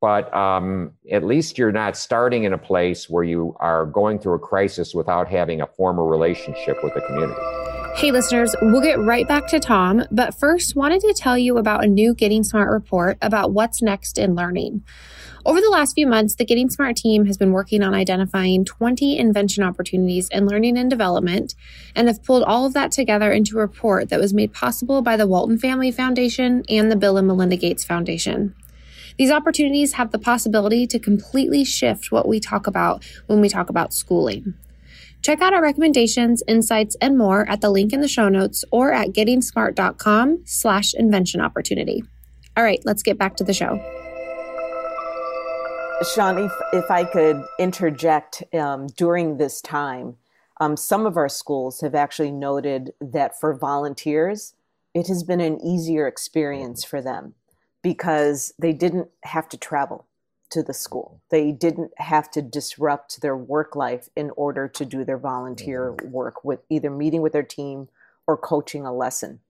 but 0.00 0.34
um, 0.34 0.92
at 1.10 1.24
least 1.24 1.58
you're 1.58 1.72
not 1.72 1.96
starting 1.96 2.44
in 2.44 2.52
a 2.52 2.58
place 2.58 3.08
where 3.08 3.24
you 3.24 3.56
are 3.60 3.86
going 3.86 4.18
through 4.18 4.34
a 4.34 4.38
crisis 4.38 4.94
without 4.94 5.28
having 5.28 5.60
a 5.60 5.66
former 5.66 6.04
relationship 6.04 6.76
with 6.82 6.92
the 6.94 7.00
community. 7.02 7.40
Hey, 7.94 8.10
listeners, 8.10 8.54
we'll 8.62 8.80
get 8.80 8.98
right 8.98 9.28
back 9.28 9.48
to 9.48 9.60
Tom, 9.60 10.04
but 10.10 10.34
first, 10.34 10.74
wanted 10.74 11.00
to 11.02 11.14
tell 11.14 11.36
you 11.36 11.58
about 11.58 11.84
a 11.84 11.86
new 11.86 12.14
Getting 12.14 12.42
Smart 12.42 12.70
report 12.70 13.18
about 13.20 13.52
what's 13.52 13.82
next 13.82 14.18
in 14.18 14.34
learning. 14.34 14.82
Over 15.44 15.60
the 15.60 15.70
last 15.70 15.94
few 15.94 16.06
months, 16.06 16.36
the 16.36 16.44
Getting 16.44 16.70
Smart 16.70 16.94
team 16.94 17.26
has 17.26 17.36
been 17.36 17.50
working 17.50 17.82
on 17.82 17.94
identifying 17.94 18.64
20 18.64 19.18
invention 19.18 19.64
opportunities 19.64 20.28
in 20.28 20.46
learning 20.46 20.78
and 20.78 20.88
development 20.88 21.56
and 21.96 22.06
have 22.06 22.22
pulled 22.22 22.44
all 22.44 22.64
of 22.64 22.74
that 22.74 22.92
together 22.92 23.32
into 23.32 23.56
a 23.56 23.60
report 23.60 24.08
that 24.10 24.20
was 24.20 24.32
made 24.32 24.52
possible 24.52 25.02
by 25.02 25.16
the 25.16 25.26
Walton 25.26 25.58
Family 25.58 25.90
Foundation 25.90 26.62
and 26.68 26.92
the 26.92 26.96
Bill 26.96 27.16
and 27.16 27.26
Melinda 27.26 27.56
Gates 27.56 27.82
Foundation. 27.82 28.54
These 29.18 29.32
opportunities 29.32 29.94
have 29.94 30.12
the 30.12 30.18
possibility 30.18 30.86
to 30.86 30.98
completely 31.00 31.64
shift 31.64 32.12
what 32.12 32.28
we 32.28 32.38
talk 32.38 32.68
about 32.68 33.04
when 33.26 33.40
we 33.40 33.48
talk 33.48 33.68
about 33.68 33.92
schooling. 33.92 34.54
Check 35.22 35.40
out 35.40 35.52
our 35.52 35.62
recommendations, 35.62 36.44
insights, 36.46 36.96
and 37.00 37.18
more 37.18 37.48
at 37.48 37.60
the 37.60 37.70
link 37.70 37.92
in 37.92 38.00
the 38.00 38.08
show 38.08 38.28
notes 38.28 38.64
or 38.70 38.92
at 38.92 39.08
gettingsmart.com 39.08 40.42
slash 40.44 40.94
invention 40.94 41.40
opportunity. 41.40 42.04
All 42.56 42.62
right, 42.62 42.80
let's 42.84 43.02
get 43.02 43.18
back 43.18 43.36
to 43.36 43.44
the 43.44 43.54
show. 43.54 44.01
Sean, 46.02 46.38
if, 46.38 46.52
if 46.72 46.90
I 46.90 47.04
could 47.04 47.44
interject 47.58 48.42
um, 48.54 48.88
during 48.88 49.36
this 49.36 49.60
time, 49.60 50.16
um, 50.60 50.76
some 50.76 51.06
of 51.06 51.16
our 51.16 51.28
schools 51.28 51.80
have 51.80 51.94
actually 51.94 52.30
noted 52.30 52.92
that 53.00 53.38
for 53.38 53.54
volunteers, 53.54 54.54
it 54.94 55.06
has 55.08 55.22
been 55.22 55.40
an 55.40 55.60
easier 55.60 56.06
experience 56.06 56.84
for 56.84 57.00
them 57.00 57.34
because 57.82 58.52
they 58.58 58.72
didn't 58.72 59.08
have 59.24 59.48
to 59.50 59.56
travel 59.56 60.06
to 60.50 60.62
the 60.62 60.74
school. 60.74 61.20
They 61.30 61.50
didn't 61.50 61.92
have 61.96 62.30
to 62.32 62.42
disrupt 62.42 63.20
their 63.20 63.36
work 63.36 63.74
life 63.74 64.08
in 64.14 64.30
order 64.36 64.68
to 64.68 64.84
do 64.84 65.04
their 65.04 65.18
volunteer 65.18 65.92
mm-hmm. 65.92 66.10
work 66.10 66.44
with 66.44 66.60
either 66.68 66.90
meeting 66.90 67.22
with 67.22 67.32
their 67.32 67.42
team 67.42 67.88
or 68.26 68.36
coaching 68.36 68.84
a 68.84 68.92
lesson. 68.92 69.40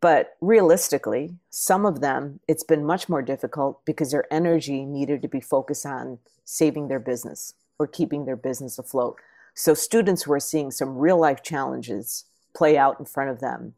But 0.00 0.36
realistically, 0.40 1.34
some 1.50 1.84
of 1.84 2.00
them, 2.00 2.40
it's 2.46 2.62
been 2.62 2.84
much 2.84 3.08
more 3.08 3.22
difficult 3.22 3.84
because 3.84 4.12
their 4.12 4.32
energy 4.32 4.84
needed 4.84 5.22
to 5.22 5.28
be 5.28 5.40
focused 5.40 5.84
on 5.84 6.18
saving 6.44 6.88
their 6.88 7.00
business 7.00 7.54
or 7.78 7.86
keeping 7.86 8.24
their 8.24 8.36
business 8.36 8.78
afloat. 8.78 9.16
So 9.54 9.74
students 9.74 10.26
were 10.26 10.38
seeing 10.38 10.70
some 10.70 10.98
real 10.98 11.18
life 11.18 11.42
challenges 11.42 12.24
play 12.54 12.78
out 12.78 13.00
in 13.00 13.06
front 13.06 13.30
of 13.30 13.40
them, 13.40 13.74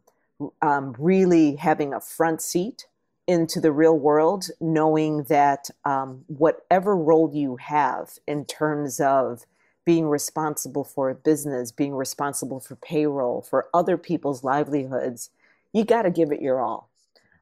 um, 0.60 0.94
really 0.98 1.56
having 1.56 1.94
a 1.94 2.00
front 2.00 2.42
seat 2.42 2.86
into 3.26 3.60
the 3.60 3.72
real 3.72 3.98
world, 3.98 4.48
knowing 4.60 5.22
that 5.24 5.70
um, 5.84 6.24
whatever 6.26 6.96
role 6.96 7.30
you 7.32 7.56
have 7.56 8.18
in 8.26 8.44
terms 8.44 9.00
of 9.00 9.46
being 9.84 10.06
responsible 10.08 10.84
for 10.84 11.08
a 11.08 11.14
business, 11.14 11.72
being 11.72 11.94
responsible 11.94 12.60
for 12.60 12.76
payroll, 12.76 13.40
for 13.40 13.68
other 13.72 13.96
people's 13.96 14.44
livelihoods, 14.44 15.30
you 15.72 15.84
got 15.84 16.02
to 16.02 16.10
give 16.10 16.32
it 16.32 16.42
your 16.42 16.60
all 16.60 16.90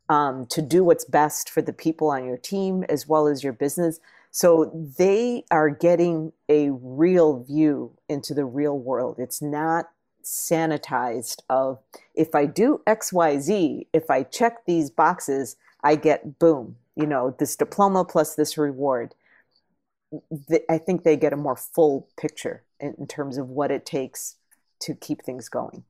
um, 0.08 0.46
to 0.46 0.62
do 0.62 0.84
what's 0.84 1.04
best 1.04 1.50
for 1.50 1.62
the 1.62 1.72
people 1.72 2.10
on 2.10 2.24
your 2.24 2.36
team 2.36 2.84
as 2.88 3.06
well 3.06 3.26
as 3.26 3.42
your 3.42 3.52
business. 3.52 4.00
So 4.30 4.70
they 4.98 5.44
are 5.50 5.70
getting 5.70 6.32
a 6.48 6.70
real 6.70 7.42
view 7.42 7.92
into 8.08 8.34
the 8.34 8.44
real 8.44 8.78
world. 8.78 9.16
It's 9.18 9.40
not 9.42 9.86
sanitized 10.22 11.40
of 11.48 11.78
if 12.14 12.34
I 12.34 12.46
do 12.46 12.82
XYZ, 12.86 13.86
if 13.92 14.10
I 14.10 14.22
check 14.22 14.66
these 14.66 14.90
boxes, 14.90 15.56
I 15.82 15.96
get 15.96 16.38
boom, 16.38 16.76
you 16.96 17.06
know, 17.06 17.34
this 17.38 17.56
diploma 17.56 18.04
plus 18.04 18.34
this 18.34 18.58
reward. 18.58 19.14
I 20.68 20.78
think 20.78 21.02
they 21.04 21.16
get 21.16 21.32
a 21.32 21.36
more 21.36 21.56
full 21.56 22.08
picture 22.18 22.62
in, 22.80 22.94
in 22.98 23.06
terms 23.06 23.38
of 23.38 23.48
what 23.48 23.70
it 23.70 23.86
takes 23.86 24.36
to 24.80 24.94
keep 24.94 25.22
things 25.22 25.48
going. 25.48 25.84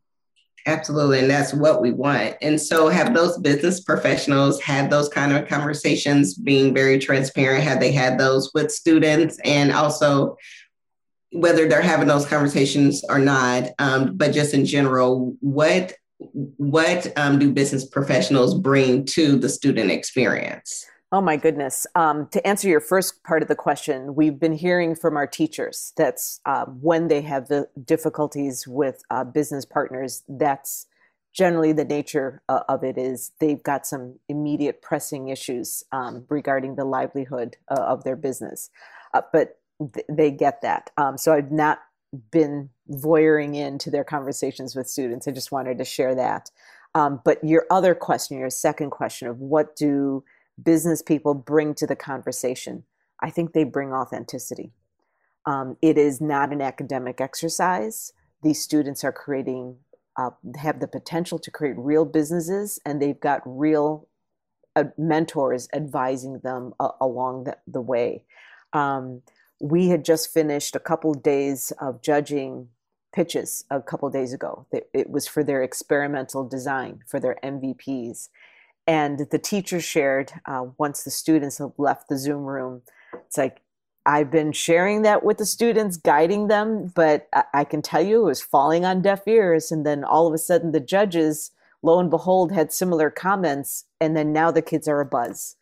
Absolutely. 0.67 1.21
And 1.21 1.31
that's 1.31 1.55
what 1.55 1.81
we 1.81 1.93
want. 1.93 2.37
And 2.43 2.61
so, 2.61 2.89
have 2.89 3.15
those 3.15 3.39
business 3.39 3.81
professionals 3.81 4.61
had 4.61 4.91
those 4.91 5.09
kind 5.09 5.33
of 5.33 5.49
conversations, 5.49 6.35
being 6.35 6.75
very 6.75 6.99
transparent? 6.99 7.65
Have 7.65 7.81
they 7.81 7.93
had 7.93 8.19
those 8.19 8.53
with 8.53 8.71
students? 8.71 9.39
And 9.45 9.73
also, 9.73 10.37
whether 11.33 11.69
they're 11.69 11.83
having 11.83 12.09
those 12.09 12.27
conversations 12.27 13.05
or 13.09 13.19
not, 13.19 13.71
um, 13.79 14.17
but 14.17 14.33
just 14.33 14.55
in 14.55 14.65
general, 14.65 15.37
what 15.41 15.95
what 16.19 17.13
um, 17.17 17.39
do 17.39 17.53
business 17.53 17.85
professionals 17.85 18.59
bring 18.59 19.05
to 19.05 19.39
the 19.39 19.49
student 19.49 19.91
experience? 19.91 20.85
Oh 21.11 21.23
my 21.23 21.37
goodness. 21.37 21.87
Um, 21.95 22.29
to 22.33 22.47
answer 22.47 22.69
your 22.69 22.81
first 22.81 23.25
part 23.25 23.41
of 23.41 23.49
the 23.49 23.55
question, 23.55 24.15
we've 24.15 24.39
been 24.39 24.53
hearing 24.53 24.95
from 24.95 25.17
our 25.17 25.27
teachers 25.27 25.95
that's 25.97 26.41
uh, 26.45 26.67
when 26.67 27.09
they 27.09 27.23
have 27.23 27.49
the 27.49 27.69
difficulties 27.83 28.69
with 28.69 29.03
uh, 29.11 29.25
business 29.25 29.65
partners, 29.65 30.23
that's 30.29 30.87
generally 31.33 31.73
the 31.73 31.85
nature 31.85 32.43
uh, 32.51 32.61
of 32.69 32.85
it 32.85 32.99
is 32.99 33.33
they've 33.41 33.63
got 33.63 33.87
some 33.87 34.19
immediate 34.29 34.83
pressing 34.83 35.29
issues 35.29 35.83
um, 35.93 36.27
regarding 36.29 36.75
the 36.75 36.85
livelihood 36.85 37.57
uh, 37.71 37.81
of 37.81 38.05
their 38.05 38.17
business. 38.17 38.69
Uh, 39.15 39.23
but 39.33 39.61
th- 39.95 40.05
they 40.11 40.31
get 40.31 40.61
that. 40.61 40.91
Um, 40.99 41.17
so 41.17 41.33
I've 41.33 41.53
not 41.53 41.79
been 42.31 42.69
voyeuring 42.91 43.57
into 43.57 43.91
their 43.91 44.05
conversations 44.05 44.77
with 44.77 44.89
students. 44.91 45.27
I 45.27 45.31
just 45.31 45.53
wanted 45.53 45.79
to 45.79 45.85
share 45.87 46.15
that. 46.17 46.51
Um, 46.95 47.21
but 47.25 47.43
your 47.43 47.65
other 47.71 47.95
question, 47.95 48.39
your 48.39 48.51
second 48.51 48.91
question 48.91 49.29
of 49.29 49.41
what 49.41 49.75
do 49.77 50.25
business 50.63 51.03
people 51.03 51.35
bring 51.35 51.75
to 51.75 51.87
the 51.87 51.97
conversation? 51.97 52.85
I 53.21 53.31
think 53.31 53.53
they 53.53 53.65
bring 53.65 53.93
authenticity. 53.93 54.73
Um, 55.47 55.77
it 55.81 55.97
is 55.97 56.21
not 56.21 56.53
an 56.53 56.61
academic 56.61 57.21
exercise. 57.21 58.13
These 58.43 58.61
students 58.63 59.03
are 59.03 59.13
creating, 59.13 59.77
uh, 60.17 60.31
have 60.57 60.81
the 60.81 60.89
potential 60.89 61.39
to 61.39 61.51
create 61.51 61.77
real 61.79 62.05
businesses, 62.05 62.79
and 62.85 63.01
they've 63.01 63.19
got 63.19 63.41
real 63.45 64.09
uh, 64.77 64.85
mentors 64.97 65.69
advising 65.73 66.41
them 66.41 66.75
uh, 66.79 66.91
along 67.01 67.45
the, 67.45 67.57
the 67.67 67.81
way. 67.81 68.25
Um, 68.73 69.23
we 69.61 69.89
had 69.89 70.05
just 70.05 70.33
finished 70.33 70.77
a 70.77 70.81
couple 70.81 71.15
days 71.15 71.73
of 71.81 72.03
judging 72.03 72.69
pitches 73.13 73.65
a 73.71 73.81
couple 73.81 74.09
days 74.11 74.33
ago. 74.33 74.67
It 74.71 75.11
was 75.11 75.27
for 75.27 75.43
their 75.43 75.63
experimental 75.63 76.47
design, 76.47 77.01
for 77.07 77.19
their 77.19 77.39
MVPs. 77.43 78.29
And 78.89 79.21
the 79.31 79.39
teacher 79.39 79.83
shared 79.83 80.33
uh, 80.47 80.67
once 80.79 81.05
the 81.05 81.13
students 81.13 81.59
have 81.59 81.75
left 81.79 82.09
the 82.09 82.19
Zoom 82.19 82.47
room, 82.47 82.83
it's 83.15 83.39
like, 83.39 83.63
I've 84.07 84.33
been 84.33 84.53
sharing 84.53 85.03
that 85.03 85.25
with 85.25 85.39
the 85.39 85.47
students, 85.47 85.99
guiding 85.99 86.49
them, 86.49 86.93
but 86.97 87.29
I, 87.35 87.45
I 87.55 87.65
can 87.65 87.83
tell 87.83 88.03
you 88.03 88.23
it 88.23 88.27
was 88.27 88.43
falling 88.43 88.87
on 88.87 89.03
deaf 89.03 89.29
ears. 89.29 89.73
And 89.73 89.87
then 89.87 90.05
all 90.05 90.27
of 90.27 90.35
a 90.35 90.39
sudden, 90.39 90.73
the 90.73 90.81
judges, 90.81 91.53
lo 91.83 92.01
and 92.01 92.11
behold, 92.11 92.53
had 92.53 92.73
similar 92.73 93.11
comments. 93.11 93.87
And 94.01 94.17
then 94.17 94.33
now 94.33 94.51
the 94.51 94.63
kids 94.63 94.89
are 94.89 95.01
a 95.01 95.07
buzz. 95.07 95.57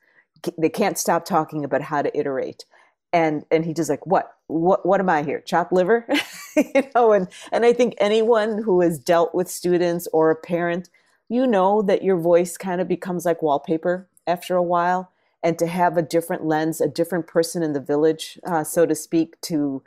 They 0.59 0.71
can't 0.71 0.99
stop 0.99 1.27
talking 1.27 1.65
about 1.65 1.83
how 1.83 2.03
to 2.03 2.19
iterate 2.19 2.67
and 3.13 3.45
and 3.51 3.65
he 3.65 3.75
just 3.75 3.91
like 3.91 4.07
what 4.07 4.37
what 4.49 4.87
what 4.87 5.01
am 5.01 5.09
i 5.11 5.23
here 5.25 5.41
chopped 5.41 5.73
liver 5.73 6.07
you 6.57 6.83
know 6.95 7.13
and 7.13 7.29
and 7.53 7.65
i 7.65 7.73
think 7.73 7.95
anyone 7.99 8.63
who 8.63 8.83
has 8.83 8.99
dealt 8.99 9.35
with 9.35 9.49
students 9.49 10.09
or 10.13 10.31
a 10.31 10.37
parent 10.37 10.91
you 11.29 11.47
know 11.47 11.83
that 11.83 12.03
your 12.03 12.19
voice 12.19 12.57
kind 12.57 12.81
of 12.81 12.89
becomes 12.89 13.25
like 13.25 13.43
wallpaper 13.43 14.09
after 14.27 14.57
a 14.57 14.63
while 14.63 15.13
and 15.43 15.59
to 15.59 15.67
have 15.67 15.97
a 15.97 16.03
different 16.03 16.45
lens 16.45 16.81
a 16.81 16.89
different 16.89 17.27
person 17.27 17.63
in 17.63 17.73
the 17.73 17.81
village 17.81 18.39
uh, 18.47 18.65
so 18.65 18.87
to 18.87 18.95
speak 18.95 19.41
to 19.41 19.83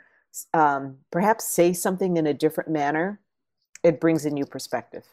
um, 0.54 0.98
perhaps 1.10 1.48
say 1.48 1.72
something 1.72 2.16
in 2.16 2.26
a 2.26 2.34
different 2.34 2.70
manner 2.70 3.20
it 3.82 4.00
brings 4.00 4.24
a 4.24 4.30
new 4.30 4.46
perspective 4.46 5.04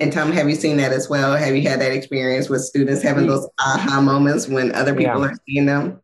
and 0.00 0.10
Tom, 0.10 0.32
have 0.32 0.48
you 0.48 0.56
seen 0.56 0.78
that 0.78 0.92
as 0.92 1.10
well? 1.10 1.36
Have 1.36 1.54
you 1.54 1.68
had 1.68 1.78
that 1.82 1.92
experience 1.92 2.48
with 2.48 2.62
students 2.62 3.02
having 3.02 3.26
those 3.26 3.46
aha 3.60 4.00
moments 4.00 4.48
when 4.48 4.74
other 4.74 4.94
people 4.94 5.20
yeah. 5.20 5.28
are 5.28 5.34
seeing 5.46 5.66
them? 5.66 6.00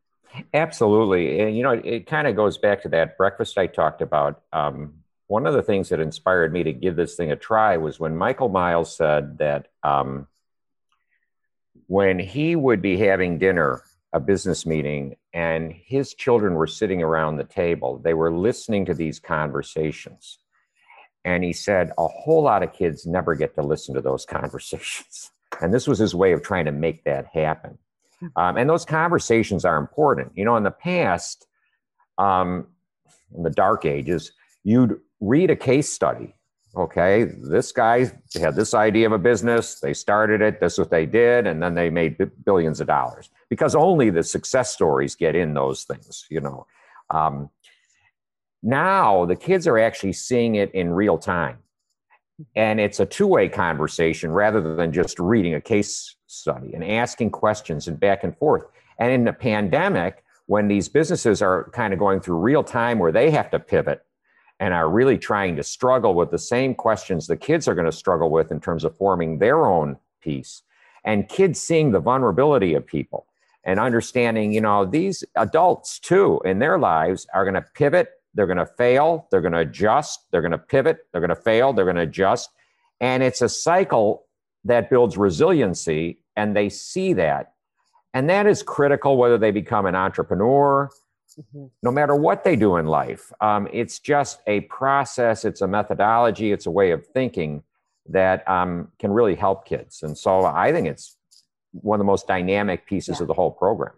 Absolutely. 0.52 1.40
And, 1.40 1.56
you 1.56 1.62
know, 1.62 1.70
it, 1.70 1.86
it 1.86 2.06
kind 2.06 2.26
of 2.26 2.36
goes 2.36 2.58
back 2.58 2.82
to 2.82 2.90
that 2.90 3.16
breakfast 3.16 3.56
I 3.56 3.66
talked 3.66 4.02
about. 4.02 4.42
Um, 4.52 4.92
one 5.28 5.46
of 5.46 5.54
the 5.54 5.62
things 5.62 5.88
that 5.88 6.00
inspired 6.00 6.52
me 6.52 6.62
to 6.64 6.72
give 6.72 6.96
this 6.96 7.16
thing 7.16 7.32
a 7.32 7.36
try 7.36 7.76
was 7.76 7.98
when 7.98 8.16
Michael 8.16 8.48
Miles 8.48 8.94
said 8.94 9.38
that 9.38 9.68
um, 9.82 10.28
when 11.86 12.18
he 12.18 12.54
would 12.54 12.80
be 12.80 12.96
having 12.96 13.38
dinner, 13.38 13.82
a 14.12 14.20
business 14.20 14.64
meeting, 14.64 15.16
and 15.32 15.72
his 15.72 16.14
children 16.14 16.54
were 16.54 16.66
sitting 16.66 17.02
around 17.02 17.36
the 17.36 17.44
table, 17.44 17.98
they 17.98 18.14
were 18.14 18.32
listening 18.32 18.84
to 18.86 18.94
these 18.94 19.18
conversations. 19.18 20.38
And 21.24 21.42
he 21.42 21.52
said 21.52 21.92
a 21.98 22.06
whole 22.06 22.42
lot 22.42 22.62
of 22.62 22.72
kids 22.72 23.04
never 23.04 23.34
get 23.34 23.56
to 23.56 23.62
listen 23.62 23.94
to 23.94 24.00
those 24.00 24.24
conversations. 24.30 25.32
And 25.60 25.74
this 25.74 25.86
was 25.86 25.98
his 25.98 26.14
way 26.14 26.32
of 26.32 26.42
trying 26.42 26.66
to 26.66 26.72
make 26.72 27.04
that 27.04 27.26
happen. 27.26 27.78
Um, 28.36 28.56
and 28.56 28.70
those 28.70 28.84
conversations 28.84 29.64
are 29.64 29.76
important. 29.76 30.32
You 30.34 30.44
know, 30.44 30.56
in 30.56 30.62
the 30.62 30.70
past, 30.70 31.46
um, 32.16 32.68
in 33.34 33.42
the 33.42 33.50
dark 33.50 33.84
ages, 33.84 34.32
you'd 34.64 35.00
read 35.20 35.50
a 35.50 35.57
case 35.57 35.90
study. 35.90 36.35
Okay, 36.76 37.24
this 37.24 37.72
guy 37.72 38.12
had 38.35 38.55
this 38.55 38.74
idea 38.74 39.07
of 39.07 39.12
a 39.12 39.18
business. 39.18 39.81
They 39.81 39.94
started 39.94 40.42
it. 40.42 40.61
This 40.61 40.74
is 40.74 40.79
what 40.79 40.90
they 40.90 41.07
did, 41.07 41.46
and 41.46 41.62
then 41.62 41.74
they 41.74 41.88
made 41.88 42.18
billions 42.44 42.83
of 42.83 42.87
dollars 42.87 43.31
because 43.48 43.74
only 43.74 44.11
the 44.11 44.22
success 44.22 44.74
stories 44.74 45.14
get 45.14 45.35
in 45.35 45.55
those 45.55 45.85
things. 45.85 46.26
You 46.29 46.40
know, 46.40 46.66
um, 47.09 47.48
now 48.62 49.24
the 49.24 49.37
kids 49.37 49.66
are 49.66 49.79
actually 49.79 50.12
seeing 50.12 50.57
it 50.57 50.70
in 50.74 50.90
real 50.90 51.16
time, 51.16 51.61
and 52.55 52.79
it's 52.79 53.00
a 53.00 53.07
two-way 53.07 53.48
conversation 53.48 54.31
rather 54.31 54.76
than 54.76 54.92
just 54.92 55.18
reading 55.18 55.55
a 55.55 55.61
case 55.62 56.16
study 56.26 56.74
and 56.74 56.85
asking 56.85 57.31
questions 57.31 57.88
and 57.88 57.98
back 57.98 58.22
and 58.22 58.37
forth. 58.37 58.64
And 58.98 59.11
in 59.12 59.24
the 59.24 59.33
pandemic, 59.33 60.24
when 60.44 60.68
these 60.68 60.90
businesses 60.90 61.40
are 61.40 61.70
kind 61.70 61.94
of 61.94 61.98
going 61.98 62.20
through 62.20 62.37
real 62.37 62.62
time 62.62 62.98
where 62.98 63.12
they 63.12 63.31
have 63.31 63.50
to 63.52 63.59
pivot 63.59 64.05
and 64.58 64.72
are 64.72 64.88
really 64.88 65.18
trying 65.18 65.56
to 65.56 65.62
struggle 65.62 66.14
with 66.14 66.30
the 66.30 66.38
same 66.38 66.74
questions 66.74 67.26
the 67.26 67.36
kids 67.36 67.68
are 67.68 67.74
going 67.74 67.86
to 67.86 67.92
struggle 67.92 68.30
with 68.30 68.50
in 68.50 68.60
terms 68.60 68.84
of 68.84 68.96
forming 68.96 69.38
their 69.38 69.66
own 69.66 69.96
piece 70.20 70.62
and 71.04 71.28
kids 71.28 71.60
seeing 71.60 71.92
the 71.92 72.00
vulnerability 72.00 72.74
of 72.74 72.86
people 72.86 73.26
and 73.64 73.78
understanding 73.80 74.52
you 74.52 74.60
know 74.60 74.84
these 74.84 75.24
adults 75.36 75.98
too 75.98 76.40
in 76.44 76.58
their 76.58 76.78
lives 76.78 77.26
are 77.34 77.44
going 77.44 77.54
to 77.54 77.64
pivot 77.74 78.10
they're 78.34 78.46
going 78.46 78.56
to 78.58 78.66
fail 78.66 79.26
they're 79.30 79.40
going 79.40 79.52
to 79.52 79.58
adjust 79.58 80.20
they're 80.30 80.42
going 80.42 80.52
to 80.52 80.58
pivot 80.58 81.06
they're 81.12 81.20
going 81.20 81.28
to 81.28 81.36
fail 81.36 81.72
they're 81.72 81.84
going 81.84 81.96
to 81.96 82.02
adjust. 82.02 82.50
And 83.00 83.22
it's 83.22 83.42
a 83.42 83.48
cycle 83.48 84.24
that 84.64 84.90
builds 84.90 85.16
resiliency 85.16 86.18
and 86.34 86.56
they 86.56 86.68
see 86.68 87.12
that. 87.14 87.52
And 88.14 88.30
that 88.30 88.46
is 88.46 88.62
critical 88.62 89.16
whether 89.16 89.38
they 89.38 89.50
become 89.50 89.86
an 89.86 89.94
entrepreneur 89.94 90.90
mm-hmm. 91.38 91.66
no 91.83 91.90
matter 91.90 92.14
what 92.14 92.44
they 92.44 92.57
do 92.57 92.77
in 92.77 92.87
life. 92.87 93.33
Um, 93.40 93.68
it's 93.72 93.99
just 93.99 94.40
a 94.46 94.61
process, 94.62 95.44
it's 95.44 95.61
a 95.61 95.68
methodology, 95.68 96.53
it's 96.53 96.66
a 96.66 96.70
way 96.70 96.90
of 96.90 97.07
thinking 97.07 97.62
that 98.09 98.49
um, 98.49 98.88
can 98.99 99.11
really 99.11 99.35
help 99.35 99.66
kids. 99.66 100.03
And 100.03 100.16
so 100.16 100.44
I 100.44 100.72
think 100.72 100.87
it's 100.87 101.16
one 101.72 102.01
of 102.01 102.05
the 102.05 102.11
most 102.11 102.27
dynamic 102.27 102.87
pieces 102.87 103.16
yeah. 103.18 103.22
of 103.22 103.29
the 103.29 103.35
whole 103.35 103.51
program. 103.51 103.94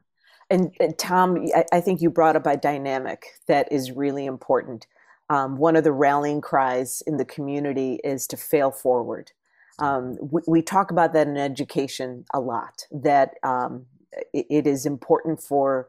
And, 0.50 0.74
and 0.80 0.96
Tom, 0.96 1.46
I, 1.54 1.64
I, 1.72 1.80
think 1.80 2.00
you 2.00 2.08
brought 2.08 2.34
up 2.34 2.46
a 2.46 2.56
dynamic 2.56 3.26
that 3.48 3.70
is 3.70 3.92
really 3.92 4.24
important. 4.24 4.86
Um, 5.28 5.58
one 5.58 5.76
of 5.76 5.84
the 5.84 5.92
rallying 5.92 6.40
cries 6.40 7.02
in 7.06 7.18
the 7.18 7.24
community 7.24 8.00
is 8.02 8.26
to 8.28 8.36
fail 8.38 8.70
forward. 8.70 9.32
Um, 9.78 10.16
we, 10.20 10.40
we, 10.48 10.62
talk 10.62 10.90
about 10.90 11.12
that 11.12 11.28
in 11.28 11.36
education 11.36 12.24
a 12.32 12.40
lot. 12.40 12.86
That 12.90 13.34
um, 13.42 13.84
it, 14.32 14.46
it 14.48 14.66
is 14.66 14.86
important 14.86 15.42
for 15.42 15.88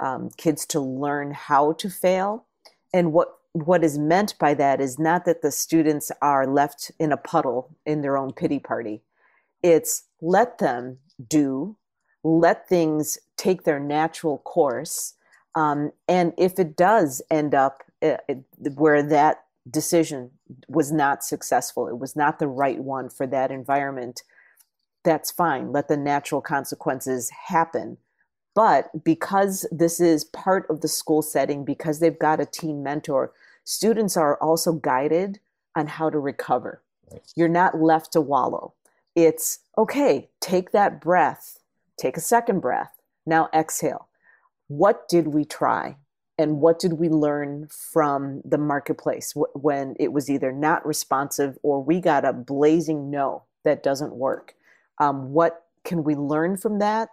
um, 0.00 0.30
kids 0.36 0.66
to 0.66 0.80
learn 0.80 1.32
how 1.32 1.72
to 1.74 1.88
fail. 1.88 2.46
And 2.92 3.12
what 3.12 3.28
what 3.52 3.82
is 3.82 3.98
meant 3.98 4.38
by 4.38 4.54
that 4.54 4.80
is 4.80 4.98
not 4.98 5.24
that 5.24 5.42
the 5.42 5.50
students 5.50 6.12
are 6.22 6.46
left 6.46 6.92
in 7.00 7.10
a 7.10 7.16
puddle 7.16 7.76
in 7.84 8.00
their 8.00 8.16
own 8.16 8.32
pity 8.32 8.60
party. 8.60 9.02
It's 9.62 10.04
let 10.20 10.58
them 10.58 10.98
do, 11.26 11.76
let 12.22 12.68
things 12.68 13.18
take 13.36 13.64
their 13.64 13.80
natural 13.80 14.38
course. 14.38 15.14
Um, 15.56 15.90
and 16.06 16.32
if 16.38 16.60
it 16.60 16.76
does 16.76 17.22
end 17.28 17.54
up 17.54 17.82
uh, 18.02 18.18
where 18.74 19.02
that 19.02 19.44
decision 19.68 20.30
was 20.68 20.92
not 20.92 21.24
successful, 21.24 21.88
it 21.88 21.98
was 21.98 22.14
not 22.14 22.38
the 22.38 22.46
right 22.48 22.78
one 22.78 23.08
for 23.08 23.26
that 23.26 23.50
environment, 23.50 24.22
that's 25.02 25.30
fine. 25.30 25.72
Let 25.72 25.88
the 25.88 25.96
natural 25.96 26.40
consequences 26.40 27.30
happen. 27.48 27.96
But 28.60 29.04
because 29.04 29.64
this 29.72 30.00
is 30.00 30.24
part 30.24 30.66
of 30.68 30.82
the 30.82 30.86
school 30.86 31.22
setting, 31.22 31.64
because 31.64 31.98
they've 31.98 32.18
got 32.18 32.42
a 32.42 32.44
team 32.44 32.82
mentor, 32.82 33.32
students 33.64 34.18
are 34.18 34.36
also 34.36 34.74
guided 34.74 35.40
on 35.74 35.86
how 35.86 36.10
to 36.10 36.18
recover. 36.18 36.82
You're 37.34 37.48
not 37.48 37.80
left 37.80 38.12
to 38.12 38.20
wallow. 38.20 38.74
It's 39.16 39.60
okay, 39.78 40.28
take 40.42 40.72
that 40.72 41.00
breath, 41.00 41.60
take 41.96 42.18
a 42.18 42.20
second 42.20 42.60
breath, 42.60 43.00
now 43.24 43.48
exhale. 43.54 44.08
What 44.68 45.08
did 45.08 45.28
we 45.28 45.46
try? 45.46 45.96
And 46.36 46.60
what 46.60 46.78
did 46.78 46.92
we 46.92 47.08
learn 47.08 47.66
from 47.70 48.42
the 48.44 48.58
marketplace 48.58 49.32
when 49.54 49.96
it 49.98 50.12
was 50.12 50.28
either 50.28 50.52
not 50.52 50.86
responsive 50.86 51.56
or 51.62 51.82
we 51.82 51.98
got 51.98 52.26
a 52.26 52.34
blazing 52.34 53.10
no 53.10 53.44
that 53.64 53.82
doesn't 53.82 54.16
work? 54.16 54.54
Um, 54.98 55.32
what 55.32 55.64
can 55.82 56.04
we 56.04 56.14
learn 56.14 56.58
from 56.58 56.78
that? 56.80 57.08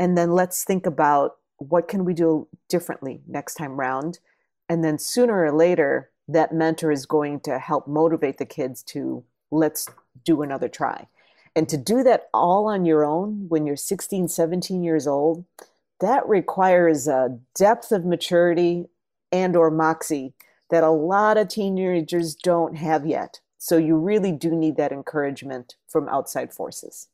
And 0.00 0.16
then 0.16 0.32
let's 0.32 0.64
think 0.64 0.86
about 0.86 1.36
what 1.58 1.86
can 1.86 2.06
we 2.06 2.14
do 2.14 2.48
differently 2.70 3.20
next 3.28 3.54
time 3.54 3.78
round. 3.78 4.18
And 4.66 4.82
then 4.82 4.98
sooner 4.98 5.44
or 5.44 5.52
later 5.52 6.10
that 6.26 6.54
mentor 6.54 6.90
is 6.90 7.04
going 7.04 7.40
to 7.40 7.58
help 7.58 7.86
motivate 7.86 8.38
the 8.38 8.46
kids 8.46 8.82
to 8.84 9.22
let's 9.50 9.86
do 10.24 10.40
another 10.40 10.68
try. 10.68 11.06
And 11.54 11.68
to 11.68 11.76
do 11.76 12.02
that 12.04 12.30
all 12.32 12.66
on 12.66 12.86
your 12.86 13.04
own 13.04 13.46
when 13.48 13.66
you're 13.66 13.76
16 13.76 14.28
17 14.28 14.82
years 14.82 15.06
old 15.06 15.44
that 16.00 16.26
requires 16.26 17.06
a 17.06 17.38
depth 17.54 17.92
of 17.92 18.06
maturity 18.06 18.86
and 19.30 19.54
or 19.54 19.70
moxie 19.70 20.32
that 20.70 20.82
a 20.82 20.90
lot 20.90 21.36
of 21.36 21.48
teenagers 21.48 22.34
don't 22.34 22.76
have 22.76 23.04
yet. 23.04 23.40
So 23.58 23.76
you 23.76 23.96
really 23.96 24.32
do 24.32 24.52
need 24.52 24.78
that 24.78 24.92
encouragement 24.92 25.74
from 25.86 26.08
outside 26.08 26.54
forces 26.54 27.08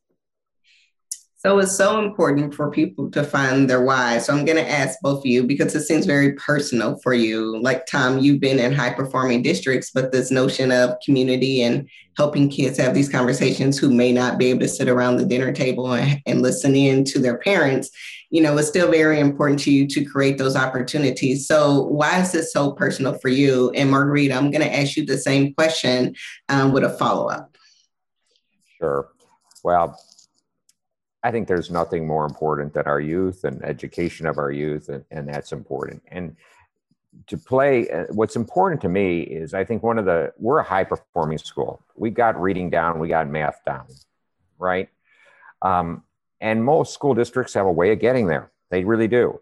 so 1.46 1.60
it's 1.60 1.76
so 1.76 2.04
important 2.04 2.52
for 2.52 2.72
people 2.72 3.08
to 3.08 3.22
find 3.22 3.70
their 3.70 3.84
why. 3.84 4.18
So 4.18 4.34
I'm 4.34 4.44
going 4.44 4.58
to 4.58 4.68
ask 4.68 4.98
both 5.00 5.20
of 5.20 5.26
you 5.26 5.44
because 5.44 5.76
it 5.76 5.84
seems 5.84 6.04
very 6.04 6.32
personal 6.32 6.98
for 7.04 7.14
you. 7.14 7.60
Like 7.60 7.86
Tom, 7.86 8.18
you've 8.18 8.40
been 8.40 8.58
in 8.58 8.72
high 8.72 8.92
performing 8.92 9.42
districts, 9.42 9.92
but 9.92 10.10
this 10.10 10.32
notion 10.32 10.72
of 10.72 10.96
community 11.04 11.62
and 11.62 11.88
helping 12.16 12.50
kids 12.50 12.78
have 12.78 12.94
these 12.94 13.08
conversations 13.08 13.78
who 13.78 13.94
may 13.94 14.10
not 14.10 14.38
be 14.38 14.46
able 14.46 14.58
to 14.58 14.68
sit 14.68 14.88
around 14.88 15.18
the 15.18 15.24
dinner 15.24 15.52
table 15.52 15.92
and, 15.92 16.20
and 16.26 16.42
listen 16.42 16.74
in 16.74 17.04
to 17.04 17.20
their 17.20 17.38
parents, 17.38 17.90
you 18.30 18.42
know, 18.42 18.58
it's 18.58 18.66
still 18.66 18.90
very 18.90 19.20
important 19.20 19.60
to 19.60 19.70
you 19.70 19.86
to 19.86 20.04
create 20.04 20.38
those 20.38 20.56
opportunities. 20.56 21.46
So 21.46 21.82
why 21.82 22.22
is 22.22 22.32
this 22.32 22.52
so 22.52 22.72
personal 22.72 23.14
for 23.20 23.28
you? 23.28 23.70
And 23.70 23.92
Margarita, 23.92 24.34
I'm 24.34 24.50
going 24.50 24.64
to 24.64 24.76
ask 24.76 24.96
you 24.96 25.06
the 25.06 25.16
same 25.16 25.54
question 25.54 26.16
um, 26.48 26.72
with 26.72 26.82
a 26.82 26.90
follow 26.90 27.28
up. 27.28 27.56
Sure. 28.80 29.10
Well, 29.62 29.96
I 31.22 31.30
think 31.30 31.48
there's 31.48 31.70
nothing 31.70 32.06
more 32.06 32.24
important 32.24 32.74
than 32.74 32.86
our 32.86 33.00
youth 33.00 33.44
and 33.44 33.64
education 33.64 34.26
of 34.26 34.38
our 34.38 34.50
youth, 34.50 34.88
and, 34.88 35.04
and 35.10 35.28
that's 35.28 35.52
important. 35.52 36.02
And 36.08 36.36
to 37.26 37.36
play, 37.36 37.88
uh, 37.88 38.04
what's 38.10 38.36
important 38.36 38.80
to 38.82 38.88
me 38.88 39.22
is 39.22 39.54
I 39.54 39.64
think 39.64 39.82
one 39.82 39.98
of 39.98 40.04
the, 40.04 40.32
we're 40.38 40.58
a 40.58 40.64
high 40.64 40.84
performing 40.84 41.38
school. 41.38 41.82
We 41.96 42.10
got 42.10 42.40
reading 42.40 42.70
down, 42.70 42.98
we 42.98 43.08
got 43.08 43.28
math 43.28 43.64
down, 43.64 43.86
right? 44.58 44.88
Um, 45.62 46.02
and 46.40 46.62
most 46.62 46.92
school 46.92 47.14
districts 47.14 47.54
have 47.54 47.66
a 47.66 47.72
way 47.72 47.92
of 47.92 47.98
getting 47.98 48.26
there. 48.26 48.50
They 48.70 48.84
really 48.84 49.08
do. 49.08 49.40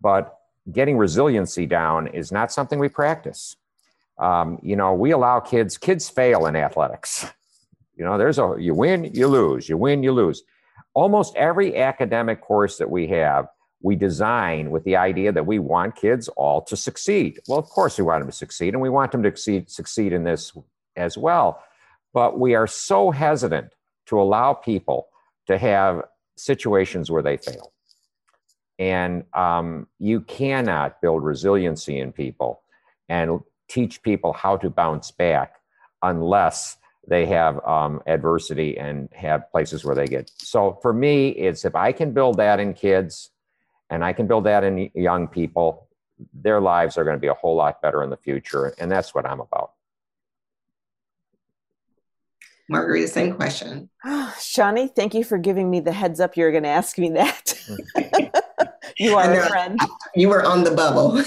But 0.00 0.38
getting 0.70 0.96
resiliency 0.96 1.66
down 1.66 2.06
is 2.08 2.32
not 2.32 2.50
something 2.50 2.78
we 2.78 2.88
practice. 2.88 3.56
Um, 4.18 4.58
you 4.62 4.76
know, 4.76 4.94
we 4.94 5.10
allow 5.10 5.40
kids, 5.40 5.76
kids 5.76 6.08
fail 6.08 6.46
in 6.46 6.56
athletics. 6.56 7.26
You 7.94 8.06
know, 8.06 8.16
there's 8.16 8.38
a, 8.38 8.56
you 8.58 8.74
win, 8.74 9.04
you 9.12 9.28
lose, 9.28 9.68
you 9.68 9.76
win, 9.76 10.02
you 10.02 10.12
lose 10.12 10.42
almost 10.94 11.36
every 11.36 11.76
academic 11.76 12.40
course 12.40 12.78
that 12.78 12.90
we 12.90 13.06
have, 13.08 13.48
we 13.82 13.96
design 13.96 14.70
with 14.70 14.84
the 14.84 14.96
idea 14.96 15.32
that 15.32 15.46
we 15.46 15.58
want 15.58 15.96
kids 15.96 16.28
all 16.28 16.62
to 16.62 16.76
succeed. 16.76 17.40
Well, 17.48 17.58
of 17.58 17.68
course, 17.68 17.98
we 17.98 18.04
want 18.04 18.22
them 18.22 18.30
to 18.30 18.36
succeed, 18.36 18.74
and 18.74 18.82
we 18.82 18.90
want 18.90 19.12
them 19.12 19.22
to 19.22 19.30
succeed, 19.30 19.70
succeed 19.70 20.12
in 20.12 20.24
this 20.24 20.52
as 20.96 21.18
well. 21.18 21.62
But 22.12 22.38
we 22.38 22.54
are 22.54 22.66
so 22.66 23.10
hesitant 23.10 23.72
to 24.06 24.20
allow 24.20 24.52
people 24.52 25.08
to 25.46 25.58
have 25.58 26.02
situations 26.36 27.10
where 27.10 27.22
they 27.22 27.36
fail. 27.36 27.72
And 28.78 29.24
um, 29.34 29.86
you 29.98 30.20
cannot 30.20 31.00
build 31.00 31.24
resiliency 31.24 31.98
in 31.98 32.12
people 32.12 32.62
and 33.08 33.40
teach 33.68 34.02
people 34.02 34.32
how 34.32 34.56
to 34.58 34.70
bounce 34.70 35.10
back 35.10 35.56
unless 36.02 36.76
they 37.06 37.26
have 37.26 37.64
um, 37.66 38.00
adversity 38.06 38.78
and 38.78 39.08
have 39.12 39.50
places 39.50 39.84
where 39.84 39.94
they 39.94 40.06
get. 40.06 40.30
So 40.38 40.78
for 40.82 40.92
me, 40.92 41.30
it's 41.30 41.64
if 41.64 41.74
I 41.74 41.92
can 41.92 42.12
build 42.12 42.36
that 42.36 42.60
in 42.60 42.74
kids 42.74 43.30
and 43.90 44.04
I 44.04 44.12
can 44.12 44.26
build 44.26 44.44
that 44.44 44.64
in 44.64 44.90
young 44.94 45.26
people, 45.26 45.88
their 46.32 46.60
lives 46.60 46.96
are 46.96 47.04
going 47.04 47.16
to 47.16 47.20
be 47.20 47.26
a 47.26 47.34
whole 47.34 47.56
lot 47.56 47.82
better 47.82 48.02
in 48.02 48.10
the 48.10 48.16
future. 48.16 48.74
And 48.78 48.90
that's 48.90 49.14
what 49.14 49.26
I'm 49.26 49.40
about. 49.40 49.72
Margarita, 52.68 53.08
same 53.08 53.34
question. 53.34 53.90
Oh, 54.04 54.34
Shawnee, 54.40 54.88
thank 54.88 55.14
you 55.14 55.24
for 55.24 55.38
giving 55.38 55.70
me 55.70 55.80
the 55.80 55.92
heads 55.92 56.20
up. 56.20 56.36
You're 56.36 56.52
going 56.52 56.62
to 56.62 56.68
ask 56.68 56.96
me 56.98 57.10
that. 57.10 57.54
you 58.98 59.16
are 59.16 59.30
a 59.30 59.48
friend. 59.48 59.78
You 60.14 60.28
were 60.28 60.44
on 60.44 60.64
the 60.64 60.70
bubble. 60.70 61.18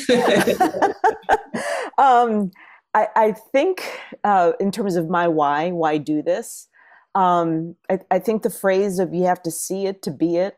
um, 1.97 2.51
I, 2.95 3.07
I 3.15 3.31
think 3.33 3.99
uh, 4.23 4.53
in 4.59 4.71
terms 4.71 4.95
of 4.95 5.09
my 5.09 5.27
why, 5.27 5.69
why 5.71 5.97
do 5.97 6.21
this? 6.21 6.67
Um, 7.13 7.75
I, 7.89 7.99
I, 8.09 8.19
think 8.19 8.41
the 8.41 8.49
phrase 8.49 8.99
of 8.99 9.13
you 9.13 9.25
have 9.25 9.43
to 9.43 9.51
see 9.51 9.85
it 9.85 10.01
to 10.03 10.11
be 10.11 10.37
it 10.37 10.57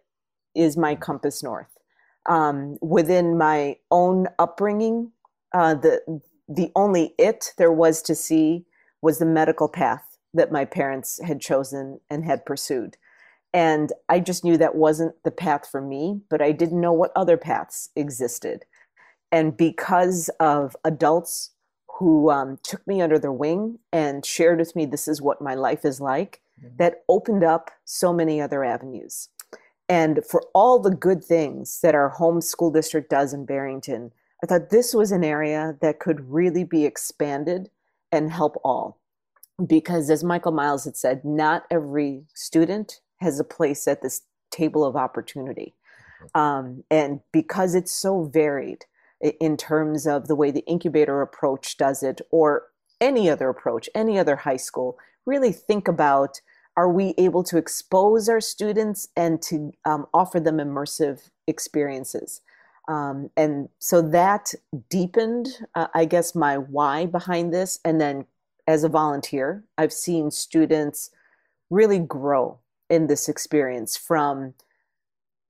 is 0.55 0.77
my 0.77 0.95
compass 0.95 1.43
north. 1.43 1.77
Um, 2.27 2.77
within 2.81 3.37
my 3.37 3.77
own 3.91 4.27
upbringing, 4.39 5.11
uh, 5.53 5.75
the 5.75 6.21
the 6.49 6.71
only 6.75 7.13
it 7.17 7.53
there 7.57 7.71
was 7.71 8.01
to 8.03 8.15
see 8.15 8.65
was 9.01 9.19
the 9.19 9.25
medical 9.25 9.67
path 9.67 10.17
that 10.33 10.51
my 10.51 10.65
parents 10.65 11.19
had 11.23 11.41
chosen 11.41 11.99
and 12.09 12.25
had 12.25 12.45
pursued. 12.45 12.97
And 13.53 13.91
I 14.09 14.19
just 14.19 14.43
knew 14.43 14.57
that 14.57 14.75
wasn't 14.75 15.15
the 15.23 15.31
path 15.31 15.67
for 15.69 15.81
me, 15.81 16.21
but 16.29 16.41
I 16.41 16.51
didn't 16.51 16.81
know 16.81 16.93
what 16.93 17.11
other 17.15 17.37
paths 17.37 17.89
existed. 17.95 18.65
And 19.31 19.55
because 19.55 20.29
of 20.39 20.75
adults 20.83 21.51
who 21.97 22.29
um, 22.29 22.59
took 22.61 22.85
me 22.85 23.01
under 23.01 23.17
their 23.17 23.31
wing 23.31 23.79
and 23.91 24.25
shared 24.25 24.59
with 24.59 24.75
me, 24.75 24.85
this 24.85 25.07
is 25.07 25.21
what 25.21 25.41
my 25.41 25.55
life 25.55 25.83
is 25.83 25.99
like, 25.99 26.41
mm-hmm. 26.59 26.75
that 26.77 27.03
opened 27.09 27.43
up 27.43 27.71
so 27.85 28.13
many 28.13 28.39
other 28.39 28.63
avenues. 28.63 29.29
And 29.89 30.19
for 30.29 30.43
all 30.53 30.79
the 30.79 30.91
good 30.91 31.23
things 31.23 31.79
that 31.81 31.95
our 31.95 32.09
home 32.09 32.41
school 32.41 32.69
district 32.69 33.09
does 33.09 33.33
in 33.33 33.45
Barrington, 33.45 34.11
I 34.43 34.47
thought 34.47 34.69
this 34.69 34.93
was 34.93 35.11
an 35.11 35.23
area 35.23 35.77
that 35.81 35.99
could 35.99 36.31
really 36.31 36.63
be 36.63 36.85
expanded 36.85 37.71
and 38.11 38.31
help 38.31 38.57
all. 38.63 38.99
Because 39.65 40.11
as 40.11 40.23
Michael 40.23 40.51
Miles 40.51 40.85
had 40.85 40.95
said, 40.95 41.25
not 41.25 41.65
every 41.71 42.25
student 42.35 42.99
has 43.21 43.39
a 43.39 43.43
place 43.43 43.87
at 43.87 44.03
this 44.03 44.21
table 44.51 44.85
of 44.85 44.95
opportunity. 44.95 45.73
Mm-hmm. 46.21 46.39
Um, 46.39 46.83
and 46.91 47.21
because 47.31 47.73
it's 47.73 47.91
so 47.91 48.25
varied 48.25 48.85
in 49.21 49.57
terms 49.57 50.05
of 50.05 50.27
the 50.27 50.35
way 50.35 50.51
the 50.51 50.65
incubator 50.65 51.21
approach 51.21 51.77
does 51.77 52.03
it, 52.03 52.21
or 52.31 52.67
any 52.99 53.29
other 53.29 53.49
approach, 53.49 53.89
any 53.95 54.17
other 54.17 54.35
high 54.35 54.57
school, 54.57 54.97
really 55.25 55.51
think 55.51 55.87
about 55.87 56.41
are 56.75 56.91
we 56.91 57.15
able 57.17 57.43
to 57.43 57.57
expose 57.57 58.29
our 58.29 58.39
students 58.39 59.07
and 59.15 59.41
to 59.41 59.71
um, 59.85 60.05
offer 60.13 60.39
them 60.39 60.57
immersive 60.57 61.29
experiences? 61.47 62.41
Um, 62.87 63.31
and 63.35 63.67
so 63.79 64.01
that 64.01 64.53
deepened, 64.89 65.47
uh, 65.75 65.87
I 65.93 66.05
guess, 66.05 66.35
my 66.35 66.57
why 66.57 67.07
behind 67.07 67.51
this. 67.53 67.79
And 67.83 67.99
then 67.99 68.25
as 68.67 68.83
a 68.83 68.89
volunteer, 68.89 69.63
I've 69.77 69.91
seen 69.91 70.29
students 70.29 71.09
really 71.69 71.99
grow 71.99 72.59
in 72.89 73.07
this 73.07 73.27
experience 73.27 73.97
from 73.97 74.53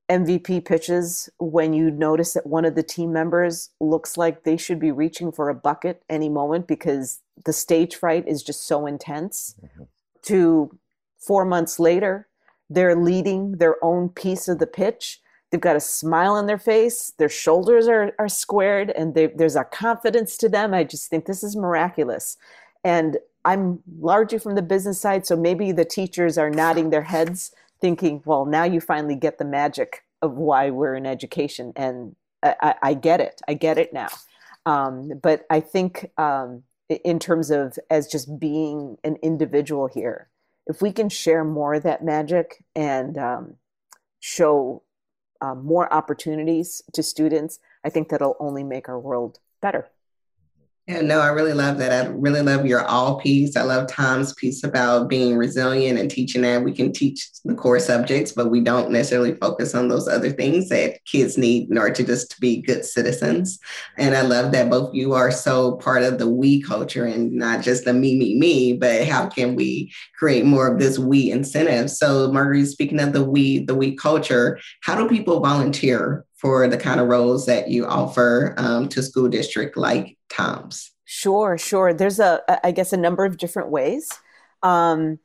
MVP 0.09 0.63
pitches 0.65 1.29
when 1.37 1.73
you 1.73 1.91
notice 1.91 2.33
that 2.33 2.47
one 2.47 2.65
of 2.65 2.75
the 2.75 2.83
team 2.83 3.11
members 3.11 3.71
looks 3.81 4.17
like 4.17 4.43
they 4.43 4.57
should 4.57 4.79
be 4.79 4.91
reaching 4.91 5.31
for 5.31 5.49
a 5.49 5.55
bucket 5.55 6.01
any 6.09 6.29
moment 6.29 6.67
because 6.67 7.21
the 7.43 7.53
stage 7.53 7.95
fright 7.95 8.27
is 8.27 8.41
just 8.41 8.65
so 8.65 8.85
intense 8.85 9.55
mm-hmm. 9.61 9.83
to 10.23 10.77
four 11.17 11.43
months 11.43 11.79
later 11.79 12.27
they're 12.69 12.95
leading 12.95 13.53
their 13.53 13.83
own 13.83 14.09
piece 14.09 14.47
of 14.47 14.59
the 14.59 14.67
pitch. 14.67 15.21
They've 15.49 15.61
got 15.61 15.75
a 15.75 15.81
smile 15.81 16.33
on 16.33 16.47
their 16.47 16.57
face. 16.57 17.13
Their 17.17 17.29
shoulders 17.29 17.87
are, 17.87 18.13
are 18.19 18.27
squared 18.27 18.89
and 18.91 19.13
there's 19.13 19.55
a 19.55 19.63
confidence 19.63 20.35
to 20.37 20.49
them. 20.49 20.73
I 20.73 20.83
just 20.83 21.09
think 21.09 21.25
this 21.25 21.43
is 21.43 21.55
miraculous. 21.55 22.37
And 22.83 23.17
I'm 23.45 23.79
largely 23.99 24.39
from 24.39 24.55
the 24.55 24.61
business 24.61 24.99
side, 24.99 25.25
so 25.25 25.37
maybe 25.37 25.71
the 25.71 25.85
teachers 25.85 26.37
are 26.37 26.49
nodding 26.49 26.89
their 26.89 27.03
heads, 27.03 27.51
thinking, 27.79 28.21
well, 28.25 28.45
now 28.45 28.63
you 28.63 28.81
finally 28.81 29.15
get 29.15 29.37
the 29.37 29.45
magic 29.45 30.03
of 30.21 30.33
why 30.33 30.69
we're 30.69 30.95
in 30.95 31.05
education. 31.05 31.73
And 31.75 32.15
I, 32.43 32.75
I 32.81 32.93
get 32.93 33.21
it. 33.21 33.41
I 33.47 33.53
get 33.53 33.77
it 33.77 33.93
now. 33.93 34.09
Um, 34.65 35.11
but 35.21 35.45
I 35.49 35.59
think, 35.59 36.11
um, 36.17 36.63
in 36.89 37.19
terms 37.19 37.51
of 37.51 37.77
as 37.89 38.07
just 38.07 38.39
being 38.39 38.97
an 39.03 39.17
individual 39.21 39.87
here, 39.87 40.29
if 40.67 40.81
we 40.81 40.91
can 40.91 41.09
share 41.09 41.43
more 41.43 41.75
of 41.75 41.83
that 41.83 42.03
magic 42.03 42.63
and 42.75 43.17
um, 43.17 43.55
show 44.19 44.83
uh, 45.41 45.55
more 45.55 45.91
opportunities 45.93 46.81
to 46.93 47.03
students, 47.03 47.59
I 47.83 47.89
think 47.89 48.09
that'll 48.09 48.37
only 48.39 48.63
make 48.63 48.89
our 48.89 48.99
world 48.99 49.39
better. 49.61 49.89
Yeah, 50.87 51.01
no, 51.01 51.19
I 51.19 51.27
really 51.27 51.51
love 51.51 51.79
that. 51.79 51.91
I 51.91 52.07
really 52.07 52.41
love 52.41 52.65
your 52.65 52.81
all 52.85 53.19
piece. 53.19 53.57
I 53.57 53.63
love 53.63 53.89
Tom's 53.89 54.33
piece 54.35 54.63
about 54.63 55.09
being 55.09 55.35
resilient 55.35 55.99
and 55.99 56.09
teaching 56.09 56.43
that 56.43 56.63
we 56.63 56.71
can 56.71 56.93
teach 56.93 57.27
the 57.43 57.55
core 57.55 57.79
subjects, 57.79 58.31
but 58.31 58.49
we 58.49 58.61
don't 58.61 58.91
necessarily 58.91 59.35
focus 59.35 59.75
on 59.75 59.89
those 59.89 60.07
other 60.07 60.29
things 60.31 60.69
that 60.69 61.03
kids 61.03 61.37
need 61.37 61.69
in 61.69 61.77
order 61.77 61.93
to 61.95 62.05
just 62.05 62.39
be 62.39 62.61
good 62.61 62.85
citizens. 62.85 63.59
And 63.97 64.15
I 64.15 64.21
love 64.21 64.53
that 64.53 64.69
both 64.69 64.93
you 64.93 65.11
are 65.11 65.29
so 65.29 65.73
part 65.75 66.03
of 66.03 66.19
the 66.19 66.29
we 66.29 66.61
culture 66.61 67.03
and 67.03 67.33
not 67.33 67.63
just 67.63 67.83
the 67.83 67.91
me, 67.93 68.17
me, 68.17 68.39
me, 68.39 68.71
but 68.71 69.05
how 69.09 69.27
can 69.27 69.55
we 69.57 69.91
create 70.17 70.45
more 70.45 70.71
of 70.71 70.79
this 70.79 70.97
we 70.97 71.29
incentive? 71.31 71.91
So 71.91 72.31
Marguerite, 72.31 72.67
speaking 72.67 73.01
of 73.01 73.11
the 73.11 73.25
we, 73.25 73.65
the 73.65 73.75
we 73.75 73.93
culture, 73.97 74.57
how 74.83 74.95
do 74.95 75.09
people 75.09 75.41
volunteer 75.41 76.23
for 76.37 76.65
the 76.69 76.77
kind 76.77 77.01
of 77.01 77.07
roles 77.07 77.45
that 77.47 77.67
you 77.67 77.85
offer 77.85 78.53
um, 78.57 78.87
to 78.87 79.03
school 79.03 79.27
district 79.27 79.75
like 79.75 80.16
Tom's? 80.29 80.91
Sure, 81.05 81.57
sure. 81.57 81.93
There's 81.93 82.19
a, 82.19 82.41
I 82.65 82.71
guess, 82.71 82.91
a 82.91 82.97
number 82.97 83.25
of 83.25 83.37
different 83.37 83.69
ways, 83.69 84.11
um, 84.61 85.19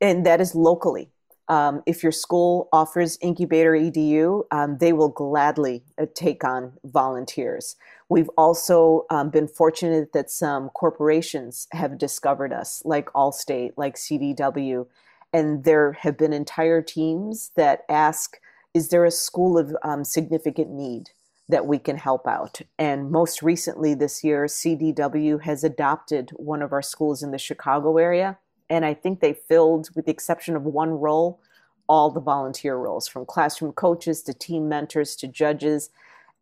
and 0.00 0.24
that 0.24 0.40
is 0.40 0.54
locally. 0.54 1.10
Um, 1.48 1.82
if 1.86 2.02
your 2.02 2.10
school 2.10 2.68
offers 2.72 3.18
INCubatoredu 3.18 4.46
um, 4.50 4.78
they 4.78 4.92
will 4.92 5.10
gladly 5.10 5.84
uh, 5.96 6.06
take 6.12 6.42
on 6.42 6.72
volunteers 6.82 7.76
we've 8.08 8.28
also 8.36 9.06
um, 9.10 9.30
been 9.30 9.46
fortunate 9.46 10.12
that 10.12 10.28
some 10.28 10.70
corporations 10.70 11.68
have 11.70 11.98
discovered 11.98 12.52
us 12.52 12.82
like 12.84 13.12
Allstate 13.12 13.74
like 13.76 13.94
CDW 13.94 14.88
and 15.32 15.62
there 15.62 15.92
have 15.92 16.18
been 16.18 16.32
entire 16.32 16.82
teams 16.82 17.52
that 17.54 17.82
ask 17.88 18.38
is 18.74 18.88
there 18.88 19.04
a 19.04 19.10
school 19.12 19.56
of 19.56 19.74
um, 19.84 20.02
significant 20.02 20.70
need 20.70 21.10
that 21.48 21.66
we 21.66 21.78
can 21.78 21.96
help 21.96 22.26
out? 22.26 22.60
And 22.78 23.10
most 23.10 23.42
recently 23.42 23.94
this 23.94 24.24
year, 24.24 24.46
CDW 24.46 25.42
has 25.42 25.64
adopted 25.64 26.30
one 26.36 26.62
of 26.62 26.72
our 26.72 26.82
schools 26.82 27.22
in 27.22 27.30
the 27.30 27.38
Chicago 27.38 27.96
area. 27.98 28.38
And 28.68 28.84
I 28.84 28.94
think 28.94 29.20
they 29.20 29.32
filled, 29.32 29.90
with 29.94 30.06
the 30.06 30.12
exception 30.12 30.56
of 30.56 30.64
one 30.64 30.90
role, 30.90 31.40
all 31.88 32.10
the 32.10 32.20
volunteer 32.20 32.76
roles 32.76 33.06
from 33.06 33.24
classroom 33.24 33.72
coaches 33.72 34.22
to 34.24 34.34
team 34.34 34.68
mentors 34.68 35.14
to 35.16 35.28
judges. 35.28 35.90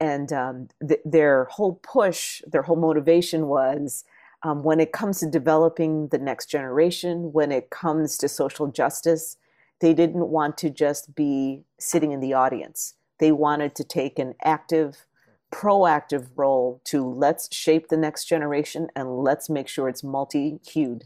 And 0.01 0.33
um, 0.33 0.69
th- 0.87 1.01
their 1.05 1.45
whole 1.45 1.81
push, 1.83 2.41
their 2.47 2.63
whole 2.63 2.77
motivation 2.77 3.47
was 3.47 4.05
um, 4.43 4.63
when 4.63 4.79
it 4.79 4.93
comes 4.93 5.21
to 5.21 5.31
developing 5.31 6.09
the 6.09 6.19
next 6.19 6.47
generation, 6.51 7.33
when 7.33 7.51
it 7.51 7.71
comes 7.71 8.19
to 8.19 8.29
social 8.29 8.67
justice, 8.67 9.37
they 9.81 9.95
didn't 9.95 10.29
want 10.29 10.59
to 10.59 10.71
just 10.71 11.15
be 11.15 11.63
sitting 11.79 12.13
in 12.13 12.21
the 12.21 12.35
audience. 12.35 12.95
They 13.25 13.33
wanted 13.33 13.75
to 13.77 13.85
take 13.85 14.19
an 14.19 14.35
active, 14.45 15.07
proactive 15.51 16.27
role 16.37 16.83
to 16.85 17.03
let's 17.03 17.49
shape 17.57 17.89
the 17.89 17.97
next 17.97 18.27
generation 18.27 18.89
and 18.95 19.17
let's 19.17 19.49
make 19.49 19.67
sure 19.67 19.89
it's 19.89 20.05
multi 20.05 20.61
hued. 20.63 21.05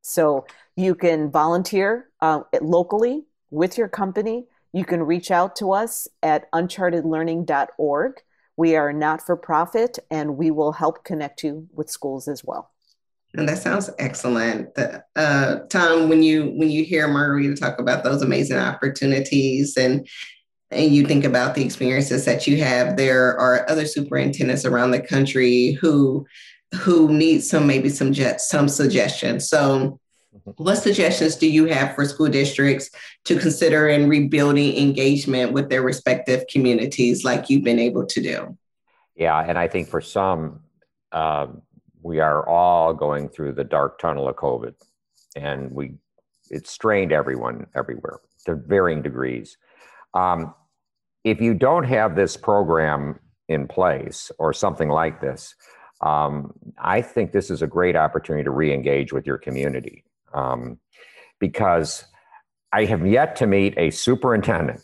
So 0.00 0.46
you 0.74 0.96
can 0.96 1.30
volunteer 1.30 2.08
uh, 2.20 2.40
locally 2.60 3.22
with 3.52 3.78
your 3.78 3.86
company. 3.86 4.46
You 4.72 4.84
can 4.84 5.04
reach 5.04 5.30
out 5.30 5.54
to 5.58 5.70
us 5.70 6.08
at 6.24 6.50
unchartedlearning.org. 6.50 8.12
We 8.56 8.74
are 8.74 8.92
not 8.92 9.24
for 9.24 9.36
profit 9.36 10.00
and 10.10 10.36
we 10.36 10.50
will 10.50 10.72
help 10.72 11.04
connect 11.04 11.44
you 11.44 11.68
with 11.72 11.88
schools 11.88 12.26
as 12.26 12.42
well. 12.44 12.72
And 13.34 13.48
that 13.48 13.58
sounds 13.58 13.90
excellent. 14.00 14.76
Uh, 15.14 15.60
Tom, 15.70 16.08
when 16.08 16.24
you 16.24 16.50
when 16.56 16.68
you 16.68 16.84
hear 16.84 17.06
Margarita 17.06 17.54
talk 17.54 17.78
about 17.78 18.02
those 18.02 18.22
amazing 18.22 18.58
opportunities 18.58 19.76
and 19.76 20.08
and 20.72 20.94
you 20.94 21.06
think 21.06 21.24
about 21.24 21.54
the 21.54 21.64
experiences 21.64 22.24
that 22.24 22.46
you 22.46 22.62
have, 22.62 22.96
there 22.96 23.38
are 23.38 23.68
other 23.68 23.86
superintendents 23.86 24.64
around 24.64 24.90
the 24.90 25.00
country 25.00 25.72
who 25.72 26.26
who 26.74 27.12
need 27.12 27.40
some 27.40 27.66
maybe 27.66 27.88
some 27.88 28.14
some 28.14 28.68
suggestions. 28.68 29.48
So 29.48 30.00
mm-hmm. 30.34 30.50
what 30.62 30.76
suggestions 30.76 31.36
do 31.36 31.48
you 31.48 31.66
have 31.66 31.94
for 31.94 32.04
school 32.06 32.28
districts 32.28 32.90
to 33.24 33.38
consider 33.38 33.88
in 33.88 34.08
rebuilding 34.08 34.76
engagement 34.76 35.52
with 35.52 35.68
their 35.68 35.82
respective 35.82 36.46
communities 36.50 37.24
like 37.24 37.50
you've 37.50 37.64
been 37.64 37.78
able 37.78 38.06
to 38.06 38.22
do? 38.22 38.56
Yeah, 39.14 39.38
and 39.46 39.58
I 39.58 39.68
think 39.68 39.88
for 39.88 40.00
some, 40.00 40.60
um, 41.12 41.62
we 42.02 42.20
are 42.20 42.48
all 42.48 42.94
going 42.94 43.28
through 43.28 43.52
the 43.52 43.64
dark 43.64 43.98
tunnel 43.98 44.28
of 44.28 44.36
COVID, 44.36 44.74
and 45.36 45.70
we 45.70 45.94
it 46.50 46.66
strained 46.66 47.12
everyone 47.12 47.66
everywhere 47.74 48.20
to 48.46 48.54
varying 48.54 49.02
degrees. 49.02 49.56
Um, 50.14 50.54
if 51.24 51.40
you 51.40 51.54
don't 51.54 51.84
have 51.84 52.16
this 52.16 52.36
program 52.36 53.18
in 53.48 53.68
place 53.68 54.30
or 54.38 54.52
something 54.52 54.88
like 54.88 55.20
this, 55.20 55.54
um, 56.00 56.52
I 56.78 57.00
think 57.00 57.32
this 57.32 57.50
is 57.50 57.62
a 57.62 57.66
great 57.66 57.96
opportunity 57.96 58.44
to 58.44 58.50
re-engage 58.50 59.12
with 59.12 59.26
your 59.26 59.38
community 59.38 60.04
um, 60.34 60.78
because 61.38 62.04
I 62.72 62.84
have 62.86 63.06
yet 63.06 63.36
to 63.36 63.46
meet 63.46 63.74
a 63.76 63.90
superintendent 63.90 64.80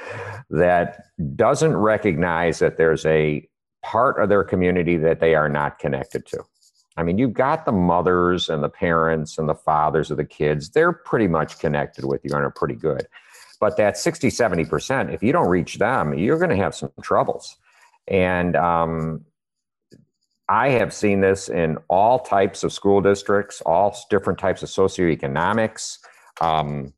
that 0.50 1.04
doesn't 1.36 1.76
recognize 1.76 2.58
that 2.58 2.76
there's 2.76 3.06
a 3.06 3.48
part 3.82 4.20
of 4.20 4.28
their 4.28 4.44
community 4.44 4.96
that 4.98 5.20
they 5.20 5.34
are 5.34 5.48
not 5.48 5.78
connected 5.78 6.26
to. 6.26 6.42
I 6.96 7.04
mean, 7.04 7.16
you've 7.16 7.32
got 7.32 7.64
the 7.64 7.72
mothers 7.72 8.48
and 8.48 8.62
the 8.62 8.68
parents 8.68 9.38
and 9.38 9.48
the 9.48 9.54
fathers 9.54 10.10
of 10.10 10.16
the 10.16 10.24
kids. 10.24 10.70
They're 10.70 10.92
pretty 10.92 11.28
much 11.28 11.60
connected 11.60 12.04
with 12.04 12.20
you 12.24 12.34
and 12.34 12.44
are 12.44 12.50
pretty 12.50 12.74
good. 12.74 13.06
But 13.60 13.76
that 13.76 13.96
60, 13.96 14.28
70%, 14.28 15.12
if 15.12 15.22
you 15.22 15.32
don't 15.32 15.48
reach 15.48 15.78
them, 15.78 16.16
you're 16.16 16.38
going 16.38 16.50
to 16.50 16.56
have 16.56 16.74
some 16.74 16.90
troubles. 17.02 17.56
And 18.06 18.56
um, 18.56 19.24
I 20.48 20.70
have 20.70 20.94
seen 20.94 21.20
this 21.20 21.48
in 21.48 21.78
all 21.88 22.20
types 22.20 22.64
of 22.64 22.72
school 22.72 23.00
districts, 23.00 23.60
all 23.66 23.96
different 24.10 24.38
types 24.38 24.62
of 24.62 24.68
socioeconomics, 24.68 25.98
um, 26.40 26.92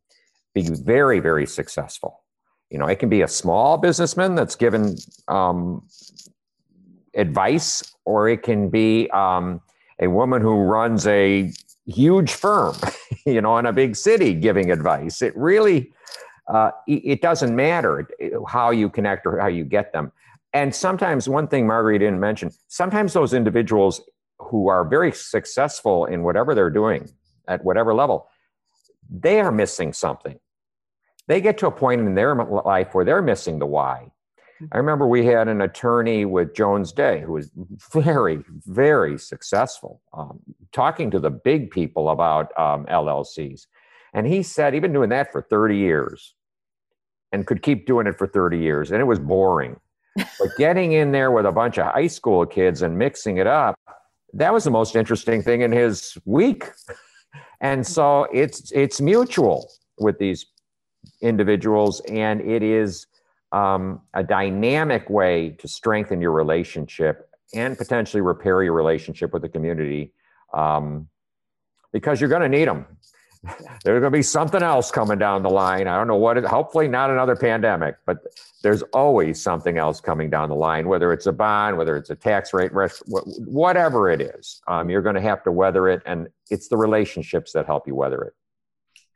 be 0.54 0.62
very, 0.62 1.20
very 1.20 1.46
successful. 1.46 2.22
You 2.70 2.78
know, 2.78 2.86
it 2.86 2.98
can 2.98 3.08
be 3.08 3.22
a 3.22 3.28
small 3.28 3.78
businessman 3.78 4.36
that's 4.36 4.54
given 4.54 4.96
um, 5.26 5.82
advice, 7.14 7.94
or 8.04 8.28
it 8.28 8.42
can 8.42 8.68
be 8.68 9.10
um, 9.10 9.60
a 10.00 10.08
woman 10.08 10.40
who 10.40 10.54
runs 10.62 11.06
a 11.06 11.52
huge 11.86 12.32
firm, 12.32 12.76
you 13.26 13.40
know, 13.40 13.58
in 13.58 13.66
a 13.66 13.72
big 13.72 13.96
city 13.96 14.34
giving 14.34 14.70
advice. 14.70 15.22
It 15.22 15.36
really, 15.36 15.92
uh, 16.50 16.72
it 16.88 17.22
doesn't 17.22 17.54
matter 17.54 18.08
how 18.48 18.70
you 18.70 18.90
connect 18.90 19.24
or 19.24 19.38
how 19.38 19.46
you 19.46 19.64
get 19.64 19.92
them. 19.92 20.10
And 20.52 20.74
sometimes, 20.74 21.28
one 21.28 21.46
thing 21.46 21.66
Marguerite 21.66 22.00
didn't 22.00 22.18
mention, 22.18 22.50
sometimes 22.66 23.12
those 23.12 23.32
individuals 23.32 24.00
who 24.38 24.68
are 24.68 24.84
very 24.84 25.12
successful 25.12 26.06
in 26.06 26.24
whatever 26.24 26.54
they're 26.54 26.70
doing 26.70 27.08
at 27.46 27.64
whatever 27.64 27.94
level, 27.94 28.28
they 29.08 29.40
are 29.40 29.52
missing 29.52 29.92
something. 29.92 30.40
They 31.28 31.40
get 31.40 31.56
to 31.58 31.68
a 31.68 31.70
point 31.70 32.00
in 32.00 32.14
their 32.16 32.34
life 32.34 32.94
where 32.94 33.04
they're 33.04 33.22
missing 33.22 33.60
the 33.60 33.66
why. 33.66 34.10
I 34.72 34.76
remember 34.76 35.06
we 35.06 35.24
had 35.24 35.46
an 35.46 35.60
attorney 35.62 36.24
with 36.24 36.54
Jones 36.54 36.92
Day 36.92 37.20
who 37.20 37.32
was 37.32 37.50
very, 37.92 38.44
very 38.66 39.18
successful, 39.18 40.02
um, 40.12 40.40
talking 40.72 41.12
to 41.12 41.20
the 41.20 41.30
big 41.30 41.70
people 41.70 42.10
about 42.10 42.46
um, 42.58 42.86
LLCs. 42.86 43.66
And 44.12 44.26
he 44.26 44.42
said 44.42 44.74
he'd 44.74 44.80
been 44.80 44.92
doing 44.92 45.10
that 45.10 45.30
for 45.30 45.42
30 45.42 45.76
years 45.76 46.34
and 47.32 47.46
could 47.46 47.62
keep 47.62 47.86
doing 47.86 48.06
it 48.06 48.18
for 48.18 48.26
30 48.26 48.58
years. 48.58 48.90
And 48.90 49.00
it 49.00 49.04
was 49.04 49.18
boring. 49.18 49.78
but 50.16 50.48
getting 50.58 50.92
in 50.92 51.12
there 51.12 51.30
with 51.30 51.46
a 51.46 51.52
bunch 51.52 51.78
of 51.78 51.86
high 51.86 52.08
school 52.08 52.44
kids 52.44 52.82
and 52.82 52.98
mixing 52.98 53.38
it 53.38 53.46
up, 53.46 53.78
that 54.32 54.52
was 54.52 54.64
the 54.64 54.70
most 54.70 54.96
interesting 54.96 55.42
thing 55.42 55.60
in 55.60 55.72
his 55.72 56.16
week. 56.24 56.64
And 57.60 57.86
so 57.86 58.24
it's 58.32 58.72
it's 58.72 59.00
mutual 59.00 59.70
with 59.98 60.18
these 60.18 60.46
individuals, 61.20 62.00
and 62.08 62.40
it 62.40 62.62
is 62.62 63.06
um, 63.52 64.00
a 64.14 64.22
dynamic 64.22 65.10
way 65.10 65.50
to 65.58 65.68
strengthen 65.68 66.20
your 66.20 66.32
relationship 66.32 67.28
and 67.54 67.76
potentially 67.76 68.20
repair 68.20 68.62
your 68.62 68.72
relationship 68.72 69.32
with 69.32 69.42
the 69.42 69.48
community 69.48 70.12
um, 70.54 71.08
because 71.92 72.20
you're 72.20 72.30
going 72.30 72.42
to 72.42 72.48
need 72.48 72.68
them. 72.68 72.86
There's 73.84 74.00
going 74.00 74.02
to 74.02 74.10
be 74.10 74.22
something 74.22 74.62
else 74.62 74.90
coming 74.90 75.18
down 75.18 75.42
the 75.42 75.50
line. 75.50 75.88
I 75.88 75.96
don't 75.96 76.08
know 76.08 76.16
what 76.16 76.36
it, 76.36 76.44
hopefully 76.44 76.88
not 76.88 77.10
another 77.10 77.34
pandemic, 77.34 77.96
but 78.04 78.18
there's 78.62 78.82
always 78.92 79.40
something 79.40 79.78
else 79.78 80.00
coming 80.00 80.28
down 80.28 80.50
the 80.50 80.54
line, 80.54 80.88
whether 80.88 81.12
it's 81.12 81.26
a 81.26 81.32
bond, 81.32 81.78
whether 81.78 81.96
it's 81.96 82.10
a 82.10 82.16
tax 82.16 82.52
rate, 82.52 82.72
whatever 83.46 84.10
it 84.10 84.20
is. 84.20 84.60
Um, 84.68 84.90
you're 84.90 85.02
going 85.02 85.14
to 85.14 85.20
have 85.22 85.42
to 85.44 85.52
weather 85.52 85.88
it. 85.88 86.02
And 86.04 86.28
it's 86.50 86.68
the 86.68 86.76
relationships 86.76 87.52
that 87.52 87.66
help 87.66 87.86
you 87.86 87.94
weather 87.94 88.22
it. 88.22 88.34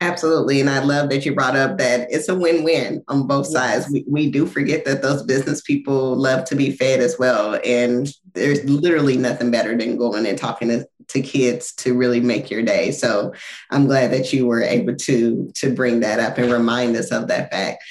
Absolutely. 0.05 0.61
And 0.61 0.69
I 0.69 0.83
love 0.83 1.09
that 1.09 1.25
you 1.25 1.33
brought 1.33 1.55
up 1.55 1.79
that 1.79 2.07
it's 2.11 2.29
a 2.29 2.35
win 2.35 2.63
win 2.63 3.03
on 3.07 3.25
both 3.25 3.47
sides. 3.47 3.89
We, 3.91 4.05
we 4.07 4.29
do 4.29 4.45
forget 4.45 4.85
that 4.85 5.01
those 5.01 5.23
business 5.23 5.61
people 5.61 6.15
love 6.15 6.45
to 6.45 6.55
be 6.55 6.71
fed 6.71 6.99
as 6.99 7.17
well. 7.17 7.59
And 7.65 8.07
there's 8.33 8.63
literally 8.65 9.17
nothing 9.17 9.49
better 9.49 9.75
than 9.75 9.97
going 9.97 10.27
and 10.27 10.37
talking 10.37 10.67
to, 10.67 10.87
to 11.07 11.21
kids 11.21 11.73
to 11.77 11.97
really 11.97 12.19
make 12.19 12.51
your 12.51 12.61
day. 12.61 12.91
So 12.91 13.33
I'm 13.71 13.87
glad 13.87 14.11
that 14.11 14.31
you 14.31 14.45
were 14.45 14.61
able 14.61 14.95
to, 14.95 15.51
to 15.55 15.73
bring 15.73 16.01
that 16.01 16.19
up 16.19 16.37
and 16.37 16.51
remind 16.51 16.95
us 16.97 17.11
of 17.11 17.27
that 17.29 17.49
fact. 17.51 17.83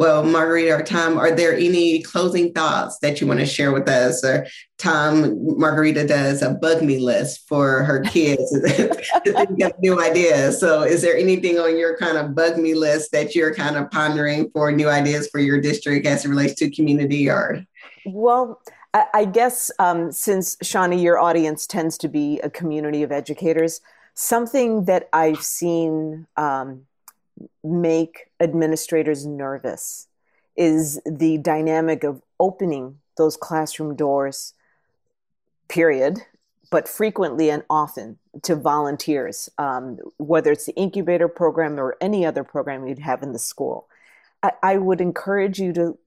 Well, 0.00 0.24
Margarita 0.24 0.76
or 0.76 0.82
Tom, 0.82 1.18
are 1.18 1.30
there 1.30 1.54
any 1.54 2.00
closing 2.00 2.54
thoughts 2.54 3.00
that 3.00 3.20
you 3.20 3.26
want 3.26 3.40
to 3.40 3.44
share 3.44 3.70
with 3.70 3.86
us? 3.86 4.24
Or 4.24 4.46
Tom, 4.78 5.58
Margarita 5.58 6.06
does 6.06 6.40
a 6.40 6.54
bug 6.54 6.82
me 6.82 6.98
list 6.98 7.46
for 7.46 7.84
her 7.84 8.00
kids 8.06 8.50
to 8.50 8.88
think 9.22 9.62
of 9.62 9.72
new 9.80 10.00
ideas. 10.00 10.58
So, 10.58 10.84
is 10.84 11.02
there 11.02 11.14
anything 11.18 11.58
on 11.58 11.76
your 11.76 11.98
kind 11.98 12.16
of 12.16 12.34
bug 12.34 12.56
me 12.56 12.72
list 12.72 13.12
that 13.12 13.34
you're 13.34 13.54
kind 13.54 13.76
of 13.76 13.90
pondering 13.90 14.48
for 14.54 14.72
new 14.72 14.88
ideas 14.88 15.28
for 15.28 15.38
your 15.38 15.60
district 15.60 16.06
as 16.06 16.24
it 16.24 16.30
relates 16.30 16.54
to 16.60 16.70
community 16.70 17.28
or? 17.28 17.62
Well, 18.06 18.62
I 18.94 19.26
guess 19.26 19.70
um, 19.78 20.12
since 20.12 20.56
Shawnee, 20.62 21.02
your 21.02 21.18
audience 21.18 21.66
tends 21.66 21.98
to 21.98 22.08
be 22.08 22.40
a 22.40 22.48
community 22.48 23.02
of 23.02 23.12
educators, 23.12 23.82
something 24.14 24.86
that 24.86 25.10
I've 25.12 25.42
seen 25.42 26.26
um, 26.38 26.86
make 27.62 28.30
administrators 28.40 29.26
nervous 29.26 30.08
is 30.56 31.00
the 31.06 31.38
dynamic 31.38 32.04
of 32.04 32.22
opening 32.38 32.98
those 33.16 33.36
classroom 33.36 33.96
doors, 33.96 34.54
period, 35.68 36.18
but 36.70 36.88
frequently 36.88 37.50
and 37.50 37.64
often 37.68 38.18
to 38.42 38.54
volunteers, 38.54 39.48
um, 39.58 39.98
whether 40.18 40.52
it's 40.52 40.66
the 40.66 40.76
incubator 40.76 41.28
program 41.28 41.78
or 41.78 41.96
any 42.00 42.24
other 42.24 42.44
program 42.44 42.86
you'd 42.86 43.00
have 43.00 43.22
in 43.22 43.32
the 43.32 43.38
school. 43.38 43.88
I, 44.42 44.52
I, 44.62 44.76
would 44.76 45.00
encourage 45.00 45.58
you 45.58 45.72
to 45.74 45.98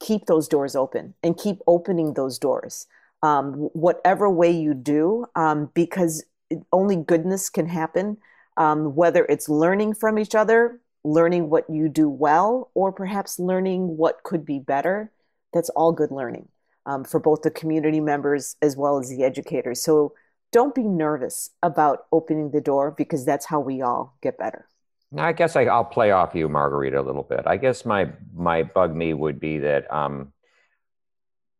keep 0.00 0.26
those 0.26 0.48
doors 0.48 0.76
open 0.76 1.14
and 1.22 1.36
keep 1.36 1.58
opening 1.66 2.14
those 2.14 2.38
doors, 2.38 2.86
um, 3.22 3.52
whatever 3.72 4.30
way 4.30 4.50
you 4.50 4.74
do, 4.74 5.26
um, 5.34 5.70
because 5.74 6.24
only 6.72 6.96
goodness 6.96 7.50
can 7.50 7.66
happen. 7.66 8.18
Um, 8.58 8.94
whether 8.94 9.24
it's 9.24 9.48
learning 9.48 9.94
from 9.94 10.18
each 10.18 10.34
other, 10.34 10.78
learning 11.04 11.50
what 11.50 11.68
you 11.68 11.88
do 11.88 12.08
well, 12.08 12.70
or 12.74 12.92
perhaps 12.92 13.38
learning 13.38 13.96
what 13.96 14.22
could 14.22 14.44
be 14.44 14.58
better. 14.58 15.10
That's 15.52 15.68
all 15.70 15.92
good 15.92 16.10
learning 16.10 16.48
um, 16.86 17.04
for 17.04 17.20
both 17.20 17.42
the 17.42 17.50
community 17.50 18.00
members 18.00 18.56
as 18.62 18.76
well 18.76 18.98
as 18.98 19.08
the 19.08 19.24
educators. 19.24 19.82
So 19.82 20.14
don't 20.52 20.74
be 20.74 20.82
nervous 20.82 21.50
about 21.62 22.06
opening 22.12 22.50
the 22.50 22.60
door 22.60 22.90
because 22.90 23.24
that's 23.24 23.46
how 23.46 23.60
we 23.60 23.82
all 23.82 24.16
get 24.22 24.38
better. 24.38 24.68
Now, 25.10 25.26
I 25.26 25.32
guess 25.32 25.56
I, 25.56 25.64
will 25.64 25.84
play 25.84 26.10
off 26.10 26.34
you, 26.34 26.48
Margarita, 26.48 26.98
a 26.98 27.02
little 27.02 27.22
bit. 27.22 27.42
I 27.46 27.56
guess 27.56 27.84
my 27.84 28.10
my 28.34 28.62
bug 28.62 28.94
me 28.94 29.12
would 29.12 29.38
be 29.38 29.58
that 29.58 29.92
um, 29.92 30.32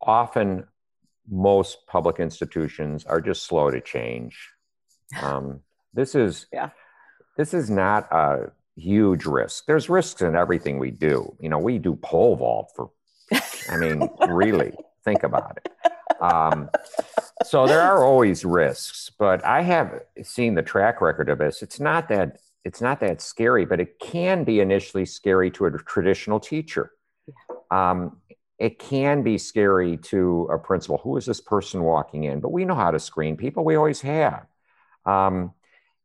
often 0.01 0.67
most 1.29 1.87
public 1.87 2.19
institutions 2.19 3.05
are 3.05 3.21
just 3.21 3.45
slow 3.45 3.71
to 3.71 3.81
change. 3.81 4.51
Um, 5.21 5.61
this 5.93 6.15
is 6.15 6.47
yeah. 6.53 6.71
this 7.37 7.53
is 7.53 7.69
not 7.69 8.11
a 8.11 8.53
huge 8.77 9.27
risk. 9.27 9.67
There's 9.67 9.89
risks 9.89 10.23
in 10.23 10.37
everything 10.37 10.79
we 10.79 10.91
do. 10.91 11.37
You 11.41 11.49
know, 11.49 11.59
we 11.59 11.79
do 11.79 11.97
pole 11.97 12.37
vault 12.37 12.71
for, 12.75 12.91
I 13.71 13.77
mean, 13.77 14.09
really 14.29 14.73
think 15.05 15.23
about 15.23 15.59
it. 15.59 15.69
Um, 16.21 16.71
so 17.45 17.67
there 17.67 17.81
are 17.81 18.05
always 18.05 18.45
risks, 18.45 19.11
but 19.19 19.45
I 19.45 19.63
have 19.63 20.01
seen 20.23 20.55
the 20.55 20.63
track 20.63 21.01
record 21.01 21.29
of 21.29 21.39
this. 21.39 21.63
It's 21.63 21.81
not 21.81 22.09
that 22.09 22.39
it's 22.65 22.81
not 22.81 23.01
that 23.01 23.21
scary, 23.21 23.65
but 23.65 23.81
it 23.81 23.99
can 23.99 24.45
be 24.45 24.61
initially 24.61 25.05
scary 25.05 25.51
to 25.51 25.67
a 25.67 25.71
traditional 25.73 26.39
teacher. 26.39 26.93
Um, 27.73 28.19
it 28.59 28.79
can 28.79 29.25
be 29.25 29.37
scary 29.37 29.97
to 29.97 30.49
a 30.53 30.59
principal. 30.59 30.99
Who 30.99 31.17
is 31.17 31.27
this 31.27 31.41
person 31.41 31.83
walking 31.83 32.23
in? 32.23 32.39
But 32.39 32.53
we 32.53 32.65
know 32.65 32.77
how 32.77 32.93
to 32.93 33.01
screen 33.01 33.37
people. 33.37 33.65
We 33.65 33.75
always 33.75 34.01
have. 34.03 34.47
Um, 35.05 35.55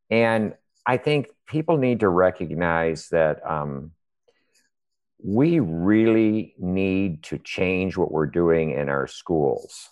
and 0.09 0.55
I 0.87 0.95
think 0.95 1.27
people 1.45 1.77
need 1.77 1.99
to 1.99 2.09
recognize 2.09 3.09
that 3.09 3.45
um, 3.45 3.91
we 5.21 5.59
really 5.59 6.55
need 6.57 7.23
to 7.23 7.37
change 7.39 7.97
what 7.97 8.11
we're 8.11 8.25
doing 8.25 8.71
in 8.71 8.87
our 8.87 9.05
schools 9.05 9.89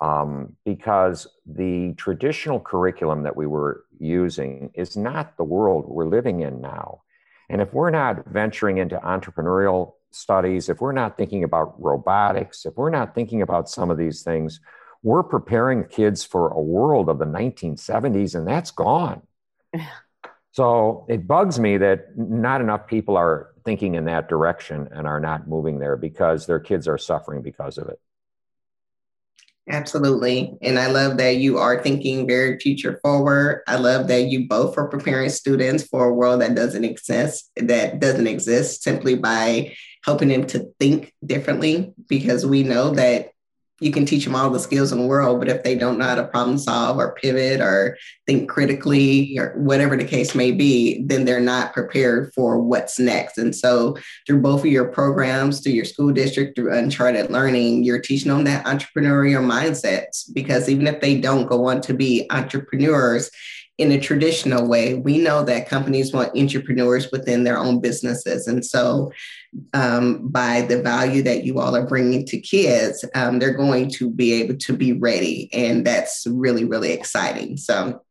um, 0.00 0.56
because 0.64 1.26
the 1.44 1.92
traditional 1.98 2.58
curriculum 2.58 3.24
that 3.24 3.36
we 3.36 3.46
were 3.46 3.84
using 3.98 4.70
is 4.74 4.96
not 4.96 5.36
the 5.36 5.44
world 5.44 5.84
we're 5.86 6.08
living 6.08 6.40
in 6.40 6.62
now. 6.62 7.02
And 7.50 7.60
if 7.60 7.74
we're 7.74 7.90
not 7.90 8.26
venturing 8.26 8.78
into 8.78 8.96
entrepreneurial 8.96 9.92
studies, 10.10 10.70
if 10.70 10.80
we're 10.80 10.92
not 10.92 11.18
thinking 11.18 11.44
about 11.44 11.74
robotics, 11.82 12.64
if 12.64 12.76
we're 12.76 12.90
not 12.90 13.14
thinking 13.14 13.42
about 13.42 13.68
some 13.68 13.90
of 13.90 13.98
these 13.98 14.22
things, 14.22 14.60
we're 15.02 15.22
preparing 15.22 15.84
kids 15.84 16.24
for 16.24 16.48
a 16.48 16.60
world 16.60 17.10
of 17.10 17.18
the 17.18 17.26
1970s, 17.26 18.34
and 18.34 18.46
that's 18.46 18.70
gone. 18.70 19.22
So 20.52 21.06
it 21.08 21.26
bugs 21.26 21.58
me 21.58 21.76
that 21.78 22.16
not 22.16 22.60
enough 22.60 22.86
people 22.86 23.16
are 23.16 23.50
thinking 23.64 23.94
in 23.94 24.06
that 24.06 24.28
direction 24.28 24.88
and 24.92 25.06
are 25.06 25.20
not 25.20 25.46
moving 25.48 25.78
there 25.78 25.96
because 25.96 26.46
their 26.46 26.60
kids 26.60 26.88
are 26.88 26.98
suffering 26.98 27.42
because 27.42 27.78
of 27.78 27.88
it. 27.88 28.00
Absolutely. 29.68 30.56
And 30.62 30.78
I 30.78 30.88
love 30.88 31.18
that 31.18 31.36
you 31.36 31.58
are 31.58 31.80
thinking 31.80 32.26
very 32.26 32.58
future 32.58 32.98
forward. 33.02 33.62
I 33.68 33.76
love 33.76 34.08
that 34.08 34.24
you 34.24 34.48
both 34.48 34.76
are 34.76 34.88
preparing 34.88 35.28
students 35.30 35.84
for 35.84 36.08
a 36.08 36.14
world 36.14 36.40
that 36.40 36.56
doesn't 36.56 36.84
exist, 36.84 37.50
that 37.56 38.00
doesn't 38.00 38.26
exist 38.26 38.82
simply 38.82 39.14
by 39.14 39.76
helping 40.02 40.28
them 40.28 40.46
to 40.48 40.72
think 40.80 41.12
differently 41.24 41.92
because 42.08 42.44
we 42.44 42.64
know 42.64 42.90
that 42.90 43.30
you 43.80 43.90
can 43.90 44.04
teach 44.04 44.24
them 44.24 44.34
all 44.34 44.50
the 44.50 44.58
skills 44.58 44.92
in 44.92 44.98
the 45.00 45.06
world, 45.06 45.40
but 45.40 45.48
if 45.48 45.62
they 45.62 45.74
don't 45.74 45.98
know 45.98 46.04
how 46.04 46.14
to 46.14 46.26
problem 46.26 46.58
solve 46.58 46.98
or 46.98 47.14
pivot 47.14 47.60
or 47.60 47.96
think 48.26 48.48
critically 48.48 49.38
or 49.38 49.54
whatever 49.56 49.96
the 49.96 50.04
case 50.04 50.34
may 50.34 50.52
be, 50.52 51.02
then 51.04 51.24
they're 51.24 51.40
not 51.40 51.72
prepared 51.72 52.32
for 52.34 52.60
what's 52.60 52.98
next. 52.98 53.38
And 53.38 53.56
so, 53.56 53.96
through 54.26 54.42
both 54.42 54.60
of 54.60 54.66
your 54.66 54.88
programs, 54.88 55.60
through 55.60 55.72
your 55.72 55.86
school 55.86 56.12
district, 56.12 56.56
through 56.56 56.76
Uncharted 56.76 57.30
Learning, 57.30 57.82
you're 57.82 58.00
teaching 58.00 58.30
them 58.30 58.44
that 58.44 58.66
entrepreneurial 58.66 59.44
mindsets 59.44 60.30
because 60.32 60.68
even 60.68 60.86
if 60.86 61.00
they 61.00 61.18
don't 61.18 61.46
go 61.46 61.66
on 61.66 61.80
to 61.82 61.94
be 61.94 62.26
entrepreneurs, 62.30 63.30
in 63.80 63.90
a 63.92 63.98
traditional 63.98 64.68
way. 64.68 64.94
We 64.94 65.16
know 65.16 65.42
that 65.44 65.68
companies 65.68 66.12
want 66.12 66.36
entrepreneurs 66.36 67.10
within 67.10 67.44
their 67.44 67.56
own 67.56 67.80
businesses. 67.80 68.46
And 68.46 68.64
so, 68.64 69.10
um, 69.72 70.28
by 70.28 70.60
the 70.60 70.82
value 70.82 71.22
that 71.22 71.44
you 71.44 71.58
all 71.58 71.74
are 71.74 71.86
bringing 71.86 72.26
to 72.26 72.38
kids, 72.38 73.04
um, 73.14 73.38
they're 73.38 73.54
going 73.54 73.90
to 73.92 74.10
be 74.10 74.34
able 74.34 74.56
to 74.56 74.76
be 74.76 74.92
ready. 74.92 75.48
And 75.52 75.84
that's 75.84 76.26
really, 76.28 76.64
really 76.64 76.92
exciting. 76.92 77.56
So, 77.56 78.02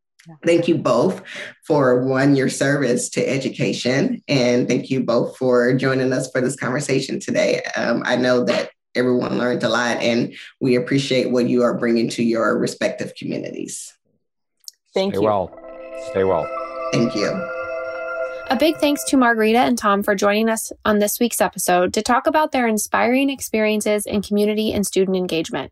Thank 0.45 0.67
you 0.67 0.77
both 0.77 1.23
for 1.65 2.03
one, 2.03 2.35
your 2.35 2.49
service 2.49 3.09
to 3.11 3.27
education, 3.27 4.21
and 4.27 4.67
thank 4.67 4.91
you 4.91 5.01
both 5.03 5.37
for 5.37 5.73
joining 5.73 6.13
us 6.13 6.29
for 6.29 6.41
this 6.41 6.57
conversation 6.57 7.19
today. 7.19 7.63
Um, 7.75 8.03
I 8.05 8.15
know 8.15 8.43
that 8.43 8.69
everyone 8.95 9.39
learned 9.39 9.63
a 9.63 9.69
lot, 9.69 9.97
and 9.97 10.35
we 10.59 10.75
appreciate 10.75 11.31
what 11.31 11.49
you 11.49 11.63
are 11.63 11.79
bringing 11.79 12.09
to 12.09 12.23
your 12.23 12.59
respective 12.59 13.15
communities. 13.15 13.97
Thank 14.93 15.13
Stay 15.13 15.21
you. 15.21 15.25
well. 15.25 15.59
Stay 16.11 16.23
well. 16.23 16.47
Thank 16.91 17.15
you. 17.15 17.27
A 18.49 18.55
big 18.57 18.77
thanks 18.77 19.03
to 19.05 19.17
Margarita 19.17 19.59
and 19.59 19.77
Tom 19.77 20.01
for 20.01 20.15
joining 20.15 20.49
us 20.49 20.71
on 20.83 20.97
this 20.97 21.19
week's 21.19 21.39
episode 21.39 21.93
to 21.93 22.01
talk 22.01 22.25
about 22.25 22.51
their 22.51 22.67
inspiring 22.67 23.29
experiences 23.29 24.07
in 24.07 24.23
community 24.23 24.73
and 24.73 24.87
student 24.87 25.15
engagement. 25.15 25.71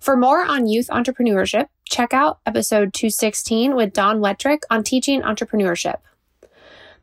For 0.00 0.16
more 0.16 0.44
on 0.44 0.66
youth 0.66 0.88
entrepreneurship, 0.88 1.68
check 1.84 2.12
out 2.12 2.40
episode 2.46 2.92
216 2.94 3.76
with 3.76 3.92
Don 3.92 4.18
Wettrick 4.18 4.62
on 4.70 4.82
teaching 4.82 5.22
entrepreneurship. 5.22 5.98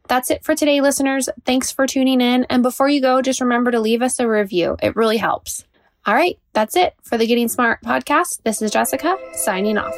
That's 0.10 0.30
it 0.30 0.44
for 0.44 0.56
today, 0.56 0.82
listeners. 0.82 1.30
Thanks 1.46 1.72
for 1.72 1.88
tuning 1.88 2.20
in. 2.20 2.46
And 2.50 2.62
before 2.64 2.90
you 2.90 3.02
go, 3.02 3.22
just 3.22 3.40
remember 3.40 3.72
to 3.72 3.80
leave 3.80 4.02
us 4.02 4.20
a 4.20 4.28
review. 4.28 4.76
It 4.82 4.96
really 4.96 5.18
helps. 5.18 5.64
All 6.06 6.16
right, 6.16 6.38
that's 6.54 6.76
it 6.76 6.96
for 7.04 7.18
the 7.18 7.28
Getting 7.28 7.50
Smart 7.50 7.82
podcast. 7.82 8.42
This 8.44 8.62
is 8.62 8.72
Jessica 8.72 9.18
signing 9.34 9.78
off. 9.78 9.96